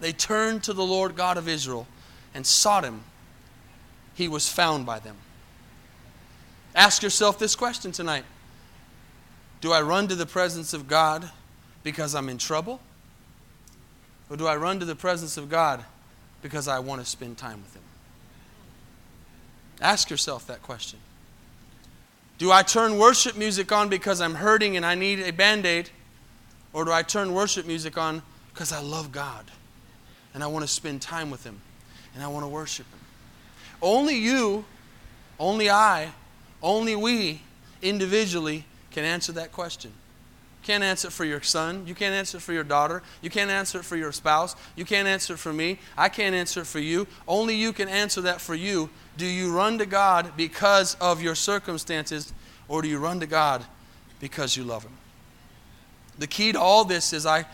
they 0.00 0.12
turned 0.12 0.62
to 0.64 0.72
the 0.72 0.84
Lord 0.84 1.16
God 1.16 1.36
of 1.36 1.48
Israel 1.48 1.86
and 2.34 2.46
sought 2.46 2.84
him, 2.84 3.02
he 4.14 4.28
was 4.28 4.48
found 4.48 4.86
by 4.86 4.98
them. 4.98 5.16
Ask 6.74 7.02
yourself 7.02 7.38
this 7.38 7.54
question 7.54 7.92
tonight 7.92 8.24
do 9.64 9.72
I 9.72 9.80
run 9.80 10.08
to 10.08 10.14
the 10.14 10.26
presence 10.26 10.74
of 10.74 10.88
God 10.88 11.30
because 11.82 12.14
I'm 12.14 12.28
in 12.28 12.36
trouble? 12.36 12.80
Or 14.28 14.36
do 14.36 14.46
I 14.46 14.56
run 14.56 14.78
to 14.80 14.84
the 14.84 14.94
presence 14.94 15.38
of 15.38 15.48
God 15.48 15.82
because 16.42 16.68
I 16.68 16.80
want 16.80 17.00
to 17.00 17.06
spend 17.06 17.38
time 17.38 17.62
with 17.62 17.74
Him? 17.74 17.82
Ask 19.80 20.10
yourself 20.10 20.46
that 20.48 20.62
question. 20.62 20.98
Do 22.36 22.52
I 22.52 22.62
turn 22.62 22.98
worship 22.98 23.38
music 23.38 23.72
on 23.72 23.88
because 23.88 24.20
I'm 24.20 24.34
hurting 24.34 24.76
and 24.76 24.84
I 24.84 24.96
need 24.96 25.20
a 25.20 25.32
band 25.32 25.64
aid? 25.64 25.88
Or 26.74 26.84
do 26.84 26.92
I 26.92 27.00
turn 27.00 27.32
worship 27.32 27.66
music 27.66 27.96
on 27.96 28.20
because 28.52 28.70
I 28.70 28.82
love 28.82 29.12
God 29.12 29.50
and 30.34 30.44
I 30.44 30.46
want 30.46 30.62
to 30.62 30.70
spend 30.70 31.00
time 31.00 31.30
with 31.30 31.42
Him 31.42 31.58
and 32.14 32.22
I 32.22 32.28
want 32.28 32.44
to 32.44 32.48
worship 32.48 32.84
Him? 32.92 33.00
Only 33.80 34.16
you, 34.16 34.66
only 35.40 35.70
I, 35.70 36.12
only 36.62 36.94
we 36.94 37.40
individually 37.80 38.66
can 38.94 39.04
answer 39.04 39.32
that 39.32 39.50
question. 39.50 39.90
Can't 40.62 40.84
answer 40.84 41.08
it 41.08 41.10
for 41.10 41.24
your 41.24 41.42
son. 41.42 41.84
You 41.84 41.96
can't 41.96 42.14
answer 42.14 42.38
it 42.38 42.40
for 42.42 42.52
your 42.52 42.62
daughter. 42.62 43.02
You 43.20 43.28
can't 43.28 43.50
answer 43.50 43.80
it 43.80 43.84
for 43.84 43.96
your 43.96 44.12
spouse. 44.12 44.54
You 44.76 44.84
can't 44.84 45.08
answer 45.08 45.34
it 45.34 45.38
for 45.38 45.52
me. 45.52 45.78
I 45.98 46.08
can't 46.08 46.34
answer 46.34 46.60
it 46.60 46.66
for 46.66 46.78
you. 46.78 47.08
Only 47.26 47.56
you 47.56 47.72
can 47.72 47.88
answer 47.88 48.20
that 48.22 48.40
for 48.40 48.54
you. 48.54 48.88
Do 49.18 49.26
you 49.26 49.54
run 49.54 49.78
to 49.78 49.84
God 49.84 50.32
because 50.36 50.94
of 51.00 51.20
your 51.20 51.34
circumstances, 51.34 52.32
or 52.68 52.82
do 52.82 52.88
you 52.88 52.98
run 52.98 53.18
to 53.18 53.26
God 53.26 53.64
because 54.20 54.56
you 54.56 54.62
love 54.62 54.84
Him? 54.84 54.96
The 56.18 56.28
key 56.28 56.52
to 56.52 56.60
all 56.60 56.84
this, 56.84 57.12
as 57.12 57.26
I 57.26 57.46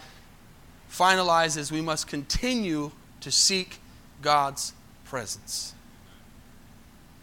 finalize, 0.92 1.56
is 1.56 1.72
we 1.72 1.80
must 1.80 2.06
continue 2.06 2.92
to 3.22 3.30
seek 3.30 3.78
God's 4.20 4.74
presence. 5.06 5.74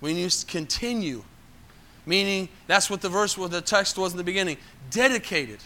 We 0.01 0.13
need 0.13 0.31
to 0.31 0.45
continue, 0.47 1.23
meaning 2.07 2.49
that's 2.65 2.89
what 2.89 3.01
the 3.01 3.09
verse, 3.09 3.37
what 3.37 3.51
the 3.51 3.61
text 3.61 3.97
was 3.97 4.13
in 4.13 4.17
the 4.17 4.23
beginning. 4.23 4.57
Dedicated. 4.89 5.59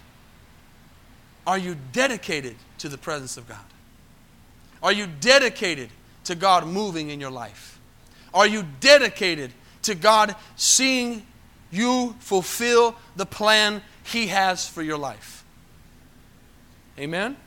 Are 1.48 1.58
you 1.58 1.78
dedicated 1.94 2.56
to 2.80 2.90
the 2.90 2.98
presence 2.98 3.38
of 3.38 3.48
God? 3.48 3.64
Are 4.84 4.92
you 4.92 5.08
dedicated 5.08 5.90
to 6.26 6.36
God 6.36 6.68
moving 6.68 7.10
in 7.10 7.20
your 7.20 7.32
life? 7.32 7.80
Are 8.34 8.48
you 8.48 8.66
dedicated 8.80 9.54
to 9.84 9.96
God 9.96 10.36
seeing 10.56 11.26
you 11.72 12.16
fulfill 12.20 12.96
the 13.16 13.26
plan 13.26 13.82
He 14.04 14.28
has 14.28 14.68
for 14.68 14.82
your 14.82 14.98
life? 14.98 15.44
Amen? 17.00 17.38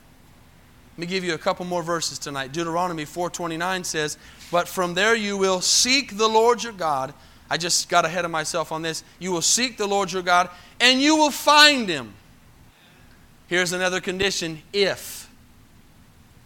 Let 0.93 0.99
me 0.99 1.07
give 1.07 1.25
you 1.25 1.35
a 1.35 1.39
couple 1.39 1.65
more 1.67 1.83
verses 1.83 2.19
tonight. 2.19 2.53
Deuteronomy 2.53 3.05
4:29 3.05 3.83
says, 3.83 4.17
"But 4.53 4.69
from 4.69 4.95
there 4.95 5.15
you 5.15 5.37
will 5.37 5.61
seek 5.61 6.17
the 6.17 6.29
Lord 6.29 6.63
your 6.63 6.73
God." 6.73 7.15
I 7.51 7.57
just 7.57 7.89
got 7.89 8.05
ahead 8.05 8.25
of 8.25 8.31
myself 8.31 8.73
on 8.73 8.83
this. 8.83 9.05
You 9.19 9.33
will 9.33 9.43
seek 9.43 9.77
the 9.77 9.87
Lord 9.87 10.13
your 10.13 10.23
God 10.23 10.49
and 10.81 11.01
you 11.01 11.17
will 11.17 11.31
find 11.31 11.89
him. 11.89 12.15
Here's 13.47 13.73
another 13.73 14.01
condition, 14.01 14.63
if 14.73 15.31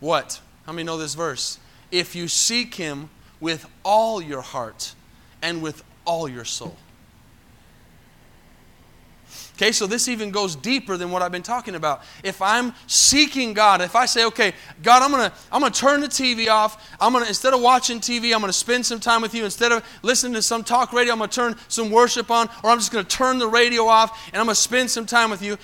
what? 0.00 0.40
How 0.66 0.72
many 0.72 0.84
know 0.84 0.98
this 0.98 1.14
verse? 1.14 1.58
If 1.90 2.14
you 2.14 2.28
seek 2.28 2.74
him 2.74 3.10
with 3.40 3.66
all 3.84 4.20
your 4.20 4.42
heart 4.42 4.94
and 5.40 5.62
with 5.62 5.82
all 6.04 6.28
your 6.28 6.44
soul. 6.44 6.76
Okay, 9.58 9.72
so 9.72 9.88
this 9.88 10.06
even 10.06 10.30
goes 10.30 10.54
deeper 10.54 10.96
than 10.96 11.10
what 11.10 11.20
I've 11.20 11.32
been 11.32 11.42
talking 11.42 11.74
about. 11.74 12.04
If 12.22 12.40
I'm 12.40 12.72
seeking 12.86 13.54
God, 13.54 13.80
if 13.80 13.96
I 13.96 14.06
say, 14.06 14.24
okay, 14.26 14.52
God, 14.84 15.02
I'm 15.02 15.10
gonna 15.10 15.32
I'm 15.50 15.62
gonna 15.62 15.74
turn 15.74 16.00
the 16.00 16.06
TV 16.06 16.46
off. 16.46 16.94
I'm 17.00 17.12
gonna 17.12 17.26
instead 17.26 17.52
of 17.52 17.60
watching 17.60 17.98
TV, 17.98 18.32
I'm 18.32 18.40
gonna 18.40 18.52
spend 18.52 18.86
some 18.86 19.00
time 19.00 19.20
with 19.20 19.34
you. 19.34 19.44
Instead 19.44 19.72
of 19.72 19.84
listening 20.02 20.34
to 20.34 20.42
some 20.42 20.62
talk 20.62 20.92
radio, 20.92 21.12
I'm 21.12 21.18
gonna 21.18 21.32
turn 21.32 21.56
some 21.66 21.90
worship 21.90 22.30
on, 22.30 22.48
or 22.62 22.70
I'm 22.70 22.78
just 22.78 22.92
gonna 22.92 23.02
turn 23.02 23.40
the 23.40 23.48
radio 23.48 23.86
off 23.86 24.28
and 24.28 24.36
I'm 24.36 24.46
gonna 24.46 24.54
spend 24.54 24.92
some 24.92 25.06
time 25.06 25.28
with 25.28 25.42
you. 25.42 25.58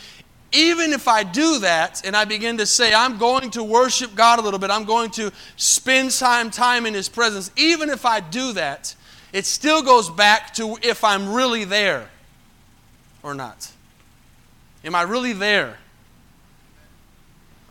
Even 0.50 0.92
if 0.92 1.06
I 1.06 1.22
do 1.22 1.60
that 1.60 2.04
and 2.04 2.16
I 2.16 2.24
begin 2.24 2.58
to 2.58 2.66
say, 2.66 2.92
I'm 2.92 3.16
going 3.16 3.52
to 3.52 3.62
worship 3.62 4.16
God 4.16 4.40
a 4.40 4.42
little 4.42 4.58
bit, 4.58 4.70
I'm 4.70 4.86
going 4.86 5.10
to 5.12 5.30
spend 5.54 6.10
some 6.10 6.50
time 6.50 6.84
in 6.86 6.94
His 6.94 7.08
presence, 7.08 7.52
even 7.56 7.90
if 7.90 8.04
I 8.04 8.18
do 8.18 8.54
that, 8.54 8.96
it 9.32 9.46
still 9.46 9.82
goes 9.82 10.10
back 10.10 10.52
to 10.54 10.78
if 10.82 11.04
I'm 11.04 11.32
really 11.32 11.62
there 11.62 12.10
or 13.22 13.34
not. 13.34 13.70
Am 14.84 14.94
I 14.94 15.02
really 15.02 15.32
there? 15.32 15.78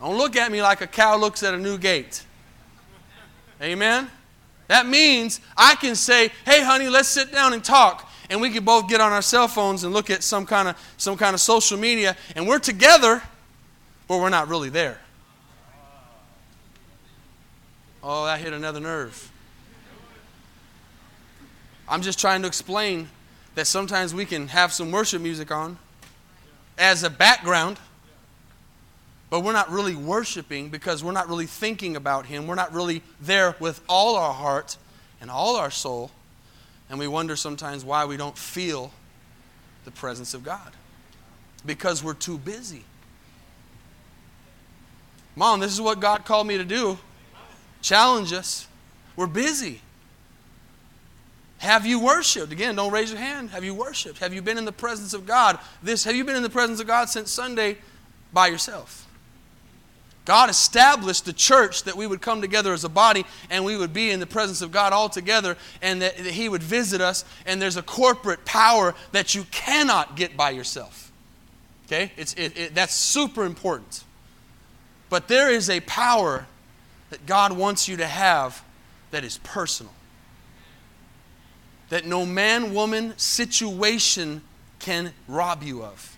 Don't 0.00 0.18
look 0.18 0.36
at 0.36 0.50
me 0.50 0.60
like 0.60 0.80
a 0.80 0.86
cow 0.86 1.16
looks 1.16 1.42
at 1.42 1.54
a 1.54 1.58
new 1.58 1.78
gate. 1.78 2.24
Amen? 3.62 4.10
That 4.68 4.86
means 4.86 5.40
I 5.56 5.76
can 5.76 5.94
say, 5.94 6.30
hey, 6.44 6.62
honey, 6.62 6.88
let's 6.88 7.08
sit 7.08 7.32
down 7.32 7.52
and 7.52 7.62
talk. 7.62 8.10
And 8.30 8.40
we 8.40 8.50
can 8.50 8.64
both 8.64 8.88
get 8.88 9.00
on 9.00 9.12
our 9.12 9.22
cell 9.22 9.48
phones 9.48 9.84
and 9.84 9.92
look 9.92 10.10
at 10.10 10.22
some 10.22 10.46
kind 10.46 10.68
of, 10.68 10.94
some 10.96 11.16
kind 11.16 11.34
of 11.34 11.40
social 11.40 11.78
media, 11.78 12.16
and 12.34 12.48
we're 12.48 12.58
together, 12.58 13.22
but 14.08 14.18
we're 14.18 14.30
not 14.30 14.48
really 14.48 14.70
there. 14.70 14.98
Oh, 18.02 18.24
that 18.24 18.40
hit 18.40 18.52
another 18.52 18.80
nerve. 18.80 19.30
I'm 21.88 22.02
just 22.02 22.18
trying 22.18 22.42
to 22.42 22.48
explain 22.48 23.08
that 23.54 23.66
sometimes 23.66 24.14
we 24.14 24.24
can 24.24 24.48
have 24.48 24.72
some 24.72 24.90
worship 24.90 25.22
music 25.22 25.50
on, 25.50 25.78
as 26.78 27.02
a 27.02 27.10
background, 27.10 27.78
but 29.30 29.40
we're 29.40 29.52
not 29.52 29.70
really 29.70 29.94
worshiping 29.94 30.68
because 30.68 31.02
we're 31.02 31.12
not 31.12 31.28
really 31.28 31.46
thinking 31.46 31.96
about 31.96 32.26
Him. 32.26 32.46
We're 32.46 32.54
not 32.54 32.72
really 32.72 33.02
there 33.20 33.56
with 33.58 33.80
all 33.88 34.16
our 34.16 34.32
heart 34.32 34.76
and 35.20 35.30
all 35.30 35.56
our 35.56 35.70
soul. 35.70 36.10
And 36.88 36.98
we 36.98 37.08
wonder 37.08 37.34
sometimes 37.36 37.84
why 37.84 38.04
we 38.04 38.16
don't 38.16 38.36
feel 38.36 38.92
the 39.84 39.90
presence 39.90 40.34
of 40.34 40.44
God 40.44 40.72
because 41.66 42.02
we're 42.04 42.14
too 42.14 42.38
busy. 42.38 42.84
Mom, 45.36 45.60
this 45.60 45.72
is 45.72 45.80
what 45.80 46.00
God 46.00 46.24
called 46.24 46.46
me 46.46 46.58
to 46.58 46.64
do. 46.64 46.98
Challenge 47.82 48.32
us. 48.32 48.68
We're 49.16 49.26
busy. 49.26 49.80
Have 51.58 51.86
you 51.86 52.00
worshiped? 52.00 52.52
Again, 52.52 52.76
don't 52.76 52.92
raise 52.92 53.10
your 53.10 53.20
hand. 53.20 53.50
Have 53.50 53.64
you 53.64 53.74
worshiped? 53.74 54.18
Have 54.18 54.34
you 54.34 54.42
been 54.42 54.58
in 54.58 54.64
the 54.64 54.72
presence 54.72 55.14
of 55.14 55.26
God? 55.26 55.58
This 55.82 56.04
have 56.04 56.14
you 56.14 56.24
been 56.24 56.36
in 56.36 56.42
the 56.42 56.50
presence 56.50 56.80
of 56.80 56.86
God 56.86 57.08
since 57.08 57.30
Sunday 57.30 57.78
by 58.32 58.48
yourself? 58.48 59.06
God 60.24 60.48
established 60.48 61.26
the 61.26 61.34
church 61.34 61.84
that 61.84 61.96
we 61.96 62.06
would 62.06 62.22
come 62.22 62.40
together 62.40 62.72
as 62.72 62.84
a 62.84 62.88
body 62.88 63.26
and 63.50 63.64
we 63.64 63.76
would 63.76 63.92
be 63.92 64.10
in 64.10 64.20
the 64.20 64.26
presence 64.26 64.62
of 64.62 64.72
God 64.72 64.92
all 64.92 65.10
together 65.10 65.56
and 65.82 66.00
that, 66.00 66.16
that 66.16 66.32
He 66.32 66.48
would 66.48 66.62
visit 66.62 67.00
us. 67.00 67.24
And 67.44 67.60
there's 67.60 67.76
a 67.76 67.82
corporate 67.82 68.44
power 68.46 68.94
that 69.12 69.34
you 69.34 69.44
cannot 69.50 70.16
get 70.16 70.36
by 70.36 70.50
yourself. 70.50 71.12
Okay? 71.86 72.12
It's, 72.16 72.32
it, 72.34 72.56
it, 72.56 72.74
that's 72.74 72.94
super 72.94 73.44
important. 73.44 74.04
But 75.10 75.28
there 75.28 75.50
is 75.50 75.68
a 75.68 75.80
power 75.80 76.46
that 77.10 77.26
God 77.26 77.52
wants 77.52 77.86
you 77.86 77.98
to 77.98 78.06
have 78.06 78.64
that 79.10 79.24
is 79.24 79.38
personal 79.38 79.92
that 81.94 82.04
no 82.04 82.26
man, 82.26 82.74
woman, 82.74 83.16
situation 83.16 84.42
can 84.80 85.12
rob 85.28 85.62
you 85.62 85.84
of. 85.84 86.16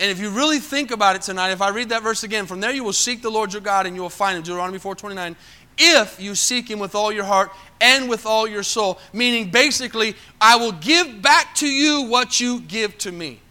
And 0.00 0.10
if 0.10 0.18
you 0.18 0.30
really 0.30 0.58
think 0.58 0.90
about 0.90 1.14
it 1.14 1.22
tonight, 1.22 1.52
if 1.52 1.62
I 1.62 1.68
read 1.68 1.90
that 1.90 2.02
verse 2.02 2.24
again, 2.24 2.46
from 2.46 2.58
there 2.58 2.72
you 2.72 2.82
will 2.82 2.92
seek 2.92 3.22
the 3.22 3.30
Lord 3.30 3.52
your 3.52 3.62
God 3.62 3.86
and 3.86 3.94
you 3.94 4.02
will 4.02 4.10
find 4.10 4.36
him. 4.36 4.42
Deuteronomy 4.42 4.80
4:29. 4.80 5.36
If 5.78 6.20
you 6.20 6.34
seek 6.34 6.68
him 6.68 6.80
with 6.80 6.96
all 6.96 7.12
your 7.12 7.22
heart 7.22 7.52
and 7.80 8.08
with 8.08 8.26
all 8.26 8.48
your 8.48 8.64
soul, 8.64 8.98
meaning 9.12 9.50
basically, 9.50 10.16
I 10.40 10.56
will 10.56 10.72
give 10.72 11.22
back 11.22 11.54
to 11.56 11.68
you 11.68 12.02
what 12.02 12.40
you 12.40 12.62
give 12.62 12.98
to 12.98 13.12
me 13.12 13.42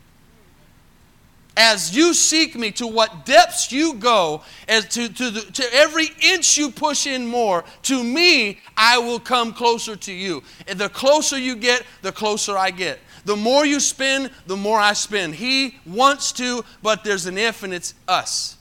as 1.56 1.96
you 1.96 2.14
seek 2.14 2.56
me, 2.56 2.72
to 2.72 2.88
what 2.88 3.26
depths 3.26 3.72
you 3.72 3.94
go, 3.96 4.42
as 4.68 4.88
to, 4.90 5.08
to, 5.08 5.30
the, 5.30 5.42
to 5.42 5.64
every 5.74 6.08
inch 6.22 6.58
you 6.58 6.72
push 6.72 7.06
in 7.06 7.28
more, 7.28 7.64
to 7.84 8.04
me, 8.04 8.60
I 8.76 8.98
will 8.98 9.20
come 9.20 9.54
closer 9.54 9.96
to 9.96 10.12
you. 10.12 10.44
And 10.68 10.80
the 10.80 10.90
closer 10.90 11.38
you 11.38 11.56
get, 11.56 11.84
the 12.02 12.12
closer 12.12 12.58
I 12.58 12.72
get. 12.72 13.00
The 13.26 13.36
more 13.36 13.66
you 13.66 13.80
spend, 13.80 14.32
the 14.48 14.58
more 14.58 14.80
I 14.80 14.94
spend. 14.94 15.36
He 15.36 15.78
wants 15.86 16.32
to, 16.34 16.66
but 16.82 17.04
there's 17.04 17.26
an 17.26 17.38
if, 17.38 17.64
and 17.64 17.74
it's 17.74 17.94
us. 18.08 18.58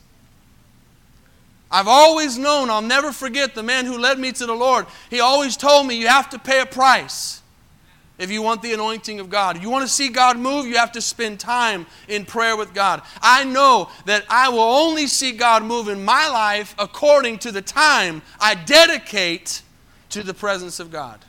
I've 1.71 1.89
always 1.89 2.37
known, 2.37 2.69
I'll 2.69 2.83
never 2.83 3.13
forget 3.13 3.55
the 3.55 3.63
man 3.63 3.87
who 3.87 3.97
led 3.97 4.19
me 4.19 4.33
to 4.33 4.45
the 4.45 4.53
Lord. 4.53 4.87
He 5.09 5.21
always 5.21 5.57
told 5.57 5.87
me, 5.87 5.97
you 5.97 6.09
have 6.09 6.29
to 6.31 6.39
pay 6.39 6.61
a 6.61 6.67
price 6.67 7.42
if 8.19 8.31
you 8.31 8.43
want 8.43 8.63
the 8.63 8.73
anointing 8.73 9.21
of 9.21 9.31
God. 9.31 9.63
You 9.63 9.71
want 9.71 9.87
to 9.87 9.93
see 9.93 10.09
God 10.09 10.39
move, 10.39 10.67
you 10.67 10.77
have 10.77 10.93
to 10.93 11.01
spend 11.01 11.41
time 11.41 11.87
in 12.09 12.25
prayer 12.25 12.57
with 12.57 12.75
God. 12.75 13.03
I 13.21 13.45
know 13.45 13.91
that 14.07 14.25
I 14.29 14.49
will 14.49 14.61
only 14.61 15.07
see 15.07 15.33
God 15.33 15.65
move 15.65 15.89
in 15.89 16.05
my 16.05 16.29
life 16.29 16.75
according 16.79 17.39
to 17.41 17.53
the 17.53 17.63
time 17.63 18.23
I 18.39 18.55
dedicate 18.55 19.63
to 20.11 20.23
the 20.23 20.35
presence 20.35 20.79
of 20.79 20.91
God. 20.91 21.25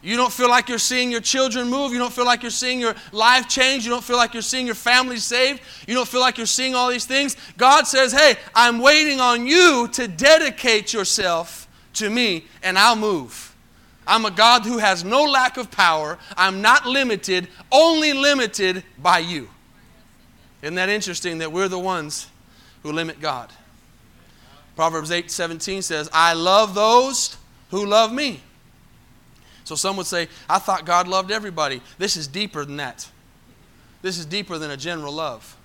You 0.00 0.16
don't 0.16 0.32
feel 0.32 0.48
like 0.48 0.68
you're 0.68 0.78
seeing 0.78 1.10
your 1.10 1.20
children 1.20 1.68
move. 1.68 1.92
You 1.92 1.98
don't 1.98 2.12
feel 2.12 2.24
like 2.24 2.42
you're 2.42 2.50
seeing 2.50 2.78
your 2.78 2.94
life 3.10 3.48
change. 3.48 3.84
You 3.84 3.90
don't 3.90 4.04
feel 4.04 4.16
like 4.16 4.32
you're 4.32 4.42
seeing 4.42 4.64
your 4.64 4.76
family 4.76 5.16
saved. 5.16 5.60
You 5.88 5.94
don't 5.94 6.06
feel 6.06 6.20
like 6.20 6.38
you're 6.38 6.46
seeing 6.46 6.74
all 6.76 6.88
these 6.88 7.04
things. 7.04 7.36
God 7.56 7.86
says, 7.86 8.12
Hey, 8.12 8.36
I'm 8.54 8.78
waiting 8.78 9.20
on 9.20 9.46
you 9.46 9.88
to 9.92 10.06
dedicate 10.06 10.92
yourself 10.92 11.66
to 11.94 12.08
me, 12.08 12.44
and 12.62 12.78
I'll 12.78 12.94
move. 12.94 13.47
I'm 14.08 14.24
a 14.24 14.30
God 14.30 14.64
who 14.64 14.78
has 14.78 15.04
no 15.04 15.22
lack 15.22 15.56
of 15.56 15.70
power. 15.70 16.18
I'm 16.36 16.62
not 16.62 16.86
limited, 16.86 17.46
only 17.70 18.12
limited 18.12 18.82
by 19.00 19.18
you. 19.18 19.48
Isn't 20.62 20.74
that 20.74 20.88
interesting 20.88 21.38
that 21.38 21.52
we're 21.52 21.68
the 21.68 21.78
ones 21.78 22.26
who 22.82 22.92
limit 22.92 23.20
God. 23.20 23.52
Proverbs 24.76 25.10
8 25.10 25.30
17 25.30 25.82
says, 25.82 26.08
I 26.12 26.32
love 26.32 26.74
those 26.74 27.36
who 27.70 27.84
love 27.84 28.12
me. 28.12 28.40
So 29.64 29.74
some 29.74 29.96
would 29.98 30.06
say, 30.06 30.28
I 30.48 30.58
thought 30.58 30.86
God 30.86 31.08
loved 31.08 31.30
everybody. 31.30 31.82
This 31.98 32.16
is 32.16 32.26
deeper 32.26 32.64
than 32.64 32.78
that. 32.78 33.08
This 34.00 34.18
is 34.18 34.24
deeper 34.24 34.56
than 34.56 34.70
a 34.70 34.76
general 34.76 35.12
love. 35.12 35.57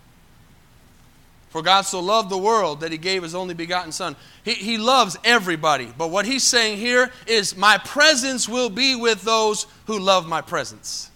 For 1.53 1.61
God 1.61 1.83
so 1.83 1.99
loved 1.99 2.31
the 2.31 2.37
world 2.37 2.79
that 2.79 2.91
he 2.91 2.97
gave 2.97 3.21
his 3.21 3.35
only 3.35 3.53
begotten 3.53 3.91
Son. 3.91 4.15
He, 4.43 4.53
he 4.53 4.79
loves 4.79 5.19
everybody. 5.23 5.87
But 5.95 6.09
what 6.09 6.25
he's 6.25 6.41
saying 6.41 6.79
here 6.79 7.11
is, 7.27 7.55
My 7.55 7.77
presence 7.77 8.49
will 8.49 8.71
be 8.71 8.95
with 8.95 9.21
those 9.21 9.67
who 9.85 9.99
love 9.99 10.27
my 10.27 10.41
presence. 10.41 11.11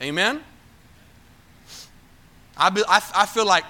Amen? 0.00 0.44
I, 2.56 2.70
be, 2.70 2.84
I, 2.86 3.02
I 3.12 3.26
feel 3.26 3.46
like 3.46 3.64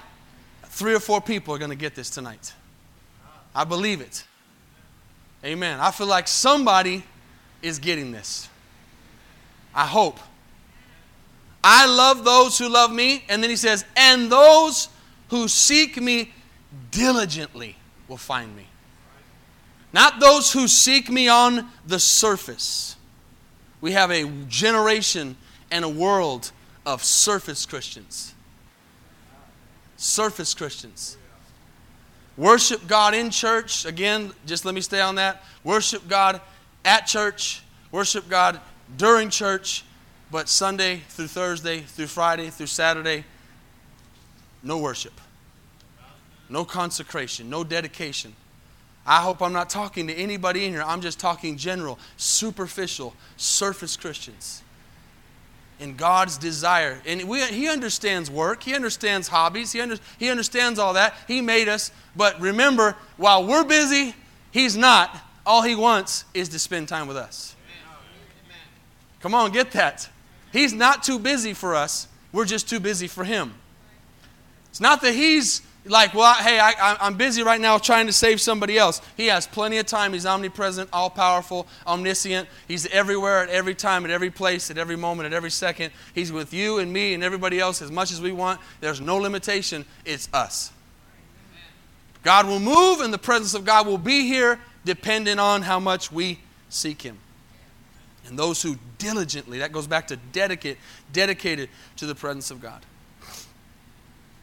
three 0.65 0.93
or 0.93 0.99
four 0.99 1.19
people 1.19 1.55
are 1.55 1.57
going 1.57 1.71
to 1.71 1.75
get 1.75 1.95
this 1.95 2.11
tonight. 2.11 2.53
I 3.55 3.63
believe 3.63 3.99
it. 3.99 4.25
Amen. 5.43 5.79
I 5.79 5.89
feel 5.89 6.05
like 6.05 6.27
somebody 6.27 7.03
is 7.63 7.79
getting 7.79 8.11
this. 8.11 8.47
I 9.73 9.87
hope. 9.87 10.19
I 11.69 11.85
love 11.85 12.23
those 12.23 12.57
who 12.57 12.69
love 12.69 12.93
me. 12.93 13.25
And 13.27 13.43
then 13.43 13.49
he 13.49 13.57
says, 13.57 13.83
and 13.97 14.31
those 14.31 14.87
who 15.27 15.49
seek 15.49 16.01
me 16.01 16.31
diligently 16.91 17.75
will 18.07 18.15
find 18.15 18.55
me. 18.55 18.67
Not 19.91 20.21
those 20.21 20.53
who 20.53 20.69
seek 20.69 21.09
me 21.09 21.27
on 21.27 21.67
the 21.85 21.99
surface. 21.99 22.95
We 23.81 23.91
have 23.91 24.11
a 24.11 24.29
generation 24.47 25.35
and 25.69 25.83
a 25.83 25.89
world 25.89 26.53
of 26.85 27.03
surface 27.03 27.65
Christians. 27.65 28.33
Surface 29.97 30.53
Christians. 30.53 31.17
Worship 32.37 32.87
God 32.87 33.13
in 33.13 33.29
church. 33.29 33.83
Again, 33.83 34.31
just 34.45 34.63
let 34.63 34.73
me 34.73 34.79
stay 34.79 35.01
on 35.01 35.15
that. 35.15 35.43
Worship 35.65 36.07
God 36.07 36.39
at 36.85 37.07
church. 37.07 37.61
Worship 37.91 38.29
God 38.29 38.61
during 38.95 39.29
church. 39.29 39.83
But 40.29 40.49
Sunday 40.49 41.01
through 41.07 41.27
Thursday, 41.27 41.81
through 41.81 42.07
Friday, 42.07 42.49
through 42.49 42.67
Saturday, 42.67 43.23
no 44.61 44.77
worship, 44.77 45.13
no 46.49 46.65
consecration, 46.65 47.49
no 47.49 47.63
dedication. 47.63 48.33
I 49.05 49.21
hope 49.21 49.41
I'm 49.41 49.53
not 49.53 49.69
talking 49.69 50.07
to 50.07 50.13
anybody 50.13 50.65
in 50.65 50.73
here. 50.73 50.83
I'm 50.85 50.99
just 50.99 51.17
talking 51.17 51.55
general, 51.55 51.97
superficial, 52.17 53.15
surface 53.37 53.95
Christians. 53.95 54.63
In 55.79 55.95
God's 55.95 56.37
desire. 56.39 56.99
And 57.05 57.29
we, 57.29 57.45
He 57.45 57.69
understands 57.69 58.31
work, 58.31 58.63
He 58.63 58.73
understands 58.73 59.27
hobbies, 59.27 59.71
he, 59.71 59.79
under, 59.79 59.97
he 60.17 60.29
understands 60.29 60.79
all 60.79 60.93
that. 60.93 61.13
He 61.27 61.39
made 61.39 61.69
us. 61.69 61.91
But 62.15 62.41
remember, 62.41 62.97
while 63.15 63.45
we're 63.45 63.63
busy, 63.63 64.15
He's 64.51 64.75
not. 64.75 65.15
All 65.45 65.61
He 65.61 65.75
wants 65.75 66.25
is 66.33 66.49
to 66.49 66.59
spend 66.59 66.87
time 66.87 67.07
with 67.07 67.15
us. 67.15 67.55
Come 69.21 69.35
on, 69.35 69.51
get 69.51 69.71
that. 69.71 70.09
He's 70.51 70.73
not 70.73 71.03
too 71.03 71.19
busy 71.19 71.53
for 71.53 71.75
us. 71.75 72.07
We're 72.31 72.45
just 72.45 72.69
too 72.69 72.79
busy 72.79 73.07
for 73.07 73.23
Him. 73.23 73.53
It's 74.69 74.81
not 74.81 75.01
that 75.01 75.13
He's 75.13 75.61
like, 75.89 76.13
well, 76.13 76.33
hey, 76.35 76.59
I, 76.59 77.07
am 77.07 77.15
busy 77.15 77.43
right 77.43 77.59
now 77.59 77.77
trying 77.77 78.07
to 78.07 78.13
save 78.13 78.41
somebody 78.41 78.77
else. 78.77 79.01
He 79.15 79.27
has 79.27 79.47
plenty 79.47 79.77
of 79.77 79.85
time. 79.85 80.13
He's 80.13 80.25
omnipresent, 80.25 80.89
all 80.91 81.09
powerful, 81.09 81.67
omniscient. 81.85 82.47
He's 82.67 82.85
everywhere 82.87 83.43
at 83.43 83.49
every 83.49 83.75
time, 83.75 84.05
at 84.05 84.11
every 84.11 84.29
place, 84.29 84.69
at 84.69 84.77
every 84.77 84.95
moment, 84.95 85.27
at 85.27 85.33
every 85.33 85.51
second. 85.51 85.91
He's 86.13 86.31
with 86.31 86.53
you 86.53 86.79
and 86.79 86.91
me 86.91 87.13
and 87.13 87.23
everybody 87.23 87.59
else 87.59 87.81
as 87.81 87.91
much 87.91 88.11
as 88.11 88.21
we 88.21 88.31
want. 88.31 88.59
There's 88.81 89.01
no 89.01 89.17
limitation. 89.17 89.85
It's 90.05 90.29
us. 90.33 90.71
God 92.23 92.47
will 92.47 92.59
move, 92.59 92.99
and 92.99 93.13
the 93.13 93.17
presence 93.17 93.53
of 93.53 93.63
God 93.63 93.87
will 93.87 93.97
be 93.97 94.27
here, 94.27 94.59
depending 94.83 95.39
on 95.39 95.61
how 95.61 95.79
much 95.79 96.11
we 96.11 96.39
seek 96.69 97.01
Him. 97.01 97.17
And 98.27 98.37
those 98.37 98.61
who 98.61 98.77
diligently, 98.97 99.59
that 99.59 99.71
goes 99.71 99.87
back 99.87 100.07
to 100.07 100.17
dedicate, 100.31 100.77
dedicated 101.13 101.69
to 101.97 102.05
the 102.05 102.15
presence 102.15 102.51
of 102.51 102.61
God. 102.61 102.85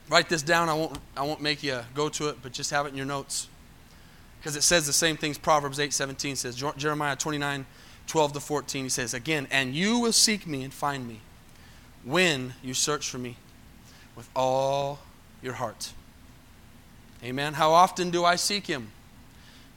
Write 0.09 0.29
this 0.29 0.43
down. 0.43 0.69
I 0.69 0.75
won't, 0.75 0.99
I 1.17 1.23
won't 1.23 1.41
make 1.41 1.63
you 1.63 1.81
go 1.95 2.09
to 2.11 2.29
it, 2.29 2.39
but 2.43 2.53
just 2.53 2.71
have 2.71 2.87
it 2.87 2.91
in 2.91 2.97
your 2.97 3.07
notes. 3.07 3.49
Because 4.39 4.57
it 4.57 4.63
says 4.63 4.87
the 4.87 4.93
same 4.93 5.17
things 5.17 5.39
Proverbs 5.39 5.81
8 5.81 5.93
17 5.93 6.37
says. 6.37 6.63
Jeremiah 6.77 7.17
29 7.17 7.65
12 8.07 8.33
to 8.35 8.41
14, 8.41 8.85
he 8.85 8.89
says, 8.91 9.15
Again, 9.15 9.49
and 9.51 9.75
you 9.75 9.99
will 9.99 10.13
seek 10.13 10.47
me 10.47 10.63
and 10.63 10.73
find 10.73 11.09
me 11.09 11.21
when 12.05 12.53
you 12.63 12.75
search 12.75 13.09
for 13.09 13.19
me 13.19 13.37
with 14.15 14.29
all 14.37 14.99
your 15.43 15.55
heart. 15.55 15.93
Amen. 17.23 17.55
How 17.55 17.73
often 17.73 18.11
do 18.11 18.25
I 18.25 18.37
seek 18.37 18.67
him? 18.67 18.91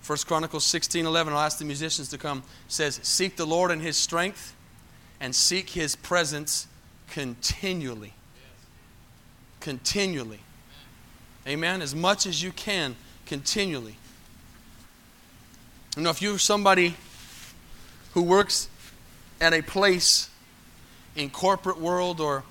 First 0.07 0.25
Chronicles 0.25 0.63
16 0.63 1.05
11, 1.05 1.33
I'll 1.33 1.39
ask 1.39 1.57
the 1.57 1.65
musicians 1.65 2.07
to 2.11 2.17
come, 2.17 2.41
says, 2.69 2.97
Seek 3.03 3.35
the 3.35 3.45
Lord 3.45 3.71
in 3.71 3.81
his 3.81 3.97
strength 3.97 4.55
and 5.19 5.35
seek 5.35 5.71
his 5.71 5.97
presence 5.97 6.65
continually. 7.09 8.13
Continually. 9.59 10.39
Amen. 11.45 11.81
As 11.81 11.93
much 11.93 12.25
as 12.25 12.41
you 12.41 12.53
can, 12.53 12.95
continually. 13.25 13.97
You 15.97 16.03
know, 16.03 16.09
if 16.09 16.21
you're 16.21 16.39
somebody 16.39 16.95
who 18.13 18.21
works 18.21 18.69
at 19.41 19.51
a 19.51 19.61
place 19.61 20.29
in 21.17 21.29
corporate 21.29 21.81
world 21.81 22.21
or 22.21 22.45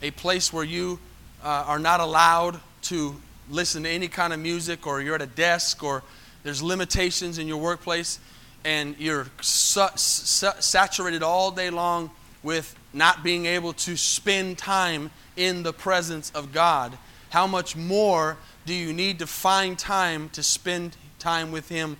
a 0.00 0.12
place 0.12 0.52
where 0.52 0.62
you 0.62 1.00
uh, 1.42 1.64
are 1.66 1.80
not 1.80 1.98
allowed 1.98 2.60
to 2.82 3.16
listen 3.50 3.82
to 3.82 3.90
any 3.90 4.06
kind 4.06 4.32
of 4.32 4.38
music 4.38 4.86
or 4.86 5.00
you're 5.00 5.16
at 5.16 5.22
a 5.22 5.26
desk 5.26 5.82
or 5.82 6.04
there's 6.44 6.62
limitations 6.62 7.38
in 7.38 7.48
your 7.48 7.56
workplace, 7.56 8.20
and 8.64 8.94
you're 8.98 9.26
su- 9.40 9.88
su- 9.96 10.60
saturated 10.60 11.22
all 11.22 11.50
day 11.50 11.70
long 11.70 12.10
with 12.42 12.76
not 12.92 13.24
being 13.24 13.46
able 13.46 13.72
to 13.72 13.96
spend 13.96 14.56
time 14.56 15.10
in 15.36 15.62
the 15.64 15.72
presence 15.72 16.30
of 16.34 16.52
God, 16.52 16.96
how 17.30 17.46
much 17.46 17.74
more 17.74 18.36
do 18.66 18.72
you 18.72 18.92
need 18.92 19.18
to 19.18 19.26
find 19.26 19.78
time 19.78 20.28
to 20.30 20.42
spend 20.42 20.96
time 21.18 21.50
with 21.50 21.68
Him 21.68 21.96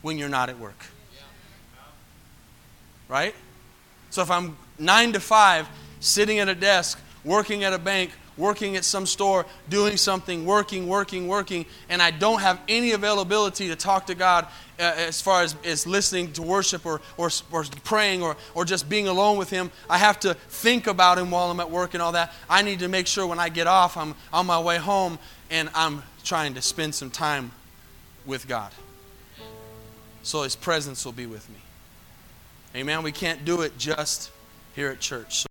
when 0.00 0.16
you're 0.16 0.28
not 0.28 0.48
at 0.48 0.58
work? 0.58 0.86
Right? 3.08 3.34
So 4.10 4.22
if 4.22 4.30
I'm 4.30 4.56
nine 4.78 5.12
to 5.12 5.20
five, 5.20 5.68
sitting 6.00 6.38
at 6.38 6.48
a 6.48 6.54
desk, 6.54 6.98
working 7.24 7.64
at 7.64 7.72
a 7.72 7.78
bank, 7.78 8.12
working 8.38 8.76
at 8.76 8.84
some 8.84 9.04
store, 9.04 9.44
doing 9.68 9.96
something, 9.96 10.46
working, 10.46 10.86
working, 10.86 11.28
working, 11.28 11.66
and 11.90 12.00
I 12.00 12.10
don't 12.10 12.40
have 12.40 12.60
any 12.68 12.92
availability 12.92 13.68
to 13.68 13.76
talk 13.76 14.06
to 14.06 14.14
God 14.14 14.46
uh, 14.78 14.82
as 14.96 15.20
far 15.20 15.42
as, 15.42 15.56
as 15.64 15.86
listening 15.86 16.32
to 16.32 16.42
worship 16.42 16.86
or, 16.86 17.00
or, 17.16 17.30
or 17.50 17.64
praying 17.84 18.22
or, 18.22 18.36
or 18.54 18.64
just 18.64 18.88
being 18.88 19.08
alone 19.08 19.36
with 19.36 19.50
Him, 19.50 19.70
I 19.90 19.98
have 19.98 20.20
to 20.20 20.34
think 20.34 20.86
about 20.86 21.18
Him 21.18 21.30
while 21.30 21.50
I'm 21.50 21.60
at 21.60 21.70
work 21.70 21.94
and 21.94 22.02
all 22.02 22.12
that. 22.12 22.32
I 22.48 22.62
need 22.62 22.78
to 22.78 22.88
make 22.88 23.06
sure 23.06 23.26
when 23.26 23.40
I 23.40 23.48
get 23.48 23.66
off, 23.66 23.96
I'm 23.96 24.14
on 24.32 24.46
my 24.46 24.60
way 24.60 24.78
home 24.78 25.18
and 25.50 25.68
I'm 25.74 26.02
trying 26.22 26.54
to 26.54 26.62
spend 26.62 26.94
some 26.94 27.10
time 27.10 27.50
with 28.24 28.46
God. 28.46 28.70
So 30.22 30.44
His 30.44 30.54
presence 30.54 31.04
will 31.04 31.12
be 31.12 31.26
with 31.26 31.48
me. 31.50 31.58
Amen. 32.76 33.02
We 33.02 33.12
can't 33.12 33.44
do 33.44 33.62
it 33.62 33.76
just 33.78 34.30
here 34.74 34.90
at 34.90 35.00
church. 35.00 35.40